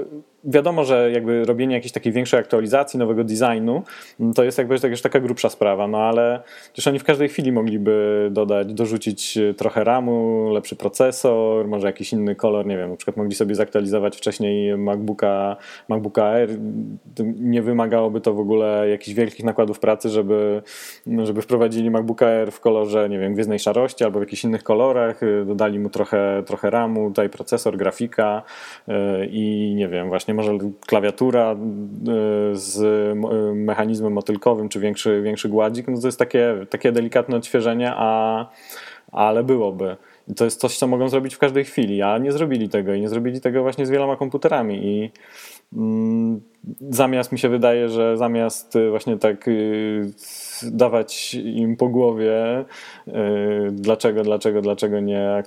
wiadomo, 0.46 0.84
że 0.84 1.12
jakby 1.12 1.46
robienie 1.46 1.76
jakiejś 1.76 1.92
takiej 1.92 2.14
większej 2.14 2.40
aktualizacji, 2.40 3.00
nowego 3.00 3.24
designu, 3.24 3.84
mm, 4.20 4.34
to 4.34 4.44
jest 4.44 4.58
jakby 4.58 4.76
jakaś 4.84 5.02
taka 5.02 5.20
grubsza 5.20 5.50
sprawa, 5.50 5.88
no 5.88 5.98
ale 5.98 6.44
też 6.76 6.88
oni 6.88 7.00
w 7.00 7.04
każdej 7.04 7.30
chwili 7.30 7.52
mogliby 7.52 8.28
dodać, 8.32 8.74
dorzucić 8.74 9.38
trochę 9.58 9.84
RAMu, 9.84 10.50
lepszy 10.54 10.76
procesor, 10.76 11.68
może 11.68 11.88
jakiś 11.88 12.14
inny 12.14 12.36
kolor, 12.36 12.66
nie 12.66 12.78
wiem, 12.78 12.90
na 12.90 12.96
przykład 12.96 13.18
mogli 13.18 13.36
sobie 13.36 13.56
zaktualizować 13.56 14.18
wcześniej 14.18 14.78
MacBooka, 14.78 15.56
MacBooka 15.90 16.24
Air, 16.24 16.50
nie 17.40 17.62
wymagałoby 17.62 18.22
to 18.22 18.34
w 18.34 18.40
ogóle 18.40 18.90
jakichś 18.90 19.16
wielkich 19.16 19.46
nakładów 19.46 19.80
pracy, 19.80 20.10
żeby, 20.10 20.62
żeby 21.24 21.42
wprowadzili 21.42 21.92
MacBooka 21.92 22.26
Air 22.26 22.52
w 22.52 22.60
kolorze, 22.60 23.10
nie 23.10 23.20
wiem, 23.20 23.34
gwiezdnej 23.34 23.60
szarości 23.60 24.04
albo 24.04 24.20
w 24.20 24.22
jakichś 24.22 24.44
innych 24.44 24.64
kolorach, 24.64 25.22
dodali 25.46 25.80
mu 25.80 25.90
trochę, 25.90 26.44
trochę 26.46 26.70
RAMu, 26.70 27.10
tutaj 27.10 27.30
procesor, 27.30 27.78
grafika 27.78 28.44
y, 28.88 28.94
i 29.32 29.74
nie 29.76 29.88
wiem, 29.88 30.08
właśnie 30.08 30.35
może 30.36 30.58
klawiatura 30.88 31.54
y, 31.54 31.56
z 32.54 32.80
mechanizmem 33.56 34.14
motylkowym, 34.14 34.70
czy 34.70 34.80
większy, 34.80 35.22
większy 35.22 35.50
gładzik, 35.50 35.88
no 35.88 36.02
to 36.02 36.08
jest 36.08 36.20
takie, 36.20 36.66
takie 36.70 36.92
delikatne 36.92 37.38
odświeżenie, 37.38 37.94
a, 37.96 38.50
ale 39.12 39.44
byłoby. 39.44 39.98
I 40.28 40.34
to 40.34 40.46
jest 40.46 40.60
coś, 40.60 40.78
co 40.78 40.88
mogą 40.88 41.10
zrobić 41.10 41.36
w 41.36 41.40
każdej 41.40 41.66
chwili, 41.66 42.02
a 42.02 42.18
nie 42.18 42.32
zrobili 42.32 42.70
tego 42.70 42.94
i 42.94 43.02
nie 43.02 43.10
zrobili 43.10 43.42
tego 43.42 43.62
właśnie 43.62 43.86
z 43.86 43.90
wieloma 43.90 44.16
komputerami 44.16 44.86
i 44.86 45.12
mm, 45.74 46.42
zamiast 46.90 47.32
mi 47.32 47.40
się 47.40 47.50
wydaje, 47.50 47.90
że 47.90 48.18
zamiast 48.18 48.76
y, 48.76 48.90
właśnie 48.90 49.18
tak 49.18 49.50
dawać 50.72 51.34
im 51.34 51.76
po 51.76 51.90
głowie, 51.90 52.66
y, 53.08 53.12
dlaczego, 53.72 54.24
dlaczego, 54.24 54.62
dlaczego 54.62 55.00
nie 55.00 55.44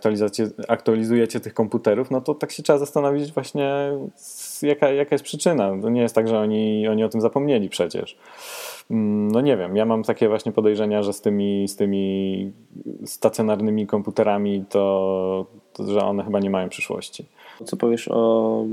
aktualizujecie 0.69 1.41
tych 1.41 1.55
komputerów, 1.55 2.11
no 2.11 2.21
to 2.21 2.35
tak 2.35 2.53
się 2.53 2.63
trzeba 2.63 2.79
zastanowić 2.79 3.33
właśnie, 3.33 3.93
jaka, 4.63 4.91
jaka 4.91 5.15
jest 5.15 5.25
przyczyna. 5.25 5.73
To 5.83 5.89
nie 5.89 6.01
jest 6.01 6.15
tak, 6.15 6.29
że 6.29 6.39
oni, 6.39 6.89
oni 6.89 7.05
o 7.05 7.09
tym 7.09 7.21
zapomnieli 7.21 7.69
przecież. 7.69 8.19
Mm, 8.91 9.31
no 9.31 9.41
nie 9.41 9.57
wiem, 9.57 9.77
ja 9.77 9.85
mam 9.85 10.03
takie 10.03 10.29
właśnie 10.29 10.53
podejrzenia, 10.53 11.03
że 11.03 11.13
z 11.13 11.21
tymi, 11.21 11.69
z 11.69 11.77
tymi 11.77 12.53
stacjonarnymi 13.05 13.87
komputerami 13.87 14.65
to, 14.69 15.47
to 15.73 15.87
że 15.87 16.05
one 16.05 16.25
chyba 16.25 16.41
nie 16.41 16.51
mają 16.51 16.69
przyszłości. 16.69 17.27
Co 17.65 17.77
powiesz 17.77 18.09
o 18.09 18.65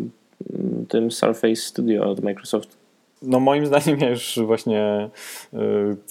tym 0.88 1.12
Surface 1.12 1.55
Studio 1.55 2.10
od 2.10 2.23
Microsoft? 2.23 2.85
No 3.25 3.39
moim 3.39 3.65
zdaniem 3.65 3.99
ja 3.99 4.09
już 4.09 4.39
właśnie 4.45 5.09
y, 5.53 5.57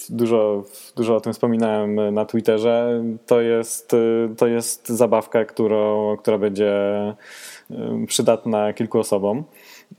dużo, 0.09 0.63
dużo 0.95 1.15
o 1.15 1.21
tym 1.21 1.33
wspominałem 1.33 2.13
na 2.13 2.25
Twitterze. 2.25 3.03
To 3.25 3.41
jest, 3.41 3.93
y, 3.93 4.29
to 4.37 4.47
jest 4.47 4.89
zabawka, 4.89 5.45
którą, 5.45 6.17
która 6.17 6.37
będzie 6.37 6.73
y, 7.71 7.75
przydatna 8.07 8.73
kilku 8.73 8.99
osobom. 8.99 9.43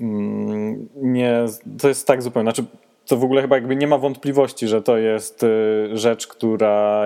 Mm, 0.00 0.88
nie, 0.96 1.44
to 1.80 1.88
jest 1.88 2.06
tak 2.06 2.22
zupełnie, 2.22 2.44
znaczy 2.52 2.64
to 3.06 3.16
w 3.16 3.24
ogóle 3.24 3.42
chyba 3.42 3.56
jakby 3.56 3.76
nie 3.76 3.86
ma 3.86 3.98
wątpliwości, 3.98 4.68
że 4.68 4.82
to 4.82 4.98
jest 4.98 5.44
rzecz, 5.92 6.26
która 6.26 7.04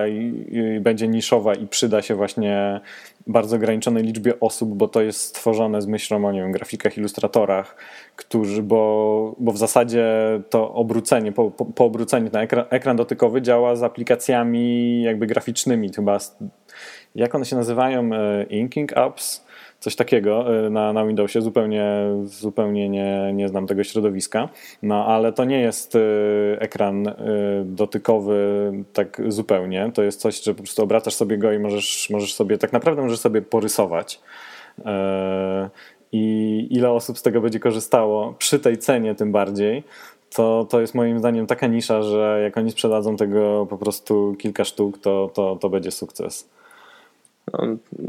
będzie 0.81 1.07
niszowa 1.07 1.55
i 1.55 1.67
przyda 1.67 2.01
się 2.01 2.15
właśnie 2.15 2.81
bardzo 3.27 3.55
ograniczonej 3.55 4.03
liczbie 4.03 4.39
osób, 4.39 4.69
bo 4.69 4.87
to 4.87 5.01
jest 5.01 5.19
stworzone 5.19 5.81
z 5.81 5.87
myślą 5.87 6.25
o 6.25 6.31
nie 6.31 6.41
wiem, 6.41 6.51
grafikach, 6.51 6.97
ilustratorach, 6.97 7.75
którzy, 8.15 8.63
bo, 8.63 9.35
bo 9.39 9.51
w 9.51 9.57
zasadzie 9.57 10.05
to 10.49 10.73
obrócenie, 10.73 11.31
po, 11.31 11.51
po, 11.51 11.65
po 11.65 11.85
obróceniu 11.85 12.29
na 12.33 12.41
ekran, 12.41 12.65
ekran 12.69 12.97
dotykowy 12.97 13.41
działa 13.41 13.75
z 13.75 13.83
aplikacjami 13.83 15.01
jakby 15.03 15.27
graficznymi, 15.27 15.89
chyba 15.93 16.17
jak 17.15 17.35
one 17.35 17.45
się 17.45 17.55
nazywają? 17.55 18.09
Y, 18.13 18.43
inking 18.49 18.97
apps? 18.97 19.45
Coś 19.81 19.95
takiego 19.95 20.65
y, 20.65 20.69
na, 20.69 20.93
na 20.93 21.05
Windowsie. 21.05 21.41
Zupełnie, 21.41 21.85
zupełnie 22.23 22.89
nie, 22.89 23.31
nie 23.33 23.49
znam 23.49 23.67
tego 23.67 23.83
środowiska. 23.83 24.49
No 24.83 25.05
ale 25.05 25.33
to 25.33 25.45
nie 25.45 25.61
jest 25.61 25.95
y, 25.95 25.99
ekran 26.59 27.07
y, 27.07 27.13
dotykowy 27.65 28.71
tak 28.93 29.21
zupełnie. 29.27 29.91
To 29.93 30.03
jest 30.03 30.21
coś, 30.21 30.43
że 30.43 30.53
po 30.53 30.63
prostu 30.63 30.83
obracasz 30.83 31.13
sobie 31.13 31.37
go 31.37 31.53
i 31.53 31.59
możesz, 31.59 32.09
możesz 32.09 32.33
sobie, 32.33 32.57
tak 32.57 32.73
naprawdę 32.73 33.01
możesz 33.01 33.19
sobie 33.19 33.41
porysować. 33.41 34.21
I 36.11 36.67
ile 36.71 36.91
osób 36.91 37.17
z 37.17 37.21
tego 37.21 37.41
będzie 37.41 37.59
korzystało 37.59 38.33
przy 38.33 38.59
tej 38.59 38.77
cenie 38.77 39.15
tym 39.15 39.31
bardziej, 39.31 39.83
to, 40.35 40.67
to 40.69 40.81
jest 40.81 40.95
moim 40.95 41.19
zdaniem 41.19 41.47
taka 41.47 41.67
nisza, 41.67 42.03
że 42.03 42.39
jak 42.43 42.57
oni 42.57 42.71
sprzedadzą 42.71 43.15
tego 43.15 43.67
po 43.69 43.77
prostu 43.77 44.35
kilka 44.39 44.63
sztuk, 44.63 44.97
to, 44.97 45.31
to, 45.33 45.55
to 45.55 45.69
będzie 45.69 45.91
sukces. 45.91 46.49
No, 47.53 47.59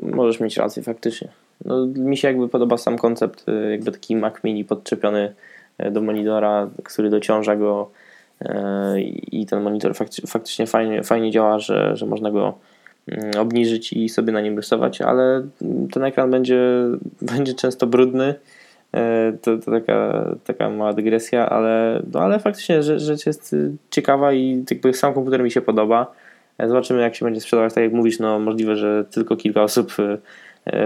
możesz 0.02 0.40
mieć 0.40 0.56
rację 0.56 0.82
faktycznie. 0.82 1.28
No, 1.64 1.86
mi 1.86 2.16
się 2.16 2.28
jakby 2.28 2.48
podoba 2.48 2.76
sam 2.76 2.98
koncept, 2.98 3.48
y, 3.48 3.70
jakby 3.70 3.92
taki 3.92 4.16
Mac 4.16 4.34
Mini 4.44 4.64
podczepiony 4.64 5.34
e, 5.78 5.90
do 5.90 6.00
monitora, 6.00 6.70
który 6.84 7.10
dociąża 7.10 7.56
go 7.56 7.90
e, 8.40 9.00
i 9.00 9.46
ten 9.46 9.62
monitor 9.62 9.94
faktycznie 10.26 10.66
fajnie, 10.66 11.02
fajnie 11.02 11.30
działa, 11.30 11.58
że, 11.58 11.96
że 11.96 12.06
można 12.06 12.30
go 12.30 12.58
mm, 13.08 13.30
obniżyć 13.38 13.92
i 13.92 14.08
sobie 14.08 14.32
na 14.32 14.40
nim 14.40 14.56
rysować, 14.56 15.00
ale 15.00 15.46
ten 15.92 16.04
ekran 16.04 16.30
będzie, 16.30 16.60
będzie 17.32 17.54
często 17.54 17.86
brudny. 17.86 18.34
E, 18.94 19.32
to, 19.42 19.58
to 19.58 19.70
taka, 19.70 20.28
taka 20.44 20.70
mała 20.70 20.92
dygresja, 20.92 21.48
ale, 21.48 22.02
no, 22.12 22.20
ale 22.20 22.38
faktycznie 22.38 22.82
rzecz 22.82 23.26
jest 23.26 23.56
ciekawa 23.90 24.32
i 24.32 24.64
jakby 24.70 24.94
sam 24.94 25.14
komputer 25.14 25.42
mi 25.42 25.50
się 25.50 25.60
podoba. 25.60 26.12
Zobaczymy, 26.66 27.00
jak 27.00 27.14
się 27.14 27.24
będzie 27.24 27.40
sprzedawać. 27.40 27.74
Tak 27.74 27.84
jak 27.84 27.92
mówisz, 27.92 28.18
no 28.18 28.38
możliwe, 28.38 28.76
że 28.76 29.04
tylko 29.10 29.36
kilka 29.36 29.62
osób 29.62 29.92
E, 29.98 30.18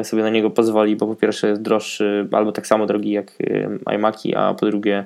sobie 0.03 0.23
na 0.23 0.31
niego 0.31 0.51
pozwoli, 0.51 0.97
bo 0.97 1.07
po 1.07 1.17
pierwsze 1.17 1.49
jest 1.49 1.63
droższy 1.63 2.29
albo 2.33 2.53
tak 2.53 2.67
samo 2.67 2.87
drogi 2.87 3.11
jak 3.11 3.33
e, 3.41 3.95
iMaki, 3.95 4.35
a 4.35 4.55
po 4.55 4.67
drugie 4.67 5.05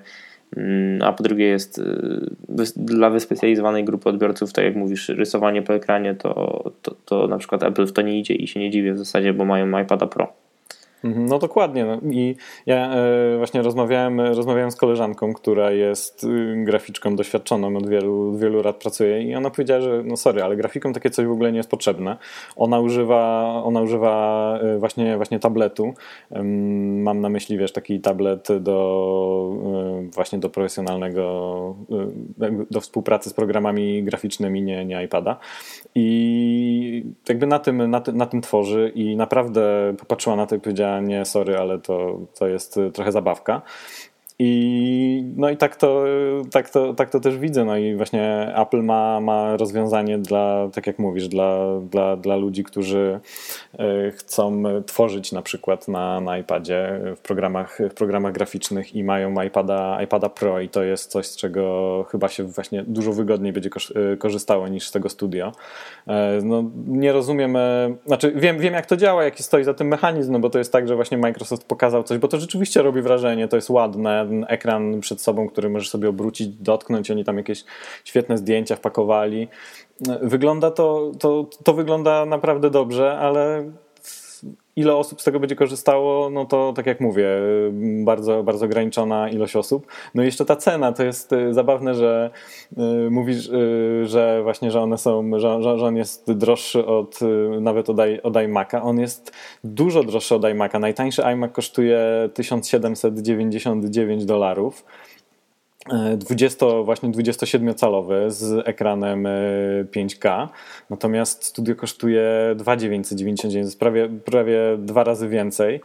mm, 0.57 1.03
a 1.03 1.13
po 1.13 1.23
drugie 1.23 1.45
jest 1.45 1.79
e, 1.79 2.65
dla 2.77 3.11
wyspecjalizowanej 3.11 3.85
grupy 3.85 4.09
odbiorców, 4.09 4.53
tak 4.53 4.65
jak 4.65 4.77
mówisz, 4.77 5.09
rysowanie 5.09 5.63
po 5.63 5.75
ekranie, 5.75 6.15
to, 6.15 6.65
to, 6.83 6.95
to 7.05 7.27
na 7.27 7.39
przykład 7.39 7.63
Apple 7.63 7.87
w 7.87 7.93
to 7.93 8.03
nie 8.03 8.19
idzie 8.19 8.35
i 8.35 8.47
się 8.47 8.61
nie 8.61 8.71
dziwię 8.71 8.95
w 8.95 8.99
zasadzie, 8.99 9.33
bo 9.33 9.45
mają 9.45 9.81
iPada 9.83 10.07
Pro. 10.07 10.33
Mhm, 11.05 11.27
no 11.27 11.39
dokładnie. 11.39 11.85
No. 11.85 12.01
I 12.11 12.37
ja 12.67 12.95
e, 12.95 13.37
właśnie 13.39 13.63
rozmawiałem, 13.63 14.21
rozmawiałem 14.21 14.71
z 14.71 14.77
koleżanką, 14.77 15.35
która 15.35 15.71
jest 15.71 16.25
y, 16.25 16.65
graficzką 16.65 17.17
doświadczoną, 17.17 17.77
od 17.77 17.89
wielu, 17.89 18.39
wielu 18.39 18.63
lat 18.63 18.77
pracuje 18.77 19.23
i 19.23 19.35
ona 19.35 19.51
powiedziała, 19.51 19.81
że 19.81 20.03
no 20.05 20.17
sorry, 20.17 20.43
ale 20.43 20.57
grafikom 20.57 20.93
takie 20.93 21.11
coś 21.11 21.27
w 21.27 21.31
ogóle 21.31 21.53
nie 21.53 21.57
jest 21.57 21.71
potrzebne. 21.71 22.17
Ona 22.57 22.81
używa, 22.81 23.53
ona 23.65 23.81
używa 23.81 24.59
e, 24.63 24.79
właśnie, 24.79 25.17
właśnie 25.17 25.39
tabletu. 25.39 25.95
Mam 26.81 27.21
na 27.21 27.29
myśli, 27.29 27.59
wiesz, 27.59 27.73
taki 27.73 28.01
tablet 28.01 28.49
do 28.61 29.53
e, 30.07 30.11
właśnie 30.15 30.39
do 30.39 30.51
profesjonalnego, 30.51 31.77
do 32.71 32.81
współpracy 32.81 33.31
z 33.31 33.35
programami 33.35 34.03
graficznymi, 34.03 34.63
nie, 34.63 34.85
nie 34.85 35.05
iPada. 35.05 35.39
I 35.95 37.05
jakby 37.29 37.47
na 37.47 37.59
tym, 37.59 37.91
na, 37.91 38.01
ty, 38.01 38.13
na 38.13 38.27
tym 38.27 38.41
tworzy 38.41 38.93
i 38.95 39.17
naprawdę 39.17 39.95
popatrzyła 39.99 40.37
na 40.37 40.47
to 40.47 40.57
i 40.57 40.61
powiedziała, 40.61 40.90
nie, 41.01 41.25
sorry, 41.25 41.59
ale 41.59 41.79
to, 41.79 42.21
to 42.39 42.49
jest 42.49 42.79
trochę 42.95 43.13
zabawka. 43.13 43.63
I, 44.43 45.25
no 45.37 45.51
i 45.51 45.57
tak 45.57 45.77
to, 45.77 46.05
tak, 46.51 46.71
to, 46.71 46.95
tak 46.95 47.11
to 47.11 47.21
też 47.21 47.39
widzę. 47.39 47.65
No 47.65 47.77
i 47.77 47.95
właśnie 47.95 48.55
Apple 48.57 48.83
ma, 48.83 49.21
ma 49.21 49.57
rozwiązanie 49.57 50.19
dla, 50.19 50.69
tak 50.73 50.87
jak 50.87 50.99
mówisz, 50.99 51.29
dla, 51.29 51.81
dla, 51.91 52.17
dla 52.17 52.37
ludzi, 52.37 52.65
którzy 52.65 53.21
e, 53.79 54.11
chcą 54.11 54.63
tworzyć 54.87 55.33
na 55.33 55.43
przykład 55.43 55.89
na, 55.89 56.21
na 56.21 56.39
iPadzie 56.39 57.01
w 57.17 57.21
programach, 57.21 57.79
w 57.91 57.95
programach 57.95 58.33
graficznych 58.33 58.95
i 58.95 59.05
mają 59.05 59.43
iPada, 59.43 60.03
iPada 60.03 60.29
Pro 60.29 60.61
i 60.61 60.69
to 60.69 60.83
jest 60.83 61.11
coś, 61.11 61.27
z 61.27 61.37
czego 61.37 62.07
chyba 62.11 62.29
się 62.29 62.45
właśnie 62.45 62.83
dużo 62.83 63.13
wygodniej 63.13 63.53
będzie 63.53 63.71
e, 64.13 64.17
korzystało 64.17 64.69
niż 64.69 64.89
z 64.89 64.93
tego 64.93 65.09
studio. 65.09 65.53
E, 66.07 66.39
no, 66.43 66.65
nie 66.87 67.13
rozumiem, 67.13 67.57
znaczy 68.07 68.33
wiem, 68.37 68.59
wiem 68.59 68.75
jak 68.75 68.87
to 68.87 68.97
działa, 68.97 69.25
jaki 69.25 69.43
stoi 69.43 69.65
za 69.65 69.75
tym 69.75 69.89
mechanizm, 69.89 70.33
no 70.33 70.39
bo 70.39 70.51
to 70.51 70.59
jest 70.59 70.73
tak, 70.73 70.89
że 70.89 70.97
właśnie 70.97 71.19
Microsoft 71.19 71.65
pokazał 71.65 72.03
coś, 72.03 72.19
bo 72.19 72.29
to 72.29 72.41
rzeczywiście 72.41 72.83
robi 72.83 73.03
wrażenie, 73.03 73.49
to 73.49 73.57
jest 73.57 73.71
ładne, 73.71 74.30
ekran 74.49 75.01
przed 75.01 75.21
sobą, 75.21 75.49
który 75.49 75.71
możesz 75.71 75.91
sobie 75.91 76.09
obrócić, 76.09 76.49
dotknąć. 76.49 77.11
Oni 77.11 77.25
tam 77.25 77.37
jakieś 77.37 77.65
świetne 78.05 78.39
zdjęcia 78.39 78.77
wpakowali. 78.77 79.49
Wygląda 80.23 80.71
to, 80.71 81.13
to, 81.19 81.47
to 81.65 81.73
wygląda 81.75 82.27
naprawdę 82.27 82.71
dobrze, 82.71 83.19
ale 83.19 83.71
ile 84.77 84.97
osób 84.97 85.21
z 85.21 85.25
tego 85.25 85.41
będzie 85.41 85.57
korzystało, 85.57 86.31
no 86.31 86.45
to 86.45 86.73
tak 86.77 86.87
jak 86.87 87.01
mówię, 87.01 87.29
bardzo, 88.05 88.43
bardzo 88.43 88.67
ograniczona 88.67 89.29
ilość 89.29 89.57
osób. 89.57 89.87
No 90.15 90.23
i 90.23 90.27
jeszcze 90.27 90.45
ta 90.45 90.57
cena, 90.57 90.93
to 90.93 91.05
jest 91.05 91.33
y, 91.33 91.55
zabawne, 91.55 91.95
że 91.95 92.31
y, 93.07 93.11
mówisz, 93.11 93.49
y, 93.49 94.03
że 94.07 94.43
właśnie, 94.43 94.71
że 94.71 94.81
one 94.81 94.99
są, 94.99 95.31
że, 95.39 95.63
że 95.63 95.87
on 95.87 95.97
jest 95.97 96.33
droższy 96.33 96.87
od 96.87 97.21
nawet 97.61 97.91
od, 97.91 97.97
od 98.23 98.35
iMac'a. 98.35 98.81
On 98.83 99.01
jest 99.01 99.33
dużo 99.65 100.05
droższy 100.05 100.35
od 100.35 100.43
iMac'a. 100.43 100.81
Najtańszy 100.81 101.25
iMac 101.25 101.53
kosztuje 101.53 102.01
1799 102.35 104.25
dolarów 104.25 104.85
20, 106.17 106.67
właśnie 106.83 107.09
27-calowy 107.09 108.31
z 108.31 108.69
ekranem 108.69 109.27
5K, 109.93 110.49
natomiast 110.91 111.45
studio 111.45 111.75
kosztuje 111.77 112.25
2,999, 112.57 113.55
jest 113.55 113.81
prawie, 113.81 114.09
prawie 114.25 114.61
dwa 114.79 115.05
razy 115.05 115.29
więcej. 115.29 115.81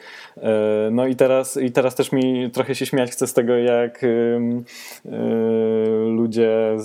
No 0.92 1.08
i 1.08 1.16
teraz, 1.16 1.58
i 1.58 1.72
teraz 1.72 1.96
też 1.96 2.12
mi 2.12 2.52
trochę 2.52 2.76
się 2.76 2.86
śmiać 2.86 3.12
chcę 3.12 3.28
z 3.28 3.34
tego, 3.34 3.58
jak 3.58 4.06
ludzie, 6.06 6.78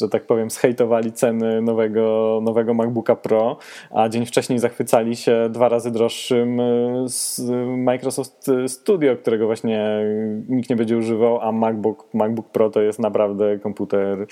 że 0.00 0.08
tak 0.08 0.26
powiem, 0.26 0.50
zhejtowali 0.50 1.12
ceny 1.12 1.62
nowego, 1.62 2.40
nowego 2.42 2.74
MacBooka 2.74 3.16
Pro, 3.16 3.56
a 3.90 4.08
dzień 4.08 4.26
wcześniej 4.26 4.58
zachwycali 4.58 5.16
się 5.16 5.48
dwa 5.50 5.68
razy 5.68 5.90
droższym 5.90 6.60
Microsoft 7.76 8.46
Studio, 8.66 9.16
którego 9.16 9.46
właśnie 9.46 10.04
nikt 10.48 10.70
nie 10.70 10.76
będzie 10.76 10.96
używał, 10.96 11.40
a 11.40 11.52
MacBook, 11.52 12.14
MacBook 12.14 12.55
Pro 12.56 12.70
to 12.70 12.80
jest 12.80 12.98
naprawdę 12.98 13.58
komputer 13.58 14.26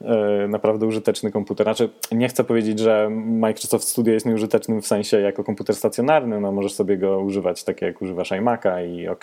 e, 0.00 0.48
naprawdę 0.48 0.86
użyteczny 0.86 1.32
komputer. 1.32 1.64
Znaczy, 1.64 1.90
nie 2.12 2.28
chcę 2.28 2.44
powiedzieć, 2.44 2.78
że 2.78 3.08
Microsoft 3.10 3.88
Studio 3.88 4.14
jest 4.14 4.26
nieużytecznym 4.26 4.82
w 4.82 4.86
sensie 4.86 5.20
jako 5.20 5.44
komputer 5.44 5.76
stacjonarny, 5.76 6.40
no 6.40 6.52
możesz 6.52 6.74
sobie 6.74 6.96
go 6.98 7.20
używać 7.20 7.64
tak 7.64 7.82
jak 7.82 8.02
używasz 8.02 8.30
iMac'a 8.30 8.88
i 8.88 9.08
ok, 9.08 9.22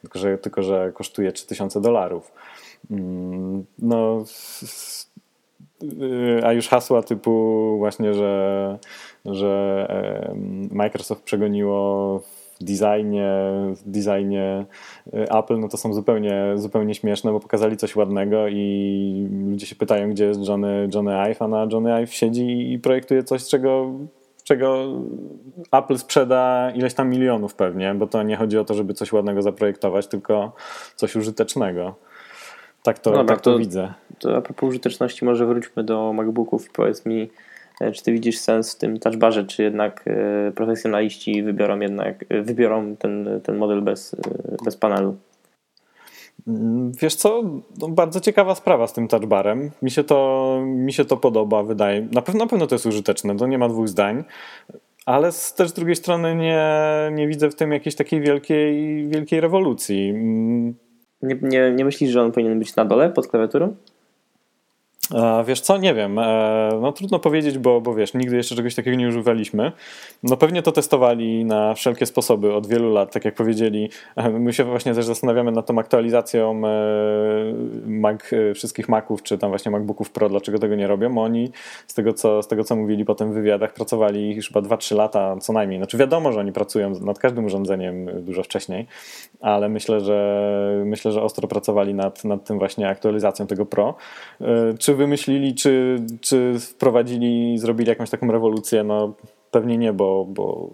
tylko 0.00 0.18
że, 0.18 0.38
tylko 0.38 0.62
że 0.62 0.92
kosztuje 0.94 1.32
3000 1.32 1.80
dolarów. 1.80 2.32
Mm, 2.90 3.64
no, 3.78 4.24
a 6.44 6.52
już 6.52 6.68
hasła 6.68 7.02
typu 7.02 7.74
właśnie, 7.78 8.14
że, 8.14 8.78
że 9.24 9.86
Microsoft 10.70 11.22
przegoniło 11.22 12.22
designie, 12.60 13.32
designie 13.86 14.66
y, 15.06 15.30
Apple, 15.30 15.58
no 15.58 15.68
to 15.68 15.76
są 15.76 15.94
zupełnie, 15.94 16.52
zupełnie 16.56 16.94
śmieszne, 16.94 17.32
bo 17.32 17.40
pokazali 17.40 17.76
coś 17.76 17.96
ładnego 17.96 18.48
i 18.48 19.28
ludzie 19.50 19.66
się 19.66 19.76
pytają, 19.76 20.10
gdzie 20.10 20.24
jest 20.24 20.48
Johnny, 20.48 20.88
Johnny 20.94 21.30
Ive, 21.30 21.42
a 21.42 21.48
na 21.48 21.66
Johnny 21.72 22.02
Ive 22.02 22.14
siedzi 22.14 22.72
i 22.72 22.78
projektuje 22.78 23.22
coś, 23.22 23.48
czego 23.48 23.92
czego 24.44 24.86
Apple 25.72 25.98
sprzeda 25.98 26.70
ileś 26.74 26.94
tam 26.94 27.10
milionów 27.10 27.54
pewnie, 27.54 27.94
bo 27.94 28.06
to 28.06 28.22
nie 28.22 28.36
chodzi 28.36 28.58
o 28.58 28.64
to, 28.64 28.74
żeby 28.74 28.94
coś 28.94 29.12
ładnego 29.12 29.42
zaprojektować, 29.42 30.06
tylko 30.06 30.52
coś 30.96 31.16
użytecznego. 31.16 31.94
Tak 32.82 32.98
to, 32.98 33.10
no, 33.10 33.24
tak 33.24 33.40
to, 33.40 33.52
to 33.52 33.58
widzę. 33.58 33.94
To 34.18 34.36
a 34.36 34.40
propos 34.40 34.68
użyteczności, 34.68 35.24
może 35.24 35.46
wróćmy 35.46 35.84
do 35.84 36.12
MacBooków. 36.12 36.70
Powiedz 36.70 37.06
mi, 37.06 37.30
czy 37.92 38.02
ty 38.02 38.12
widzisz 38.12 38.38
sens 38.38 38.74
w 38.74 38.78
tym 38.78 38.98
touchbarze, 38.98 39.44
czy 39.44 39.62
jednak 39.62 40.04
e, 40.06 40.52
profesjonaliści 40.52 41.42
wybiorą 41.42 41.80
jednak 41.80 42.24
e, 42.28 42.42
wybiorą 42.42 42.96
ten, 42.96 43.40
ten 43.42 43.56
model 43.56 43.82
bez, 43.82 44.16
bez 44.64 44.76
panelu? 44.76 45.16
Mm, 46.48 46.92
wiesz 46.92 47.14
co, 47.14 47.42
no 47.78 47.88
bardzo 47.88 48.20
ciekawa 48.20 48.54
sprawa 48.54 48.86
z 48.86 48.92
tym 48.92 49.08
touchbarem. 49.08 49.70
Mi 49.82 49.90
się 49.90 50.04
to, 50.04 50.60
mi 50.66 50.92
się 50.92 51.04
to 51.04 51.16
podoba, 51.16 51.62
wydaje. 51.62 52.08
Na 52.12 52.22
pewno, 52.22 52.44
na 52.44 52.46
pewno 52.46 52.66
to 52.66 52.74
jest 52.74 52.86
użyteczne, 52.86 53.36
to 53.36 53.46
nie 53.46 53.58
ma 53.58 53.68
dwóch 53.68 53.88
zdań. 53.88 54.24
Ale 55.06 55.32
z, 55.32 55.54
też 55.54 55.68
z 55.68 55.72
drugiej 55.72 55.96
strony 55.96 56.34
nie, 56.34 56.68
nie 57.12 57.28
widzę 57.28 57.50
w 57.50 57.54
tym 57.54 57.72
jakiejś 57.72 57.94
takiej 57.94 58.20
wielkiej, 58.20 59.08
wielkiej 59.08 59.40
rewolucji. 59.40 60.10
Mm. 60.10 60.74
Nie, 61.22 61.38
nie, 61.42 61.72
nie 61.72 61.84
myślisz, 61.84 62.10
że 62.10 62.22
on 62.22 62.32
powinien 62.32 62.58
być 62.58 62.76
na 62.76 62.84
dole 62.84 63.10
pod 63.10 63.26
klawiaturą? 63.28 63.74
Wiesz 65.46 65.60
co, 65.60 65.78
nie 65.78 65.94
wiem. 65.94 66.18
E, 66.18 66.78
no 66.80 66.92
trudno 66.92 67.18
powiedzieć, 67.18 67.58
bo, 67.58 67.80
bo 67.80 67.94
wiesz, 67.94 68.14
nigdy 68.14 68.36
jeszcze 68.36 68.56
czegoś 68.56 68.74
takiego 68.74 68.96
nie 68.96 69.08
używaliśmy. 69.08 69.72
No 70.22 70.36
pewnie 70.36 70.62
to 70.62 70.72
testowali 70.72 71.44
na 71.44 71.74
wszelkie 71.74 72.06
sposoby 72.06 72.54
od 72.54 72.66
wielu 72.66 72.92
lat, 72.92 73.12
tak 73.12 73.24
jak 73.24 73.34
powiedzieli. 73.34 73.90
E, 74.16 74.30
my 74.30 74.52
się 74.52 74.64
właśnie 74.64 74.94
też 74.94 75.04
zastanawiamy 75.04 75.52
nad 75.52 75.66
tą 75.66 75.78
aktualizacją 75.78 76.62
e, 76.66 76.70
Mac, 77.86 78.20
wszystkich 78.54 78.88
Maców, 78.88 79.22
czy 79.22 79.38
tam 79.38 79.50
właśnie 79.50 79.70
MacBooków 79.70 80.10
Pro, 80.10 80.28
dlaczego 80.28 80.58
tego 80.58 80.74
nie 80.74 80.86
robią. 80.86 81.18
Oni 81.18 81.50
z 81.86 81.94
tego, 81.94 82.12
co, 82.12 82.42
z 82.42 82.48
tego, 82.48 82.64
co 82.64 82.76
mówili 82.76 83.04
potem 83.04 83.32
w 83.32 83.34
wywiadach, 83.34 83.72
pracowali 83.72 84.34
już 84.34 84.48
chyba 84.48 84.60
2-3 84.60 84.96
lata 84.96 85.36
co 85.40 85.52
najmniej. 85.52 85.78
Znaczy 85.78 85.96
wiadomo, 85.96 86.32
że 86.32 86.40
oni 86.40 86.52
pracują 86.52 86.90
nad 87.00 87.18
każdym 87.18 87.44
urządzeniem 87.44 88.10
dużo 88.22 88.42
wcześniej, 88.42 88.86
ale 89.40 89.68
myślę, 89.68 90.00
że 90.00 90.82
myślę, 90.84 91.12
że 91.12 91.22
ostro 91.22 91.48
pracowali 91.48 91.94
nad, 91.94 92.24
nad 92.24 92.44
tym 92.44 92.58
właśnie 92.58 92.88
aktualizacją 92.88 93.46
tego 93.46 93.66
Pro. 93.66 93.94
Czy 94.78 94.94
wymyślili, 95.00 95.54
czy, 95.54 96.00
czy 96.20 96.54
wprowadzili, 96.60 97.58
zrobili 97.58 97.88
jakąś 97.88 98.10
taką 98.10 98.32
rewolucję, 98.32 98.84
no 98.84 99.14
pewnie 99.50 99.78
nie, 99.78 99.92
bo, 99.92 100.24
bo 100.28 100.70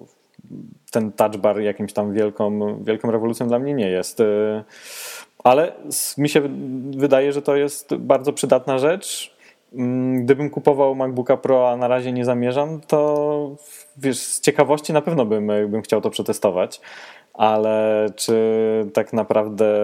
ten 0.90 1.12
touch 1.12 1.36
bar 1.36 1.60
jakimś 1.60 1.92
tam 1.92 2.12
wielką, 2.12 2.76
wielką 2.84 3.10
rewolucją 3.10 3.48
dla 3.48 3.58
mnie 3.58 3.74
nie 3.74 3.88
jest. 3.88 4.20
Y, 4.20 4.64
ale 5.44 5.72
mi 6.18 6.28
się 6.28 6.42
wydaje, 6.96 7.32
że 7.32 7.42
to 7.42 7.56
jest 7.56 7.94
bardzo 7.94 8.32
przydatna 8.32 8.78
rzecz. 8.78 9.36
Mm, 9.72 10.24
gdybym 10.24 10.50
kupował 10.50 10.94
MacBooka 10.94 11.36
Pro, 11.36 11.70
a 11.70 11.76
na 11.76 11.88
razie 11.88 12.12
nie 12.12 12.24
zamierzam, 12.24 12.80
to 12.86 13.50
wiesz, 13.96 14.18
z 14.18 14.40
ciekawości 14.40 14.92
na 14.92 15.02
pewno 15.02 15.26
bym, 15.26 15.46
bym 15.46 15.82
chciał 15.82 16.00
to 16.00 16.10
przetestować 16.10 16.80
ale 17.36 18.06
czy 18.16 18.36
tak 18.92 19.12
naprawdę 19.12 19.74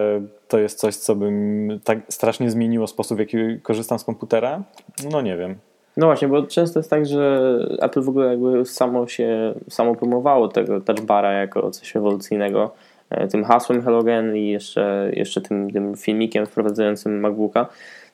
to 0.48 0.58
jest 0.58 0.78
coś, 0.78 0.96
co 0.96 1.16
bym 1.16 1.68
tak 1.84 1.98
strasznie 2.08 2.50
zmieniło 2.50 2.86
sposób, 2.86 3.16
w 3.16 3.20
jaki 3.20 3.38
korzystam 3.62 3.98
z 3.98 4.04
komputera? 4.04 4.62
No 5.10 5.20
nie 5.20 5.36
wiem. 5.36 5.54
No 5.96 6.06
właśnie, 6.06 6.28
bo 6.28 6.42
często 6.42 6.78
jest 6.78 6.90
tak, 6.90 7.06
że 7.06 7.56
Apple 7.80 8.02
w 8.02 8.08
ogóle 8.08 8.26
jakby 8.26 8.64
samo 8.64 9.06
się, 9.06 9.54
samo 9.70 9.94
promowało 9.94 10.48
tego 10.48 10.80
touchbara 10.80 11.32
jako 11.32 11.70
coś 11.70 11.96
ewolucyjnego 11.96 12.74
e, 13.10 13.28
tym 13.28 13.44
hasłem 13.44 13.82
Hellogen 13.82 14.36
i 14.36 14.48
jeszcze, 14.48 15.10
jeszcze 15.12 15.40
tym, 15.40 15.70
tym 15.70 15.96
filmikiem 15.96 16.46
wprowadzającym 16.46 17.20
MacBooka. 17.20 17.66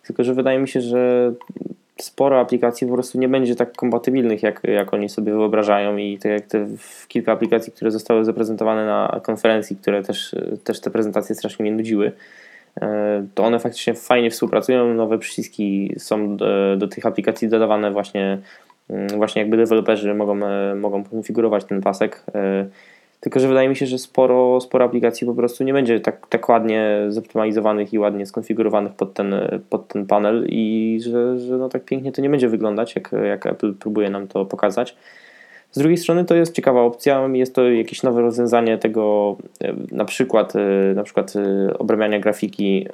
Tylko, 0.07 0.25
że 0.25 0.35
wydaje 0.35 0.59
mi 0.59 0.69
się, 0.69 0.81
że 0.81 1.33
sporo 2.03 2.41
aplikacji 2.41 2.87
po 2.87 2.95
prostu 2.95 3.19
nie 3.19 3.29
będzie 3.29 3.57
tak 3.57 3.73
kompatybilnych, 3.73 4.43
jak, 4.43 4.61
jak 4.65 4.95
oni 4.95 5.09
sobie 5.09 5.33
wyobrażają 5.33 5.97
i 5.97 6.19
tak 6.19 6.33
jak 6.33 6.47
te 6.47 6.67
kilka 7.09 7.33
aplikacji, 7.33 7.73
które 7.73 7.91
zostały 7.91 8.25
zaprezentowane 8.25 8.87
na 8.87 9.21
konferencji, 9.23 9.77
które 9.77 10.03
też, 10.03 10.35
też 10.65 10.81
te 10.81 10.91
prezentacje 10.91 11.35
strasznie 11.35 11.63
mnie 11.63 11.73
nudziły, 11.73 12.13
e, 12.81 13.27
to 13.35 13.45
one 13.45 13.59
faktycznie 13.59 13.95
fajnie 13.95 14.31
współpracują, 14.31 14.95
nowe 14.95 15.19
przyciski 15.19 15.95
są 15.99 16.37
do, 16.37 16.77
do 16.77 16.89
tych 16.89 17.07
aplikacji 17.07 17.49
dodawane 17.49 17.91
właśnie, 17.91 18.39
mm, 18.91 19.09
właśnie 19.09 19.43
jakby 19.43 19.57
deweloperzy 19.57 20.15
mogą, 20.15 20.47
e, 20.47 20.75
mogą 20.75 21.05
konfigurować 21.05 21.65
ten 21.65 21.81
pasek. 21.81 22.25
E, 22.35 22.67
tylko, 23.21 23.41
że 23.41 23.49
wydaje 23.49 23.69
mi 23.69 23.77
się, 23.77 23.87
że 23.87 23.99
sporo, 23.99 24.61
sporo 24.61 24.85
aplikacji 24.85 25.27
po 25.27 25.35
prostu 25.35 25.65
nie 25.65 25.73
będzie 25.73 26.01
tak, 26.01 26.27
tak 26.27 26.49
ładnie 26.49 26.97
zoptymalizowanych 27.09 27.93
i 27.93 27.99
ładnie 27.99 28.27
skonfigurowanych 28.27 28.93
pod 28.93 29.15
ten, 29.15 29.35
pod 29.71 29.89
ten 29.89 30.07
panel 30.07 30.47
i 30.49 30.99
że, 31.03 31.39
że 31.39 31.59
no 31.59 31.69
tak 31.69 31.85
pięknie 31.85 32.13
to 32.13 32.23
nie 32.23 32.31
będzie 32.31 32.49
wyglądać, 32.49 32.95
jak, 32.95 33.11
jak 33.29 33.47
Apple 33.47 33.75
próbuje 33.75 34.11
nam 34.11 34.29
to 34.29 34.45
pokazać. 34.45 34.97
Z 35.73 35.79
drugiej 35.79 35.97
strony 35.97 36.25
to 36.25 36.35
jest 36.35 36.55
ciekawa 36.55 36.81
opcja, 36.81 37.29
jest 37.33 37.55
to 37.55 37.71
jakieś 37.71 38.03
nowe 38.03 38.21
rozwiązanie 38.21 38.79
tego 38.79 39.37
e, 39.61 39.75
na 39.93 40.05
przykład, 40.05 40.57
e, 40.57 40.95
na 40.95 41.03
przykład 41.03 41.35
e, 41.37 41.79
obrabiania 41.79 42.21
grafiki 42.21 42.87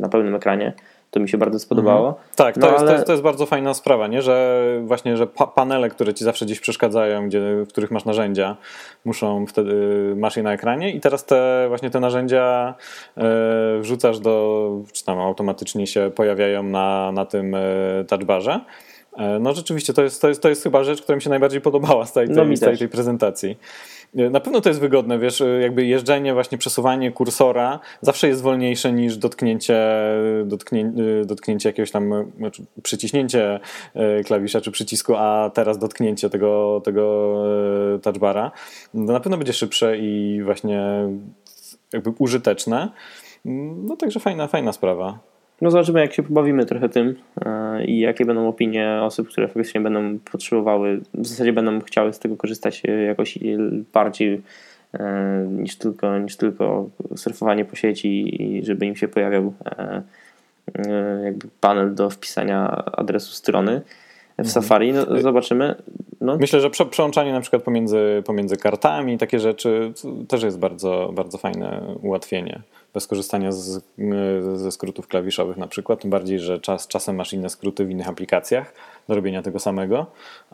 na 0.00 0.08
pełnym 0.08 0.34
ekranie 0.34 0.72
to 1.12 1.20
mi 1.20 1.28
się 1.28 1.38
bardzo 1.38 1.58
spodobało. 1.58 2.08
Mhm. 2.08 2.26
Tak, 2.36 2.54
to, 2.54 2.60
no, 2.60 2.66
jest, 2.66 2.78
ale... 2.78 2.88
to, 2.88 2.94
jest, 2.94 3.06
to, 3.06 3.12
jest, 3.12 3.22
bardzo 3.22 3.46
fajna 3.46 3.74
sprawa, 3.74 4.06
nie? 4.06 4.22
że 4.22 4.62
właśnie, 4.84 5.16
że 5.16 5.26
pa 5.26 5.46
panele, 5.46 5.88
które 5.88 6.14
ci 6.14 6.24
zawsze 6.24 6.44
gdzieś 6.44 6.60
przeszkadzają, 6.60 7.28
gdzie, 7.28 7.40
w 7.40 7.68
których 7.68 7.90
masz 7.90 8.04
narzędzia, 8.04 8.56
muszą 9.04 9.46
wtedy, 9.46 9.74
masz 10.16 10.36
je 10.36 10.42
na 10.42 10.52
ekranie 10.52 10.90
i 10.90 11.00
teraz 11.00 11.24
te 11.24 11.64
właśnie 11.68 11.90
te 11.90 12.00
narzędzia 12.00 12.74
e, 13.16 13.22
wrzucasz 13.80 14.18
do, 14.18 14.70
czy 14.92 15.04
tam 15.04 15.18
automatycznie 15.18 15.86
się 15.86 16.10
pojawiają 16.14 16.62
na, 16.62 17.12
na 17.12 17.24
tym 17.24 17.54
e, 17.54 17.60
touchbarze. 18.08 18.60
E, 19.18 19.38
no 19.38 19.54
rzeczywiście, 19.54 19.92
to 19.92 20.02
jest, 20.02 20.22
to, 20.22 20.28
jest, 20.28 20.42
to 20.42 20.48
jest 20.48 20.62
chyba 20.62 20.84
rzecz, 20.84 21.02
która 21.02 21.16
mi 21.16 21.22
się 21.22 21.30
najbardziej 21.30 21.60
podobała 21.60 22.06
z 22.06 22.12
tej, 22.12 22.26
tej, 22.26 22.36
no, 22.36 22.56
z 22.56 22.60
tej, 22.60 22.78
tej 22.78 22.88
prezentacji. 22.88 23.56
Na 24.14 24.40
pewno 24.40 24.60
to 24.60 24.68
jest 24.68 24.80
wygodne, 24.80 25.18
wiesz, 25.18 25.42
jakby 25.60 25.86
jeżdżenie, 25.86 26.34
właśnie 26.34 26.58
przesuwanie 26.58 27.12
kursora 27.12 27.80
zawsze 28.00 28.28
jest 28.28 28.42
wolniejsze 28.42 28.92
niż 28.92 29.16
dotknięcie, 29.16 29.80
dotknię, 30.44 30.92
dotknięcie 31.24 31.68
jakiegoś 31.68 31.90
tam, 31.90 32.32
znaczy 32.38 32.62
przyciśnięcie 32.82 33.60
e, 33.94 34.24
klawisza 34.24 34.60
czy 34.60 34.70
przycisku, 34.70 35.14
a 35.16 35.50
teraz 35.54 35.78
dotknięcie 35.78 36.30
tego, 36.30 36.80
tego 36.84 37.34
e, 37.94 37.98
touchbara. 37.98 38.50
Na 38.94 39.20
pewno 39.20 39.38
będzie 39.38 39.52
szybsze 39.52 39.98
i 39.98 40.42
właśnie 40.44 41.08
jakby 41.92 42.12
użyteczne. 42.18 42.88
No 43.76 43.96
także 43.96 44.20
fajna, 44.20 44.46
fajna 44.46 44.72
sprawa. 44.72 45.31
No 45.62 45.70
zobaczymy, 45.70 46.00
jak 46.00 46.12
się 46.12 46.22
pobawimy 46.22 46.66
trochę 46.66 46.88
tym 46.88 47.14
e, 47.44 47.84
i 47.84 47.98
jakie 47.98 48.24
będą 48.24 48.48
opinie 48.48 49.00
osób, 49.02 49.28
które 49.28 49.48
faktycznie 49.48 49.80
będą 49.80 50.18
potrzebowały, 50.18 51.00
w 51.14 51.26
zasadzie 51.26 51.52
będą 51.52 51.80
chciały 51.80 52.12
z 52.12 52.18
tego 52.18 52.36
korzystać 52.36 52.82
e, 52.88 53.02
jakoś 53.02 53.38
bardziej 53.92 54.42
e, 54.94 55.46
niż 55.50 55.76
tylko, 55.76 56.18
niż 56.18 56.36
tylko 56.36 56.88
surfowanie 57.16 57.64
po 57.64 57.76
sieci 57.76 58.42
i 58.42 58.64
żeby 58.64 58.86
im 58.86 58.96
się 58.96 59.08
pojawiał 59.08 59.54
jakby 61.24 61.48
panel 61.60 61.94
do 61.94 62.10
wpisania 62.10 62.84
adresu 62.92 63.32
strony 63.32 63.80
w 64.36 64.40
mhm. 64.40 64.48
Safari. 64.48 64.92
No, 64.92 65.20
zobaczymy. 65.20 65.74
No. 66.20 66.36
Myślę, 66.36 66.60
że 66.60 66.70
prze, 66.70 66.86
przełączanie 66.86 67.32
na 67.32 67.40
przykład 67.40 67.62
pomiędzy, 67.62 68.22
pomiędzy 68.26 68.56
kartami, 68.56 69.18
takie 69.18 69.38
rzeczy 69.38 69.92
też 70.28 70.42
jest 70.42 70.58
bardzo, 70.58 71.10
bardzo 71.14 71.38
fajne 71.38 71.80
ułatwienie. 72.02 72.62
Bez 72.94 73.06
korzystania 73.06 73.52
z, 73.52 73.84
ze 74.54 74.72
skrótów 74.72 75.08
klawiszowych 75.08 75.56
na 75.56 75.66
przykład, 75.66 76.00
tym 76.00 76.10
bardziej, 76.10 76.38
że 76.38 76.60
czas, 76.60 76.88
czasem 76.88 77.16
masz 77.16 77.32
inne 77.32 77.50
skróty 77.50 77.84
w 77.84 77.90
innych 77.90 78.08
aplikacjach 78.08 78.74
do 79.08 79.14
robienia 79.14 79.42
tego 79.42 79.58
samego, 79.58 80.06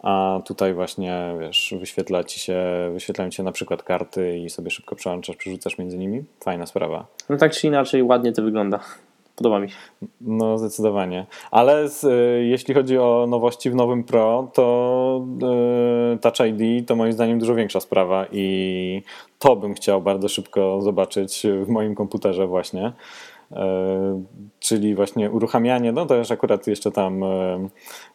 a 0.02 0.40
tutaj 0.44 0.74
właśnie, 0.74 1.34
wiesz, 1.40 1.74
wyświetla 1.80 2.24
ci 2.24 2.40
się, 2.40 2.62
wyświetlają 2.92 3.30
ci 3.30 3.36
się 3.36 3.42
na 3.42 3.52
przykład 3.52 3.82
karty 3.82 4.38
i 4.38 4.50
sobie 4.50 4.70
szybko 4.70 4.96
przełączasz, 4.96 5.36
przerzucasz 5.36 5.78
między 5.78 5.98
nimi. 5.98 6.24
Fajna 6.44 6.66
sprawa. 6.66 7.06
No 7.28 7.36
tak 7.36 7.52
czy 7.52 7.66
inaczej 7.66 8.02
ładnie 8.02 8.32
to 8.32 8.42
wygląda. 8.42 8.80
Podoba 9.38 9.60
mi 9.60 9.70
się. 9.70 9.76
No, 10.20 10.58
zdecydowanie. 10.58 11.26
Ale 11.50 11.88
z, 11.88 12.04
y, 12.04 12.46
jeśli 12.46 12.74
chodzi 12.74 12.98
o 12.98 13.26
nowości 13.28 13.70
w 13.70 13.74
nowym 13.74 14.04
Pro, 14.04 14.48
to 14.54 15.24
y, 16.14 16.18
Touch 16.18 16.48
ID 16.48 16.88
to 16.88 16.96
moim 16.96 17.12
zdaniem 17.12 17.38
dużo 17.38 17.54
większa 17.54 17.80
sprawa 17.80 18.26
i 18.32 19.02
to 19.38 19.56
bym 19.56 19.74
chciał 19.74 20.02
bardzo 20.02 20.28
szybko 20.28 20.82
zobaczyć 20.82 21.46
w 21.64 21.68
moim 21.68 21.94
komputerze 21.94 22.46
właśnie. 22.46 22.92
E, 23.52 24.22
czyli 24.58 24.94
właśnie 24.94 25.30
uruchamianie, 25.30 25.92
no 25.92 26.06
to 26.06 26.14
już 26.14 26.30
akurat 26.30 26.66
jeszcze 26.66 26.90
tam 26.90 27.22
e, 27.22 27.68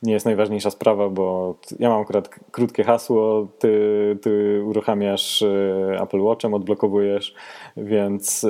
nie 0.03 0.13
jest 0.13 0.25
najważniejsza 0.25 0.69
sprawa, 0.69 1.09
bo 1.09 1.55
ja 1.79 1.89
mam 1.89 2.01
akurat 2.01 2.29
krótkie 2.29 2.83
hasło, 2.83 3.47
ty, 3.59 4.17
ty 4.21 4.63
uruchamiasz 4.65 5.41
e, 5.41 6.01
Apple 6.01 6.21
Watchem, 6.21 6.53
odblokowujesz, 6.53 7.35
więc 7.77 8.45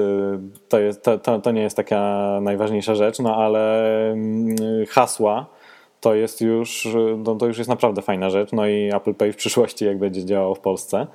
to, 0.70 0.80
jest, 0.80 1.04
to, 1.04 1.18
to, 1.18 1.40
to 1.40 1.52
nie 1.52 1.62
jest 1.62 1.78
taka 1.78 2.40
najważniejsza 2.42 2.96
rzecz, 2.96 3.20
no 3.20 3.36
ale 3.36 4.12
mm, 4.12 4.56
hasła 4.90 5.46
to 6.00 6.16
jest 6.16 6.42
już, 6.42 6.88
no 7.18 7.36
to 7.36 7.48
już 7.48 7.58
jest 7.58 7.70
naprawdę 7.70 8.02
fajna 8.02 8.30
rzecz, 8.30 8.52
no 8.52 8.68
i 8.68 8.92
Apple 8.96 9.14
Pay 9.14 9.34
w 9.34 9.36
przyszłości 9.36 9.86
jak 9.86 10.00
będzie 10.00 10.26
działało 10.26 10.56
w 10.56 10.60
Polsce, 10.60 11.08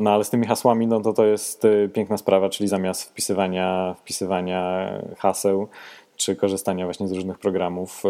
no 0.00 0.10
ale 0.10 0.24
z 0.24 0.30
tymi 0.30 0.46
hasłami 0.46 0.86
no 0.86 1.00
to 1.00 1.12
to 1.12 1.24
jest 1.24 1.64
y, 1.64 1.90
piękna 1.94 2.16
sprawa, 2.16 2.48
czyli 2.48 2.68
zamiast 2.68 3.02
wpisywania, 3.02 3.94
wpisywania 3.98 4.92
haseł 5.18 5.68
czy 6.16 6.36
korzystania 6.36 6.84
właśnie 6.84 7.08
z 7.08 7.12
różnych 7.12 7.38
programów. 7.38 8.02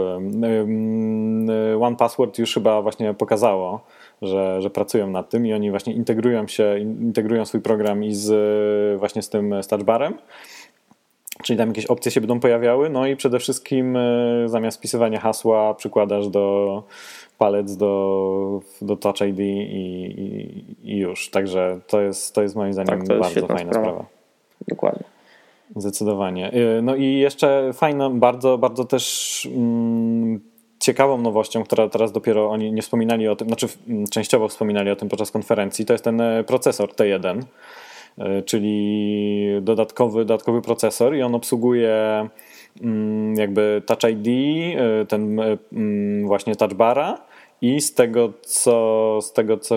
One 1.81 1.97
Password 1.97 2.39
już 2.39 2.55
chyba 2.55 2.83
właśnie 2.83 3.15
pokazało, 3.15 3.81
że, 4.23 4.63
że 4.63 4.71
pracują 4.71 5.11
nad 5.11 5.31
tym 5.31 5.47
i 5.47 5.53
oni 5.53 5.71
właśnie 5.71 5.93
integrują 5.93 6.47
się, 6.47 6.79
integrują 6.79 7.45
swój 7.45 7.61
program 7.61 8.05
i 8.05 8.15
z 8.15 8.99
właśnie 8.99 9.23
z 9.23 9.29
tym 9.29 9.55
touchbarem. 9.69 10.15
Czyli 11.43 11.59
tam 11.59 11.69
jakieś 11.69 11.87
opcje 11.87 12.13
się 12.13 12.21
będą 12.21 12.41
pojawiały, 12.41 12.91
no 12.91 13.07
i 13.07 13.17
przede 13.17 13.39
wszystkim 13.39 13.97
y, 13.97 14.45
zamiast 14.47 14.79
wpisywania 14.79 15.21
hasła 15.21 15.75
przykładasz 15.75 16.29
do 16.29 16.83
palec 17.39 17.77
do, 17.77 18.61
do 18.83 18.97
Touch 18.97 19.21
ID 19.21 19.39
i, 19.39 19.43
i, 19.43 20.65
i, 20.93 20.99
już. 20.99 21.31
Także 21.31 21.81
to 21.87 22.01
jest, 22.01 22.35
to 22.35 22.43
jest 22.43 22.57
moim 22.57 22.73
zdaniem 22.73 23.07
tak, 23.07 23.19
bardzo 23.19 23.47
fajna 23.47 23.73
sprawa. 23.73 23.89
sprawa. 23.89 24.07
Dokładnie. 24.69 25.05
Zdecydowanie. 25.77 26.55
Y, 26.55 26.83
no 26.83 26.97
i 26.97 27.15
jeszcze 27.15 27.71
fajną, 27.73 28.21
bardzo, 28.21 28.59
bardzo 28.59 28.85
też 28.85 29.49
mm, 29.55 30.41
ciekawą 30.79 31.19
nowością, 31.19 31.65
która 31.65 31.89
teraz 31.89 32.13
dopiero 32.13 32.51
oni 32.51 32.73
nie 32.73 32.83
wspominali 32.83 33.29
o 33.29 33.37
tym, 33.37 33.49
znaczy 33.49 33.69
mm, 33.89 34.07
częściowo 34.07 34.49
wspominali 34.49 34.91
o 34.91 34.97
tym 34.97 35.09
podczas 35.09 35.31
konferencji, 35.31 35.87
to 35.87 35.93
jest 35.95 36.05
ten 36.05 36.21
e, 36.21 36.45
procesor 36.45 36.89
T1, 36.89 37.39
y, 37.39 37.45
czyli 38.45 39.47
dodatkowy, 39.63 40.25
dodatkowy 40.25 40.63
procesor 40.63 41.17
i 41.17 41.23
on 41.23 41.35
obsługuje 41.35 42.29
mm, 42.83 43.35
jakby 43.35 43.83
Touch 43.87 44.13
ID, 44.13 44.27
y, 44.27 45.07
ten 45.07 45.41
właśnie 46.27 46.57
touch 46.57 46.75
bara 46.75 47.19
i 47.63 47.81
z 47.81 47.95
tego, 47.95 48.33
co, 48.43 49.19
z 49.23 49.33
tego, 49.33 49.59
co 49.59 49.77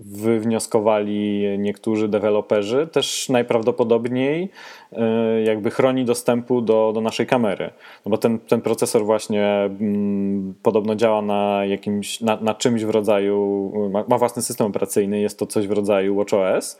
wywnioskowali 0.00 1.44
niektórzy 1.58 2.08
deweloperzy, 2.08 2.86
też 2.86 3.28
najprawdopodobniej 3.28 4.50
e, 4.92 5.42
jakby 5.42 5.70
chroni 5.70 6.04
dostępu 6.04 6.60
do, 6.60 6.92
do 6.94 7.00
naszej 7.00 7.26
kamery. 7.26 7.70
No 8.06 8.10
bo 8.10 8.18
ten, 8.18 8.38
ten 8.38 8.60
procesor 8.60 9.04
właśnie 9.04 9.44
mm, 9.46 10.54
podobno 10.62 10.94
działa 10.94 11.22
na 11.22 11.64
jakimś, 11.64 12.20
na, 12.20 12.36
na 12.36 12.54
czymś 12.54 12.84
w 12.84 12.90
rodzaju, 12.90 13.72
ma, 13.92 14.04
ma, 14.08 14.18
własny 14.18 14.42
system 14.42 14.66
operacyjny, 14.66 15.20
jest 15.20 15.38
to 15.38 15.46
coś 15.46 15.66
w 15.66 15.72
rodzaju 15.72 16.16
WatchOS 16.16 16.78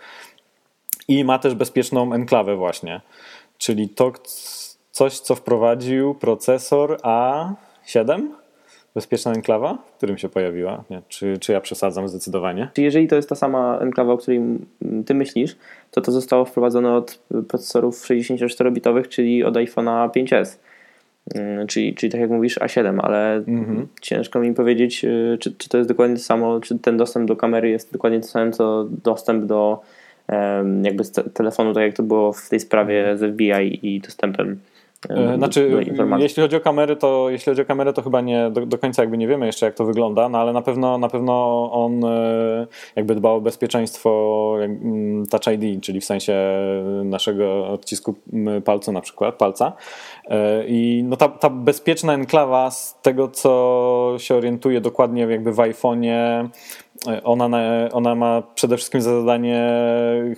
i 1.10 1.24
ma 1.24 1.38
też 1.38 1.54
bezpieczną 1.54 2.12
enklawę 2.12 2.56
właśnie, 2.56 3.00
czyli 3.58 3.88
to 3.88 4.12
coś, 4.90 5.18
co 5.18 5.34
wprowadził 5.34 6.14
procesor 6.14 6.96
A7 6.96 8.20
bezpieczna 8.94 9.32
enklawa, 9.32 9.78
w 9.94 9.96
którym 9.96 10.18
się 10.18 10.28
pojawiła? 10.28 10.84
Nie, 10.90 11.02
czy, 11.08 11.38
czy 11.38 11.52
ja 11.52 11.60
przesadzam 11.60 12.08
zdecydowanie? 12.08 12.70
Jeżeli 12.76 13.08
to 13.08 13.16
jest 13.16 13.28
ta 13.28 13.34
sama 13.34 13.78
enklawa, 13.78 14.12
o 14.12 14.18
której 14.18 14.40
ty 15.06 15.14
myślisz, 15.14 15.56
to 15.90 16.00
to 16.00 16.12
zostało 16.12 16.44
wprowadzone 16.44 16.92
od 16.92 17.18
procesorów 17.48 18.04
64-bitowych, 18.04 19.08
czyli 19.08 19.44
od 19.44 19.54
iPhone'a 19.54 20.10
5S. 20.10 20.56
Mm, 21.34 21.66
czyli, 21.66 21.94
czyli 21.94 22.12
tak 22.12 22.20
jak 22.20 22.30
mówisz 22.30 22.58
A7, 22.58 22.98
ale 23.02 23.34
mhm. 23.34 23.86
ciężko 24.00 24.40
mi 24.40 24.54
powiedzieć, 24.54 25.04
y, 25.04 25.38
czy, 25.40 25.52
czy 25.52 25.68
to 25.68 25.78
jest 25.78 25.90
dokładnie 25.90 26.16
to 26.16 26.22
samo, 26.22 26.60
czy 26.60 26.78
ten 26.78 26.96
dostęp 26.96 27.28
do 27.28 27.36
kamery 27.36 27.70
jest 27.70 27.92
dokładnie 27.92 28.20
to 28.20 28.26
samo, 28.26 28.52
co 28.52 28.86
dostęp 29.04 29.44
do 29.44 29.80
jakby 30.82 31.04
telefonu, 31.34 31.74
tak 31.74 31.82
jak 31.82 31.94
to 31.94 32.02
było 32.02 32.32
w 32.32 32.48
tej 32.48 32.60
sprawie 32.60 33.16
z 33.16 33.34
FBI 33.34 33.94
i 33.94 34.00
dostępem 34.00 34.60
E, 35.08 35.36
znaczy, 35.36 35.70
jeśli 36.18 36.42
chodzi 36.42 36.56
o 36.56 36.60
kamery, 36.60 36.96
to 36.96 37.30
jeśli 37.30 37.50
chodzi 37.50 37.62
o 37.62 37.64
kamerę, 37.64 37.92
to 37.92 38.02
chyba 38.02 38.20
nie 38.20 38.50
do, 38.50 38.66
do, 38.66 38.78
końca 38.78 39.02
jakby 39.02 39.18
nie 39.18 39.28
wiemy 39.28 39.46
jeszcze, 39.46 39.66
jak 39.66 39.74
to 39.74 39.84
wygląda, 39.84 40.28
no 40.28 40.38
ale 40.38 40.52
na 40.52 40.62
pewno 40.62 40.98
na 40.98 41.08
pewno 41.08 41.68
on 41.72 42.04
e, 42.04 42.66
jakby 42.96 43.14
dbał 43.14 43.36
o 43.36 43.40
bezpieczeństwo 43.40 44.56
Touch 45.30 45.46
ID, 45.54 45.82
czyli 45.82 46.00
w 46.00 46.04
sensie 46.04 46.34
naszego 47.04 47.68
odcisku 47.68 48.14
palca 48.64 48.92
na 48.92 49.00
przykład, 49.00 49.34
palca. 49.34 49.72
E, 50.28 50.64
I 50.66 51.04
no 51.04 51.16
ta, 51.16 51.28
ta 51.28 51.50
bezpieczna 51.50 52.14
enklawa 52.14 52.70
z 52.70 53.00
tego, 53.02 53.28
co 53.28 54.14
się 54.18 54.34
orientuje 54.34 54.80
dokładnie 54.80 55.22
jakby 55.22 55.52
w 55.52 55.56
iPhone'ie, 55.56 56.48
ona, 57.24 57.48
ona 57.92 58.14
ma 58.14 58.42
przede 58.54 58.76
wszystkim 58.76 59.00
za 59.00 59.20
zadanie 59.20 59.72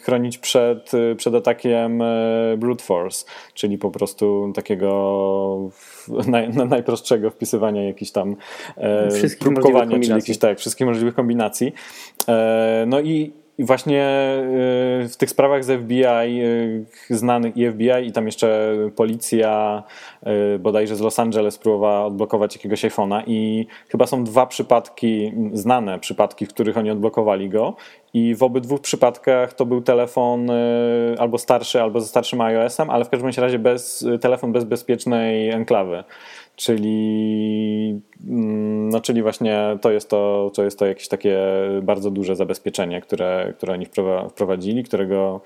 chronić 0.03 0.39
przed, 0.39 0.93
przed 1.17 1.35
atakiem 1.35 2.03
e, 2.03 2.57
brute 2.59 2.85
force, 2.85 3.25
czyli 3.55 3.79
po 3.79 3.91
prostu 3.91 4.53
takiego 4.55 5.71
naj, 6.27 6.49
najprostszego 6.49 7.31
wpisywania 7.31 7.85
jakichś 7.85 8.11
tam 8.11 8.37
e, 8.77 9.09
próbkowania, 9.41 10.01
czyli 10.01 10.11
jakichś 10.13 10.39
tak, 10.39 10.59
wszystkich 10.59 10.87
możliwych 10.87 11.15
kombinacji. 11.15 11.73
E, 12.29 12.85
no 12.87 13.01
i 13.01 13.13
i 13.13 13.33
właśnie 13.59 14.07
y, 15.05 15.09
w 15.09 15.17
tych 15.17 15.31
sprawach 15.31 15.65
z 15.65 15.83
FBI, 15.83 16.43
y, 16.43 16.87
znanych 17.11 17.57
i 17.57 17.71
FBI, 17.71 18.07
i 18.07 18.13
tam 18.13 18.27
jeszcze 18.27 18.77
policja 18.97 19.83
y, 20.55 20.59
bodajże 20.59 20.97
z 20.97 21.01
Los 21.01 21.19
Angeles 21.19 21.59
próbowała 21.59 22.07
odblokować 22.07 22.57
jakiegoś 22.57 22.85
iPhone'a, 22.85 23.23
i 23.27 23.67
chyba 23.89 24.07
są 24.07 24.25
dwa 24.25 24.47
przypadki, 24.47 25.33
znane 25.53 25.99
przypadki, 25.99 26.47
w 26.47 26.49
których 26.49 26.79
oni 26.79 26.91
odblokowali 26.91 27.49
go. 27.49 27.77
I 28.15 28.35
w 28.35 28.43
obydwu 28.43 28.79
przypadkach 28.79 29.55
to 29.55 29.67
był 29.67 29.83
telefon 29.83 30.51
albo 31.19 31.39
starszy, 31.39 31.83
albo 31.83 32.01
ze 32.01 32.07
starszym 32.07 32.41
iOS-em, 32.41 32.91
ale 32.91 33.05
w 33.05 33.09
każdym 33.09 33.31
razie 33.37 33.59
bez, 33.59 34.07
telefon 34.21 34.53
bez 34.53 34.65
bezpiecznej 34.65 35.51
enklawy 35.51 36.05
czyli, 36.57 38.01
mm, 38.29 38.89
no, 38.89 39.01
czyli 39.01 39.23
właśnie 39.23 39.79
to 39.81 39.91
jest 39.91 40.11
to, 40.11 40.51
to 40.55 40.65
jest 40.65 40.79
to 40.79 40.87
jakieś 40.87 41.09
takie 41.09 41.39
bardzo 41.83 42.11
duże 42.11 42.37
zabezpieczenie, 42.37 43.01
które, 43.01 43.53
które 43.57 43.73
oni 43.73 43.87
wprowadzili, 44.31 44.85
którego 44.85 45.41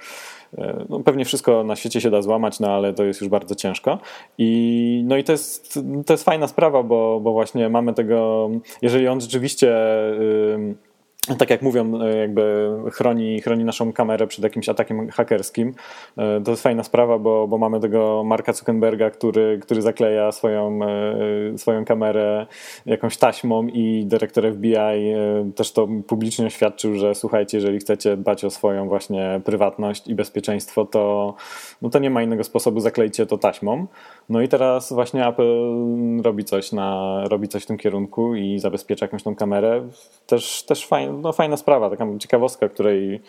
e, 0.58 0.84
no, 0.88 1.00
pewnie 1.00 1.24
wszystko 1.24 1.64
na 1.64 1.76
świecie 1.76 2.00
się 2.00 2.10
da 2.10 2.22
złamać, 2.22 2.60
no 2.60 2.70
ale 2.70 2.92
to 2.92 3.04
jest 3.04 3.20
już 3.20 3.30
bardzo 3.30 3.54
ciężko. 3.54 3.98
I, 4.38 5.02
no 5.06 5.16
i 5.16 5.24
to 5.24 5.32
jest, 5.32 5.78
to 6.06 6.12
jest 6.12 6.24
fajna 6.24 6.48
sprawa, 6.48 6.82
bo, 6.82 7.20
bo 7.20 7.32
właśnie 7.32 7.68
mamy 7.68 7.94
tego, 7.94 8.50
jeżeli 8.82 9.08
on 9.08 9.20
rzeczywiście. 9.20 9.76
Yy, 10.18 10.85
tak 11.34 11.50
jak 11.50 11.62
mówią, 11.62 12.00
e, 12.02 12.16
jakby 12.16 12.70
chroni, 12.92 13.40
chroni 13.40 13.64
naszą 13.64 13.92
kamerę 13.92 14.26
przed 14.26 14.44
jakimś 14.44 14.68
atakiem 14.68 15.08
hakerskim. 15.08 15.74
E, 16.18 16.40
to 16.40 16.50
jest 16.50 16.62
fajna 16.62 16.82
sprawa, 16.82 17.18
bo, 17.18 17.48
bo 17.48 17.58
mamy 17.58 17.80
tego 17.80 18.24
Marka 18.24 18.52
Zuckerberga, 18.52 19.10
który, 19.10 19.58
który 19.62 19.82
zakleja 19.82 20.32
swoją, 20.32 20.80
e, 20.82 21.58
swoją 21.58 21.84
kamerę 21.84 22.46
jakąś 22.86 23.16
taśmą 23.16 23.66
i 23.66 24.04
dyrektor 24.06 24.52
FBI 24.52 24.76
też 25.54 25.72
to 25.72 25.88
publicznie 26.06 26.46
oświadczył, 26.46 26.94
że 26.94 27.14
słuchajcie, 27.14 27.56
jeżeli 27.58 27.78
chcecie 27.78 28.16
dbać 28.16 28.44
o 28.44 28.50
swoją 28.50 28.88
właśnie 28.88 29.40
prywatność 29.44 30.08
i 30.08 30.14
bezpieczeństwo, 30.14 30.84
to, 30.84 31.34
no 31.82 31.90
to 31.90 31.98
nie 31.98 32.10
ma 32.10 32.22
innego 32.22 32.44
sposobu, 32.44 32.80
zaklejcie 32.80 33.26
to 33.26 33.38
taśmą. 33.38 33.86
No 34.28 34.40
i 34.42 34.48
teraz 34.48 34.92
właśnie 34.92 35.26
Apple 35.26 36.22
robi 36.22 36.44
coś, 36.44 36.72
na, 36.72 37.20
robi 37.28 37.48
coś 37.48 37.62
w 37.62 37.66
tym 37.66 37.78
kierunku 37.78 38.34
i 38.34 38.58
zabezpiecza 38.58 39.04
jakąś 39.04 39.22
tą 39.22 39.34
kamerę. 39.34 39.88
Też, 40.26 40.62
też 40.62 40.86
fajnie, 40.86 41.15
no, 41.16 41.32
fajna 41.32 41.56
sprawa, 41.56 41.90
taka 41.90 42.06
ciekawostka, 42.18 42.68
której, 42.68 43.20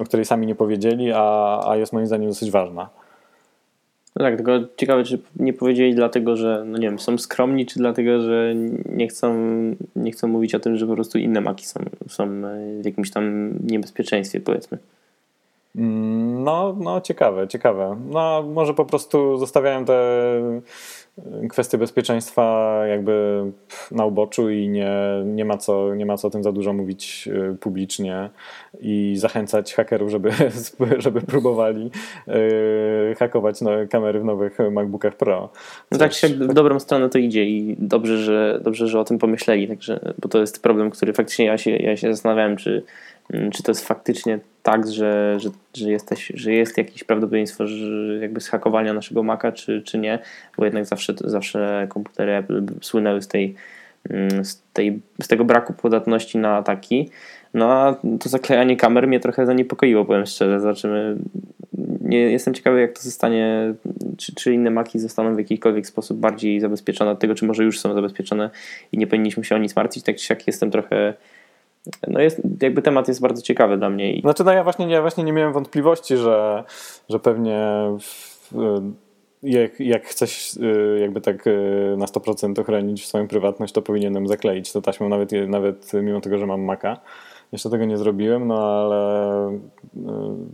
o 0.00 0.04
której 0.04 0.24
sami 0.24 0.46
nie 0.46 0.54
powiedzieli, 0.54 1.12
a, 1.14 1.60
a 1.68 1.76
jest 1.76 1.92
moim 1.92 2.06
zdaniem 2.06 2.28
dosyć 2.28 2.50
ważna. 2.50 2.88
No 4.16 4.24
tak, 4.24 4.36
tylko 4.36 4.52
ciekawe, 4.76 5.04
czy 5.04 5.18
nie 5.36 5.52
powiedzieli 5.52 5.94
dlatego, 5.94 6.36
że 6.36 6.64
no 6.66 6.78
nie 6.78 6.88
wiem, 6.88 6.98
są 6.98 7.18
skromni, 7.18 7.66
czy 7.66 7.78
dlatego, 7.78 8.20
że 8.20 8.54
nie 8.86 9.08
chcą, 9.08 9.34
nie 9.96 10.12
chcą 10.12 10.28
mówić 10.28 10.54
o 10.54 10.60
tym, 10.60 10.76
że 10.76 10.86
po 10.86 10.94
prostu 10.94 11.18
inne 11.18 11.40
maki 11.40 11.66
są, 11.66 11.80
są 12.08 12.42
w 12.80 12.84
jakimś 12.84 13.10
tam 13.10 13.54
niebezpieczeństwie, 13.66 14.40
powiedzmy. 14.40 14.78
No, 15.74 16.76
no 16.80 17.00
ciekawe, 17.00 17.48
ciekawe. 17.48 17.96
No, 18.10 18.42
może 18.42 18.74
po 18.74 18.84
prostu 18.84 19.38
zostawiają 19.38 19.84
te 19.84 19.94
kwestie 21.50 21.78
bezpieczeństwa 21.78 22.80
jakby 22.86 23.44
na 23.90 24.04
uboczu 24.04 24.50
i 24.50 24.68
nie, 24.68 24.92
nie, 25.24 25.44
ma 25.44 25.56
co, 25.56 25.94
nie 25.94 26.06
ma 26.06 26.16
co 26.16 26.28
o 26.28 26.30
tym 26.30 26.42
za 26.42 26.52
dużo 26.52 26.72
mówić 26.72 27.28
y, 27.52 27.56
publicznie 27.60 28.30
i 28.80 29.14
zachęcać 29.16 29.74
hakerów, 29.74 30.10
żeby, 30.10 30.30
żeby 30.98 31.20
próbowali 31.20 31.90
yy, 32.26 33.14
hakować 33.18 33.60
no, 33.60 33.70
kamery 33.90 34.20
w 34.20 34.24
nowych 34.24 34.58
MacBookach 34.70 35.16
Pro. 35.16 35.50
No 35.90 35.98
tak, 35.98 36.22
jak 36.22 36.32
w 36.32 36.54
dobrą 36.54 36.80
stronę 36.80 37.08
to 37.08 37.18
idzie 37.18 37.44
i 37.44 37.76
dobrze, 37.78 38.18
że, 38.18 38.60
dobrze, 38.62 38.88
że 38.88 39.00
o 39.00 39.04
tym 39.04 39.18
pomyśleli, 39.18 39.68
także, 39.68 40.14
bo 40.18 40.28
to 40.28 40.40
jest 40.40 40.62
problem, 40.62 40.90
który 40.90 41.12
faktycznie 41.12 41.44
ja 41.44 41.58
się, 41.58 41.70
ja 41.70 41.96
się 41.96 42.12
zastanawiałem, 42.12 42.56
czy 42.56 42.84
czy 43.52 43.62
to 43.62 43.70
jest 43.70 43.86
faktycznie 43.86 44.38
tak, 44.62 44.92
że, 44.92 45.36
że, 45.40 45.50
że, 45.74 45.90
jesteś, 45.90 46.32
że 46.34 46.52
jest 46.52 46.78
jakieś 46.78 47.04
prawdopodobieństwo 47.04 47.66
że 47.66 48.16
jakby 48.20 48.40
zhakowania 48.40 48.92
naszego 48.92 49.22
Maca, 49.22 49.52
czy, 49.52 49.82
czy 49.82 49.98
nie, 49.98 50.18
bo 50.58 50.64
jednak 50.64 50.86
zawsze, 50.86 51.14
zawsze 51.24 51.86
komputery 51.90 52.32
Apple 52.32 52.64
słynęły 52.80 53.22
z, 53.22 53.28
tej, 53.28 53.54
mm, 54.10 54.44
z, 54.44 54.62
tej, 54.72 55.00
z 55.22 55.28
tego 55.28 55.44
braku 55.44 55.72
podatności 55.72 56.38
na 56.38 56.56
ataki. 56.56 57.10
No 57.54 57.72
a 57.72 57.96
to 58.20 58.28
zaklejanie 58.28 58.76
kamer 58.76 59.08
mnie 59.08 59.20
trochę 59.20 59.46
zaniepokoiło, 59.46 60.04
powiem 60.04 60.26
szczerze. 60.26 60.60
Zobaczymy. 60.60 61.16
Nie, 62.00 62.18
jestem 62.18 62.54
ciekawy, 62.54 62.80
jak 62.80 62.92
to 62.92 63.02
zostanie, 63.02 63.74
czy, 64.16 64.34
czy 64.34 64.54
inne 64.54 64.70
maki 64.70 64.98
zostaną 64.98 65.34
w 65.34 65.38
jakikolwiek 65.38 65.86
sposób 65.86 66.18
bardziej 66.18 66.60
zabezpieczone 66.60 67.10
od 67.10 67.18
tego, 67.18 67.34
czy 67.34 67.44
może 67.44 67.64
już 67.64 67.80
są 67.80 67.94
zabezpieczone 67.94 68.50
i 68.92 68.98
nie 68.98 69.06
powinniśmy 69.06 69.44
się 69.44 69.54
o 69.54 69.58
nic 69.58 69.76
martwić. 69.76 70.04
Tak 70.04 70.16
czy 70.16 70.24
siak 70.24 70.46
jestem 70.46 70.70
trochę 70.70 71.14
no 72.08 72.20
jest, 72.20 72.40
jakby 72.62 72.82
temat 72.82 73.08
jest 73.08 73.20
bardzo 73.20 73.42
ciekawy 73.42 73.76
dla 73.76 73.90
mnie. 73.90 74.20
Znaczy, 74.20 74.44
no 74.44 74.52
ja 74.52 74.64
właśnie, 74.64 74.86
ja 74.90 75.00
właśnie 75.00 75.24
nie 75.24 75.32
miałem 75.32 75.52
wątpliwości, 75.52 76.16
że, 76.16 76.64
że 77.08 77.20
pewnie 77.20 77.58
w, 78.00 78.34
jak, 79.42 79.80
jak 79.80 80.06
chcesz 80.06 80.56
y, 80.56 80.98
jakby 81.00 81.20
tak 81.20 81.46
y, 81.46 81.94
na 81.98 82.06
100% 82.06 82.60
ochronić 82.60 83.06
swoją 83.06 83.28
prywatność, 83.28 83.72
to 83.72 83.82
powinienem 83.82 84.28
zakleić 84.28 84.72
to 84.72 84.82
taśmą, 84.82 85.08
nawet, 85.08 85.30
nawet 85.48 85.92
mimo 85.92 86.20
tego, 86.20 86.38
że 86.38 86.46
mam 86.46 86.62
Maca. 86.62 87.00
Jeszcze 87.52 87.70
tego 87.70 87.84
nie 87.84 87.98
zrobiłem, 87.98 88.46
no 88.46 88.66
ale 88.68 89.50
y, 89.52 90.00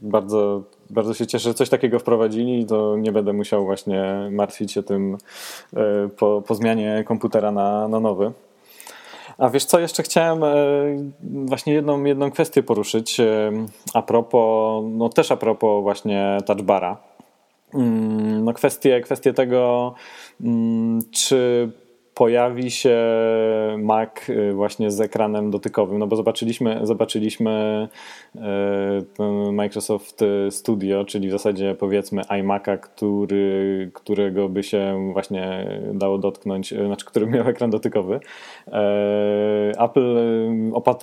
bardzo, 0.03 0.63
bardzo 0.91 1.15
się 1.15 1.27
cieszę, 1.27 1.49
że 1.49 1.55
coś 1.55 1.69
takiego 1.69 1.99
wprowadzili, 1.99 2.67
to 2.67 2.97
nie 2.97 3.13
będę 3.13 3.33
musiał 3.33 3.65
właśnie 3.65 4.29
martwić 4.31 4.73
się 4.73 4.83
tym 4.83 5.17
po, 6.17 6.43
po 6.47 6.55
zmianie 6.55 7.05
komputera 7.07 7.53
na, 7.53 7.89
na 7.89 8.01
nowy. 8.01 8.33
A 9.41 9.51
wiesz 9.51 9.65
co, 9.65 9.81
jeszcze 9.81 10.03
chciałem 10.03 10.45
e, 10.45 10.57
właśnie 11.23 11.73
jedną, 11.73 12.05
jedną 12.05 12.31
kwestię 12.31 12.63
poruszyć 12.63 13.21
e, 13.21 13.53
a 13.95 14.03
propos, 14.03 14.85
no 14.89 15.09
też 15.09 15.33
a 15.33 15.37
propos 15.37 15.83
właśnie 15.83 16.39
touchbara. 16.47 16.97
Mm, 17.75 18.45
no 18.45 18.53
kwestie, 18.53 19.01
kwestie 19.01 19.33
tego, 19.33 19.95
mm, 20.41 21.01
czy 21.11 21.71
pojawi 22.15 22.71
się 22.71 22.99
Mac 23.79 24.29
y, 24.29 24.53
właśnie 24.53 24.91
z 24.91 25.01
ekranem 25.01 25.51
dotykowym, 25.51 25.99
no 25.99 26.07
bo 26.07 26.17
zobaczyliśmy, 26.17 26.81
zobaczyliśmy 26.83 27.89
y, 28.37 28.41
Microsoft 29.53 30.21
Studio, 30.51 31.05
czyli 31.05 31.29
w 31.29 31.33
zasadzie 31.33 31.75
powiedzmy 31.79 32.23
iMac'a, 32.23 32.79
który, 32.79 33.91
którego 33.95 34.49
by 34.49 34.63
się 34.63 35.11
właśnie 35.13 35.67
dało 35.95 36.19
dotknąć, 36.19 36.73
y, 36.73 36.87
znaczy 36.87 37.07
który 37.07 37.27
miał 37.27 37.49
ekran 37.49 37.71
dotykowy. 37.71 38.21
Apple 39.79 40.17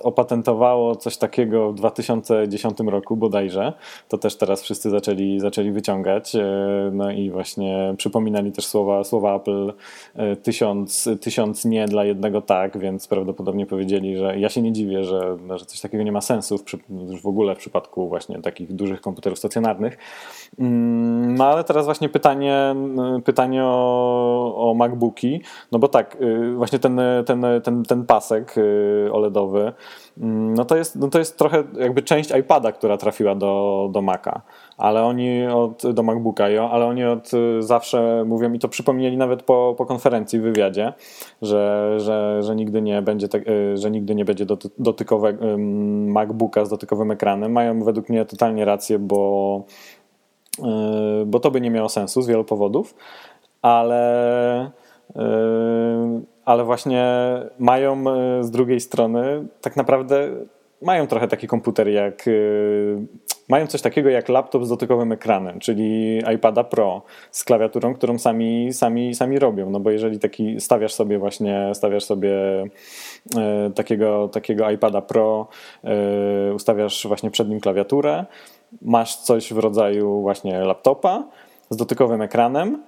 opatentowało 0.03 0.95
coś 0.95 1.17
takiego 1.17 1.71
w 1.71 1.75
2010 1.75 2.77
roku 2.85 3.15
bodajże, 3.15 3.73
to 4.07 4.17
też 4.17 4.35
teraz 4.35 4.61
wszyscy 4.61 4.89
zaczęli, 4.89 5.39
zaczęli 5.39 5.71
wyciągać, 5.71 6.33
no 6.91 7.11
i 7.11 7.29
właśnie 7.29 7.93
przypominali 7.97 8.51
też 8.51 8.65
słowa, 8.65 9.03
słowa 9.03 9.35
Apple 9.35 9.73
tysiąc 11.15 11.65
nie 11.65 11.85
dla 11.85 12.03
jednego 12.03 12.41
tak, 12.41 12.77
więc 12.77 13.07
prawdopodobnie 13.07 13.65
powiedzieli, 13.65 14.17
że 14.17 14.39
ja 14.39 14.49
się 14.49 14.61
nie 14.61 14.71
dziwię, 14.71 15.03
że, 15.03 15.37
że 15.55 15.65
coś 15.65 15.81
takiego 15.81 16.03
nie 16.03 16.11
ma 16.11 16.21
sensu 16.21 16.57
w, 16.57 16.63
w 17.21 17.27
ogóle 17.27 17.55
w 17.55 17.57
przypadku 17.57 18.09
właśnie 18.09 18.41
takich 18.41 18.73
dużych 18.73 19.01
komputerów 19.01 19.39
stacjonarnych. 19.39 19.97
Mm, 20.59 21.35
no 21.35 21.45
ale 21.45 21.63
teraz 21.63 21.85
właśnie 21.85 22.09
pytanie, 22.09 22.75
pytanie 23.25 23.63
o, 23.63 24.69
o 24.71 24.73
MacBooki, 24.73 25.41
no 25.71 25.79
bo 25.79 25.87
tak, 25.87 26.17
y, 26.21 26.53
właśnie 26.55 26.79
ten, 26.79 27.01
ten, 27.25 27.45
ten, 27.63 27.83
ten 27.83 28.05
pasek 28.05 28.57
y, 28.57 29.09
OLEDowy, 29.11 29.61
mm, 29.61 29.73
no 30.19 30.65
to 30.65 30.77
jest, 30.77 30.95
no 30.95 31.07
to 31.07 31.19
jest 31.19 31.37
trochę 31.37 31.63
jakby 31.79 32.01
część 32.01 32.31
iPada, 32.31 32.71
która 32.71 32.97
trafiła 32.97 33.35
do, 33.35 33.89
do 33.91 34.01
Maca 34.01 34.41
ale 34.77 35.03
oni 35.03 35.47
od, 35.47 35.93
do 35.93 36.03
MacBooka, 36.03 36.45
ale 36.45 36.85
oni 36.85 37.05
od 37.05 37.33
y, 37.33 37.63
zawsze 37.63 38.23
mówią 38.27 38.53
i 38.53 38.59
to 38.59 38.69
przypomnieli 38.69 39.17
nawet 39.17 39.43
po, 39.43 39.75
po 39.77 39.85
konferencji 39.85 40.39
wywiadzie, 40.39 40.93
że, 41.41 41.93
że, 41.97 42.43
że 42.43 42.55
nigdy 42.55 42.81
nie 42.81 43.01
będzie, 43.01 43.27
te, 43.27 43.37
y, 43.37 43.77
że 43.77 43.91
nigdy 43.91 44.15
nie 44.15 44.25
będzie 44.25 44.45
dotykowego 44.79 45.57
MacBooka 46.07 46.65
z 46.65 46.69
dotykowym 46.69 47.11
ekranem. 47.11 47.51
Mają 47.51 47.83
według 47.83 48.09
mnie 48.09 48.25
totalnie 48.25 48.65
rację, 48.65 48.99
bo, 48.99 49.63
y, 50.59 50.63
bo 51.25 51.39
to 51.39 51.51
by 51.51 51.61
nie 51.61 51.71
miało 51.71 51.89
sensu 51.89 52.21
z 52.21 52.27
wielu 52.27 52.43
powodów, 52.43 52.95
ale 53.61 54.71
ale 56.47 56.63
właśnie 56.63 57.05
mają 57.59 58.03
z 58.41 58.51
drugiej 58.51 58.79
strony 58.79 59.47
tak 59.61 59.75
naprawdę 59.75 60.29
mają 60.81 61.07
trochę 61.07 61.27
taki 61.27 61.47
komputer 61.47 61.87
jak 61.87 62.25
mają 63.49 63.67
coś 63.67 63.81
takiego 63.81 64.09
jak 64.09 64.29
laptop 64.29 64.65
z 64.65 64.69
dotykowym 64.69 65.11
ekranem, 65.11 65.59
czyli 65.59 66.17
iPada 66.35 66.63
Pro 66.63 67.01
z 67.31 67.43
klawiaturą, 67.43 67.93
którą 67.93 68.17
sami, 68.17 68.73
sami, 68.73 69.15
sami 69.15 69.39
robią. 69.39 69.69
No 69.69 69.79
bo 69.79 69.91
jeżeli 69.91 70.19
taki 70.19 70.61
stawiasz 70.61 70.93
sobie 70.93 71.19
właśnie, 71.19 71.71
stawiasz 71.73 72.03
sobie 72.03 72.63
e, 73.37 73.71
takiego, 73.75 74.27
takiego 74.27 74.71
iPada 74.71 75.01
Pro, 75.01 75.47
e, 75.83 76.53
ustawiasz 76.53 77.07
właśnie 77.07 77.31
przed 77.31 77.49
nim 77.49 77.59
klawiaturę, 77.59 78.25
masz 78.81 79.15
coś 79.15 79.53
w 79.53 79.57
rodzaju 79.57 80.21
właśnie 80.21 80.59
laptopa 80.59 81.23
z 81.69 81.77
dotykowym 81.77 82.21
ekranem, 82.21 82.83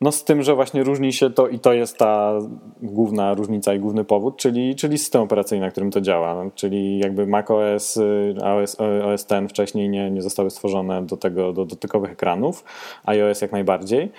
no 0.00 0.12
z 0.12 0.24
tym, 0.24 0.42
że 0.42 0.54
właśnie 0.54 0.82
różni 0.82 1.12
się 1.12 1.30
to 1.30 1.48
i 1.48 1.58
to 1.58 1.72
jest 1.72 1.98
ta 1.98 2.32
główna 2.82 3.34
różnica 3.34 3.74
i 3.74 3.78
główny 3.78 4.04
powód, 4.04 4.36
czyli, 4.36 4.74
czyli 4.74 4.98
system 4.98 5.22
operacyjny, 5.22 5.66
na 5.66 5.70
którym 5.70 5.90
to 5.90 6.00
działa. 6.00 6.44
No, 6.44 6.50
czyli 6.54 6.98
jakby 6.98 7.26
macOS, 7.26 7.98
OS, 8.42 8.76
OS 8.80 9.26
X 9.30 9.50
wcześniej 9.50 9.88
nie, 9.88 10.10
nie 10.10 10.22
zostały 10.22 10.50
stworzone 10.50 11.06
do 11.06 11.16
tego, 11.16 11.52
do 11.52 11.64
dotykowych 11.64 12.12
ekranów, 12.12 12.64
iOS 13.04 13.40
jak 13.40 13.52
najbardziej. 13.52 14.12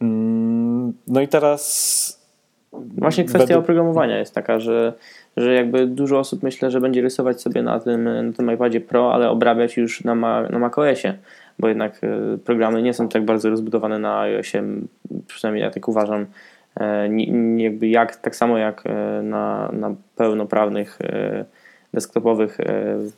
Mm, 0.00 0.92
no 1.06 1.20
i 1.20 1.28
teraz... 1.28 2.20
Właśnie 2.72 3.24
kwestia 3.24 3.46
według... 3.46 3.64
oprogramowania 3.64 4.18
jest 4.18 4.34
taka, 4.34 4.60
że, 4.60 4.92
że 5.36 5.54
jakby 5.54 5.86
dużo 5.86 6.18
osób 6.18 6.42
myślę, 6.42 6.70
że 6.70 6.80
będzie 6.80 7.02
rysować 7.02 7.40
sobie 7.40 7.62
na 7.62 7.80
tym, 7.80 8.26
na 8.26 8.32
tym 8.32 8.52
iPadzie 8.54 8.80
Pro, 8.80 9.14
ale 9.14 9.30
obrabiać 9.30 9.76
już 9.76 10.04
na, 10.04 10.14
ma, 10.14 10.42
na 10.42 10.58
macOSie 10.58 11.18
bo 11.60 11.68
jednak 11.68 12.00
e, 12.04 12.38
programy 12.38 12.82
nie 12.82 12.94
są 12.94 13.08
tak 13.08 13.24
bardzo 13.24 13.50
rozbudowane 13.50 13.98
na 13.98 14.20
iOSie, 14.20 14.62
przynajmniej 15.26 15.64
ja 15.64 15.70
tak 15.70 15.88
uważam, 15.88 16.26
e, 16.80 17.08
jakby 17.56 17.88
jak, 17.88 18.16
tak 18.16 18.36
samo 18.36 18.58
jak 18.58 18.82
e, 18.86 19.22
na, 19.22 19.70
na 19.72 19.94
pełnoprawnych 20.16 20.98
desktopowych 21.94 22.58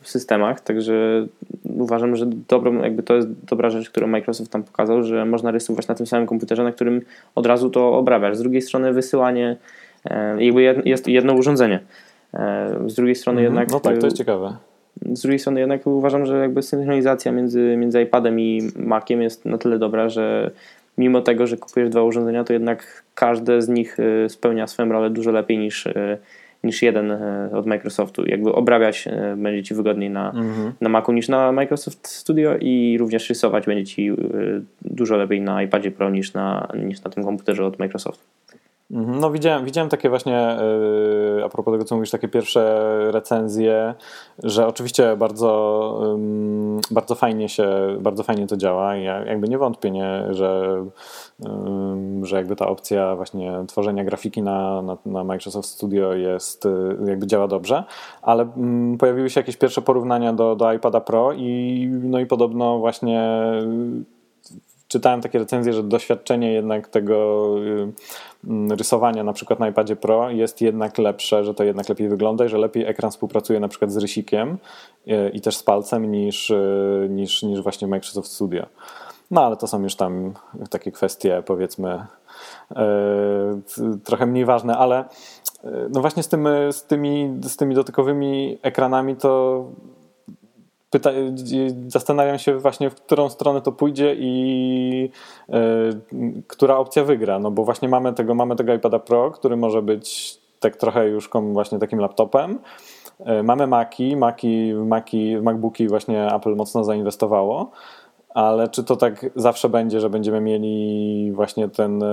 systemach, 0.02 0.60
także 0.60 1.26
uważam, 1.64 2.16
że 2.16 2.26
dobrą, 2.48 2.82
jakby 2.82 3.02
to 3.02 3.14
jest 3.14 3.28
dobra 3.44 3.70
rzecz, 3.70 3.90
którą 3.90 4.06
Microsoft 4.06 4.52
tam 4.52 4.62
pokazał, 4.62 5.02
że 5.02 5.24
można 5.24 5.50
rysować 5.50 5.88
na 5.88 5.94
tym 5.94 6.06
samym 6.06 6.26
komputerze, 6.26 6.64
na 6.64 6.72
którym 6.72 7.00
od 7.34 7.46
razu 7.46 7.70
to 7.70 7.98
obrabiasz. 7.98 8.36
Z 8.36 8.40
drugiej 8.40 8.62
strony 8.62 8.92
wysyłanie, 8.92 9.56
jakby 10.38 10.62
jest 10.84 11.08
jedno 11.08 11.34
urządzenie. 11.34 11.80
Z 12.86 12.94
drugiej 12.94 13.14
strony 13.14 13.40
mhm. 13.40 13.54
jednak... 13.54 13.72
No 13.72 13.80
tak, 13.80 13.98
to 13.98 14.06
jest 14.06 14.16
ciekawe 14.16 14.56
z 15.12 15.22
drugiej 15.22 15.38
strony 15.38 15.60
jednak 15.60 15.86
uważam, 15.86 16.26
że 16.26 16.38
jakby 16.38 16.62
synchronizacja 16.62 17.32
między, 17.32 17.76
między 17.76 18.02
iPadem 18.02 18.40
i 18.40 18.70
Maciem 18.76 19.22
jest 19.22 19.44
na 19.44 19.58
tyle 19.58 19.78
dobra, 19.78 20.08
że 20.08 20.50
mimo 20.98 21.20
tego, 21.20 21.46
że 21.46 21.56
kupujesz 21.56 21.90
dwa 21.90 22.02
urządzenia, 22.02 22.44
to 22.44 22.52
jednak 22.52 23.04
każde 23.14 23.62
z 23.62 23.68
nich 23.68 23.98
y, 24.00 24.28
spełnia 24.28 24.66
swoją 24.66 24.88
rolę 24.88 25.10
dużo 25.10 25.30
lepiej 25.30 25.58
niż, 25.58 25.86
y, 25.86 26.18
niż 26.64 26.82
jeden 26.82 27.10
y, 27.10 27.50
od 27.52 27.66
Microsoftu. 27.66 28.26
Jakby 28.26 28.52
obrabiać 28.52 29.08
będzie 29.36 29.62
Ci 29.62 29.74
wygodniej 29.74 30.10
na, 30.10 30.30
mhm. 30.30 30.72
na 30.80 30.88
Macu 30.88 31.12
niż 31.12 31.28
na 31.28 31.52
Microsoft 31.52 32.08
Studio 32.08 32.56
i 32.60 32.96
również 32.98 33.28
rysować 33.28 33.66
będzie 33.66 33.84
Ci 33.84 34.10
dużo 34.82 35.16
lepiej 35.16 35.40
na 35.40 35.62
iPadzie 35.62 35.90
Pro 35.90 36.10
niż 36.10 36.34
na, 36.34 36.68
niż 36.84 37.02
na 37.02 37.10
tym 37.10 37.24
komputerze 37.24 37.66
od 37.66 37.78
Microsoftu. 37.78 38.24
Mhm. 38.92 39.20
No 39.20 39.30
widziałem, 39.30 39.64
widziałem 39.64 39.90
takie 39.90 40.08
właśnie, 40.08 40.56
yy, 41.36 41.44
a 41.44 41.48
propos 41.48 41.72
tego, 41.72 41.84
co 41.84 41.94
mówisz, 41.94 42.10
takie 42.10 42.28
pierwsze 42.28 42.88
recenzje, 43.10 43.94
że 44.42 44.66
oczywiście 44.66 45.16
bardzo, 45.16 46.00
bardzo 46.90 47.14
fajnie 47.14 47.48
się, 47.48 47.96
bardzo 48.00 48.22
fajnie 48.22 48.46
to 48.46 48.56
działa 48.56 48.96
i 48.96 49.04
ja 49.04 49.24
jakby 49.24 49.48
nie 49.48 49.58
wątpię, 49.58 49.90
nie, 49.90 50.24
że, 50.30 50.84
że 52.22 52.36
jakby 52.36 52.56
ta 52.56 52.68
opcja 52.68 53.16
właśnie 53.16 53.52
tworzenia 53.68 54.04
grafiki 54.04 54.42
na, 54.42 54.82
na, 54.82 54.98
na 55.06 55.24
Microsoft 55.24 55.68
Studio 55.68 56.14
jest, 56.14 56.66
y, 56.66 56.96
jakby 57.06 57.26
działa 57.26 57.48
dobrze, 57.48 57.84
ale 58.22 58.42
mm, 58.42 58.98
pojawiły 58.98 59.30
się 59.30 59.40
jakieś 59.40 59.56
pierwsze 59.56 59.82
porównania 59.82 60.32
do, 60.32 60.56
do 60.56 60.72
iPada 60.72 61.00
Pro 61.00 61.32
i 61.32 61.88
no 62.02 62.20
i 62.20 62.26
podobno 62.26 62.78
właśnie 62.78 63.42
czytałem 64.92 65.20
takie 65.20 65.38
recenzje, 65.38 65.72
że 65.72 65.82
doświadczenie 65.82 66.52
jednak 66.52 66.88
tego 66.88 67.46
y, 67.58 68.76
rysowania 68.76 69.24
na 69.24 69.32
przykład 69.32 69.60
na 69.60 69.68
iPadzie 69.68 69.96
Pro 69.96 70.30
jest 70.30 70.60
jednak 70.60 70.98
lepsze, 70.98 71.44
że 71.44 71.54
to 71.54 71.64
jednak 71.64 71.88
lepiej 71.88 72.08
wygląda 72.08 72.44
i 72.44 72.48
że 72.48 72.58
lepiej 72.58 72.86
ekran 72.86 73.10
współpracuje 73.10 73.60
na 73.60 73.68
przykład 73.68 73.92
z 73.92 73.96
rysikiem 73.96 74.58
y, 75.08 75.30
i 75.34 75.40
też 75.40 75.56
z 75.56 75.62
palcem 75.62 76.10
niż, 76.10 76.50
y, 76.50 77.06
niż, 77.10 77.42
niż 77.42 77.62
właśnie 77.62 77.88
Microsoft 77.88 78.32
Studio. 78.32 78.66
No 79.30 79.44
ale 79.44 79.56
to 79.56 79.66
są 79.66 79.82
już 79.82 79.96
tam 79.96 80.32
takie 80.70 80.92
kwestie 80.92 81.42
powiedzmy 81.46 82.06
trochę 84.04 84.26
mniej 84.26 84.44
ważne, 84.44 84.76
ale 84.76 85.04
no 85.90 86.00
właśnie 86.00 86.22
z, 86.22 86.28
tym, 86.28 86.48
z, 86.70 86.84
tymi, 86.84 87.38
z 87.42 87.56
tymi 87.56 87.74
dotykowymi 87.74 88.58
ekranami 88.62 89.16
to 89.16 89.64
pyta, 90.92 91.10
zastanawiam 91.86 92.38
się 92.38 92.58
właśnie, 92.58 92.90
w 92.90 92.94
którą 92.94 93.28
stronę 93.28 93.60
to 93.60 93.72
pójdzie 93.72 94.14
i 94.18 95.10
y, 95.48 95.52
która 96.46 96.76
opcja 96.76 97.04
wygra. 97.04 97.38
No 97.38 97.50
bo 97.50 97.64
właśnie 97.64 97.88
mamy 97.88 98.12
tego, 98.12 98.34
mamy 98.34 98.56
tego 98.56 98.74
iPada 98.74 98.98
Pro, 98.98 99.30
który 99.30 99.56
może 99.56 99.82
być 99.82 100.38
tak 100.60 100.76
trochę 100.76 101.08
już 101.08 101.30
właśnie 101.52 101.78
takim 101.78 101.98
laptopem. 101.98 102.58
Y, 103.20 103.42
mamy 103.42 103.66
Maci, 103.66 104.16
Maci, 104.16 104.74
Maci, 104.74 105.36
MacBooki 105.42 105.88
właśnie 105.88 106.34
Apple 106.34 106.56
mocno 106.56 106.84
zainwestowało. 106.84 107.70
Ale 108.34 108.68
czy 108.68 108.84
to 108.84 108.96
tak 108.96 109.26
zawsze 109.36 109.68
będzie, 109.68 110.00
że 110.00 110.10
będziemy 110.10 110.40
mieli 110.40 111.32
właśnie 111.32 111.68
ten, 111.68 112.04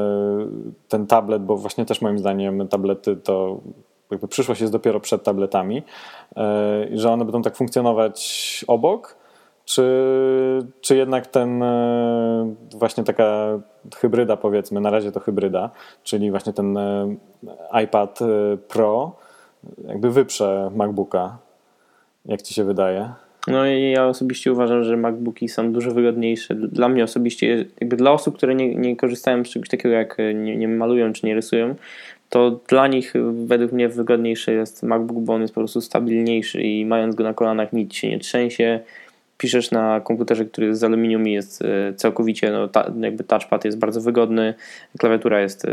ten 0.87 1.07
tablet, 1.07 1.43
bo 1.43 1.57
właśnie 1.57 1.85
też 1.85 2.01
moim 2.01 2.19
zdaniem 2.19 2.67
tablety 2.67 3.15
to 3.15 3.59
jakby 4.11 4.27
przyszłość 4.27 4.61
jest 4.61 4.73
dopiero 4.73 4.99
przed 4.99 5.23
tabletami, 5.23 5.83
e, 6.37 6.87
że 6.93 7.11
one 7.11 7.25
będą 7.25 7.41
tak 7.41 7.55
funkcjonować 7.55 8.65
obok, 8.67 9.15
czy, 9.65 9.83
czy 10.81 10.95
jednak 10.95 11.27
ten 11.27 11.63
e, 11.63 12.55
właśnie 12.77 13.03
taka 13.03 13.59
hybryda 13.95 14.37
powiedzmy, 14.37 14.81
na 14.81 14.89
razie 14.89 15.11
to 15.11 15.19
hybryda, 15.19 15.69
czyli 16.03 16.31
właśnie 16.31 16.53
ten 16.53 16.77
e, 16.77 17.15
iPad 17.83 18.19
Pro 18.67 19.15
jakby 19.87 20.11
wyprze 20.11 20.71
MacBooka, 20.75 21.37
jak 22.25 22.41
ci 22.41 22.53
się 22.53 22.63
wydaje? 22.63 23.09
No 23.47 23.67
i 23.67 23.91
ja 23.91 24.07
osobiście 24.07 24.51
uważam, 24.51 24.83
że 24.83 24.97
MacBooki 24.97 25.49
są 25.49 25.73
dużo 25.73 25.91
wygodniejsze. 25.91 26.55
Dla 26.55 26.89
mnie 26.89 27.03
osobiście, 27.03 27.65
jakby 27.81 27.95
dla 27.95 28.11
osób, 28.11 28.37
które 28.37 28.55
nie, 28.55 28.75
nie 28.75 28.95
korzystają 28.95 29.45
z 29.45 29.49
czegoś 29.49 29.69
takiego 29.69 29.95
jak 29.95 30.17
nie, 30.35 30.57
nie 30.57 30.67
malują 30.67 31.13
czy 31.13 31.25
nie 31.25 31.35
rysują, 31.35 31.75
to 32.29 32.59
dla 32.67 32.87
nich 32.87 33.13
według 33.45 33.71
mnie 33.71 33.89
wygodniejszy 33.89 34.53
jest 34.53 34.83
MacBook, 34.83 35.19
bo 35.19 35.33
on 35.33 35.41
jest 35.41 35.53
po 35.53 35.61
prostu 35.61 35.81
stabilniejszy 35.81 36.61
i 36.61 36.85
mając 36.85 37.15
go 37.15 37.23
na 37.23 37.33
kolanach 37.33 37.73
nic 37.73 37.93
się 37.93 38.09
nie 38.09 38.19
trzęsie. 38.19 38.79
Piszesz 39.37 39.71
na 39.71 40.01
komputerze, 40.01 40.45
który 40.45 40.67
jest 40.67 40.79
z 40.79 40.83
aluminium 40.83 41.27
i 41.27 41.31
jest 41.31 41.61
e, 41.61 41.93
całkowicie, 41.93 42.51
no, 42.51 42.67
ta, 42.67 42.91
jakby 42.99 43.23
touchpad 43.23 43.65
jest 43.65 43.77
bardzo 43.77 44.01
wygodny, 44.01 44.53
klawiatura 44.97 45.41
jest 45.41 45.65
e, 45.65 45.71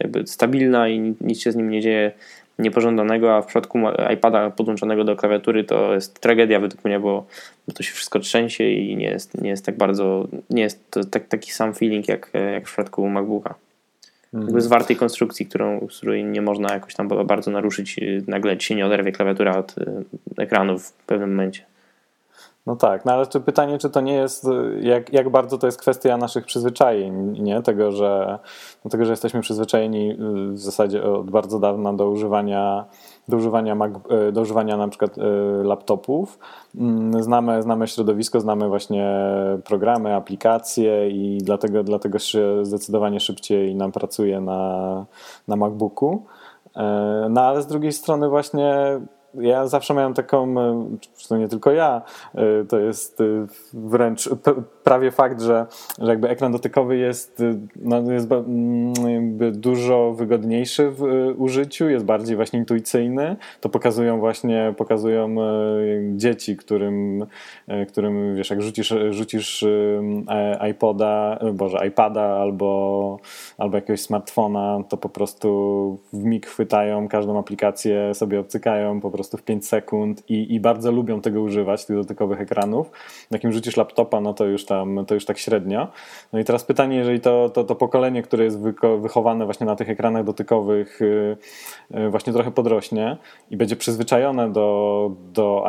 jakby 0.00 0.26
stabilna 0.26 0.88
i 0.88 1.14
nic 1.20 1.40
się 1.40 1.52
z 1.52 1.56
nim 1.56 1.70
nie 1.70 1.80
dzieje 1.80 2.12
niepożądanego, 2.58 3.36
a 3.36 3.42
w 3.42 3.46
przypadku 3.46 3.78
iPada 4.14 4.50
podłączonego 4.50 5.04
do 5.04 5.16
klawiatury 5.16 5.64
to 5.64 5.94
jest 5.94 6.20
tragedia 6.20 6.60
według 6.60 6.84
mnie, 6.84 7.00
bo, 7.00 7.26
to 7.74 7.82
się 7.82 7.92
wszystko 7.92 8.18
trzęsie 8.18 8.64
i 8.64 8.96
nie 8.96 9.10
jest, 9.10 9.42
nie 9.42 9.50
jest 9.50 9.66
tak 9.66 9.76
bardzo, 9.76 10.28
nie 10.50 10.62
jest 10.62 10.90
to 10.90 11.04
tak, 11.04 11.28
taki 11.28 11.52
sam 11.52 11.74
feeling 11.74 12.08
jak, 12.08 12.30
jak 12.52 12.64
w 12.64 12.66
przypadku 12.66 13.08
MacBooka. 13.08 13.67
Mhm. 14.34 14.44
Jakby 14.44 14.60
zwartej 14.60 14.96
konstrukcji, 14.96 15.46
którą, 15.46 15.86
której 15.86 16.24
nie 16.24 16.42
można 16.42 16.74
jakoś 16.74 16.94
tam 16.94 17.08
bardzo 17.08 17.50
naruszyć, 17.50 17.98
y, 17.98 18.24
nagle 18.26 18.56
ci 18.56 18.66
się 18.66 18.74
nie 18.74 18.86
oderwie 18.86 19.12
klawiatura 19.12 19.58
od 19.58 19.78
y, 19.78 20.04
ekranu 20.36 20.78
w 20.78 20.92
pewnym 20.92 21.30
momencie. 21.30 21.62
No 22.66 22.76
tak, 22.76 23.04
no 23.04 23.12
ale 23.12 23.26
czy 23.26 23.40
pytanie, 23.40 23.78
czy 23.78 23.90
to 23.90 24.00
nie 24.00 24.14
jest, 24.14 24.46
jak, 24.80 25.12
jak 25.12 25.28
bardzo 25.28 25.58
to 25.58 25.66
jest 25.66 25.80
kwestia 25.80 26.16
naszych 26.16 26.46
przyzwyczajeń, 26.46 27.42
nie? 27.42 27.62
Tego, 27.62 27.92
że, 27.92 28.38
no 28.84 28.90
tego, 28.90 29.04
że 29.04 29.12
jesteśmy 29.12 29.40
przyzwyczajeni 29.40 30.10
y, 30.10 30.52
w 30.52 30.58
zasadzie 30.58 31.02
od 31.02 31.30
bardzo 31.30 31.58
dawna 31.58 31.92
do 31.92 32.10
używania, 32.10 32.84
do 33.28 33.36
używania, 33.36 33.74
Mac, 33.74 33.92
y, 34.28 34.32
do 34.32 34.40
używania 34.40 34.76
na 34.76 34.88
przykład 34.88 35.18
y, 35.18 35.22
laptopów. 35.64 36.38
Mm, 36.74 37.22
znamy, 37.22 37.62
znamy 37.62 37.86
środowisko, 37.86 38.40
znamy 38.40 38.68
właśnie 38.68 39.14
programy, 39.64 40.14
aplikacje 40.14 41.10
i 41.10 41.38
dlatego, 41.42 41.84
dlatego 41.84 42.18
zdecydowanie 42.62 43.20
szybciej 43.20 43.74
nam 43.74 43.92
pracuje 43.92 44.40
na, 44.40 45.04
na 45.48 45.56
MacBooku. 45.56 46.22
No 47.30 47.40
ale 47.40 47.62
z 47.62 47.66
drugiej 47.66 47.92
strony 47.92 48.28
właśnie 48.28 49.00
ja 49.34 49.66
zawsze 49.66 49.94
miałem 49.94 50.14
taką, 50.14 50.60
e, 50.60 50.86
to 51.28 51.36
nie 51.36 51.48
tylko 51.48 51.72
ja, 51.72 52.02
e, 52.34 52.64
to 52.64 52.78
jest 52.78 53.20
e, 53.20 53.24
wręcz 53.74 54.28
prawie 54.84 55.10
fakt, 55.10 55.40
że, 55.40 55.66
że 55.98 56.10
jakby 56.10 56.28
ekran 56.28 56.52
dotykowy 56.52 56.96
jest, 56.96 57.42
no, 57.76 58.12
jest 58.12 58.32
mm, 58.32 58.92
dużo 59.52 60.12
wygodniejszy 60.12 60.90
w 60.90 61.02
użyciu, 61.36 61.88
jest 61.88 62.04
bardziej 62.04 62.36
właśnie 62.36 62.58
intuicyjny. 62.58 63.36
To 63.60 63.68
pokazują 63.68 64.20
właśnie, 64.20 64.74
pokazują 64.76 65.36
dzieci, 66.16 66.56
którym, 66.56 67.26
którym 67.88 68.36
wiesz, 68.36 68.50
jak 68.50 68.62
rzucisz, 68.62 68.94
rzucisz 69.10 69.64
iPoda, 70.70 71.38
boże, 71.52 71.86
iPada 71.86 72.22
albo, 72.22 73.18
albo 73.58 73.76
jakiegoś 73.76 74.00
smartfona, 74.00 74.78
to 74.88 74.96
po 74.96 75.08
prostu 75.08 75.98
w 76.12 76.24
mig 76.24 76.46
chwytają 76.46 77.08
każdą 77.08 77.38
aplikację, 77.38 78.14
sobie 78.14 78.40
obcykają, 78.40 79.00
po 79.00 79.10
prostu 79.10 79.17
w 79.38 79.42
5 79.42 79.66
sekund 79.66 80.22
i, 80.30 80.54
i 80.54 80.60
bardzo 80.60 80.92
lubią 80.92 81.20
tego 81.20 81.42
używać, 81.42 81.84
tych 81.84 81.96
dotykowych 81.96 82.40
ekranów. 82.40 82.90
Jak 83.30 83.44
im 83.44 83.52
rzucisz 83.52 83.76
laptopa, 83.76 84.20
no 84.20 84.34
to 84.34 84.44
już 84.44 84.64
tam, 84.64 85.04
to 85.06 85.14
już 85.14 85.24
tak 85.24 85.38
średnio. 85.38 85.88
No 86.32 86.38
i 86.38 86.44
teraz 86.44 86.64
pytanie, 86.64 86.96
jeżeli 86.96 87.20
to, 87.20 87.48
to, 87.48 87.64
to 87.64 87.74
pokolenie, 87.74 88.22
które 88.22 88.44
jest 88.44 88.60
wychowane 89.00 89.44
właśnie 89.44 89.66
na 89.66 89.76
tych 89.76 89.90
ekranach 89.90 90.24
dotykowych 90.24 91.02
y, 91.02 91.36
y, 91.94 92.10
właśnie 92.10 92.32
trochę 92.32 92.50
podrośnie 92.50 93.16
i 93.50 93.56
będzie 93.56 93.76
przyzwyczajone 93.76 94.52
do, 94.52 95.10
do, 95.32 95.64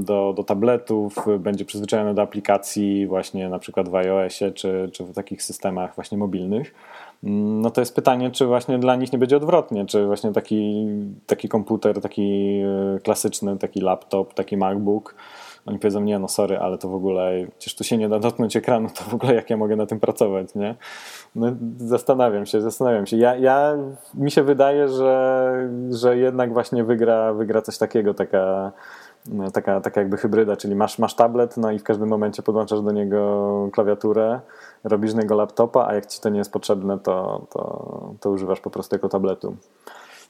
do, 0.00 0.32
do 0.36 0.44
tabletów, 0.44 1.16
będzie 1.38 1.64
przyzwyczajone 1.64 2.14
do 2.14 2.22
aplikacji 2.22 3.06
właśnie 3.06 3.48
na 3.48 3.58
przykład 3.58 3.88
w 3.88 3.94
iOSie 3.94 4.52
czy, 4.52 4.90
czy 4.92 5.04
w 5.04 5.14
takich 5.14 5.42
systemach 5.42 5.94
właśnie 5.94 6.18
mobilnych, 6.18 6.46
Mm, 6.56 7.05
no 7.28 7.70
to 7.70 7.80
jest 7.80 7.94
pytanie, 7.94 8.30
czy 8.30 8.46
właśnie 8.46 8.78
dla 8.78 8.96
nich 8.96 9.12
nie 9.12 9.18
będzie 9.18 9.36
odwrotnie, 9.36 9.86
czy 9.86 10.06
właśnie 10.06 10.32
taki, 10.32 10.86
taki 11.26 11.48
komputer, 11.48 12.00
taki 12.00 12.60
e, 12.96 12.98
klasyczny, 13.00 13.58
taki 13.58 13.80
laptop, 13.80 14.34
taki 14.34 14.56
MacBook, 14.56 15.14
oni 15.66 15.78
powiedzą, 15.78 16.00
nie 16.00 16.18
no 16.18 16.28
sorry, 16.28 16.58
ale 16.58 16.78
to 16.78 16.88
w 16.88 16.94
ogóle, 16.94 17.46
przecież 17.58 17.74
tu 17.76 17.84
się 17.84 17.98
nie 17.98 18.08
da 18.08 18.18
dotknąć 18.18 18.56
ekranu, 18.56 18.88
to 18.98 19.04
w 19.04 19.14
ogóle 19.14 19.34
jak 19.34 19.50
ja 19.50 19.56
mogę 19.56 19.76
na 19.76 19.86
tym 19.86 20.00
pracować, 20.00 20.54
nie? 20.54 20.74
No, 21.34 21.46
zastanawiam 21.76 22.46
się, 22.46 22.60
zastanawiam 22.60 23.06
się. 23.06 23.16
Ja, 23.16 23.36
ja, 23.36 23.76
mi 24.14 24.30
się 24.30 24.42
wydaje, 24.42 24.88
że, 24.88 25.52
że 25.90 26.16
jednak 26.16 26.52
właśnie 26.52 26.84
wygra, 26.84 27.32
wygra 27.32 27.62
coś 27.62 27.78
takiego, 27.78 28.14
taka 28.14 28.72
no, 29.28 29.50
taka, 29.50 29.80
taka 29.80 30.00
jakby 30.00 30.16
hybryda, 30.16 30.56
czyli 30.56 30.74
masz, 30.74 30.98
masz 30.98 31.14
tablet, 31.14 31.56
no 31.56 31.70
i 31.70 31.78
w 31.78 31.82
każdym 31.82 32.08
momencie 32.08 32.42
podłączasz 32.42 32.80
do 32.82 32.92
niego 32.92 33.68
klawiaturę, 33.72 34.40
robisz 34.88 35.10
z 35.10 35.14
niego 35.14 35.34
laptopa, 35.36 35.86
a 35.88 35.94
jak 35.94 36.06
ci 36.06 36.20
to 36.20 36.28
nie 36.28 36.38
jest 36.38 36.52
potrzebne, 36.52 36.98
to, 36.98 37.46
to, 37.50 38.14
to 38.20 38.30
używasz 38.30 38.60
po 38.60 38.70
prostu 38.70 38.94
jako 38.94 39.08
tabletu. 39.08 39.56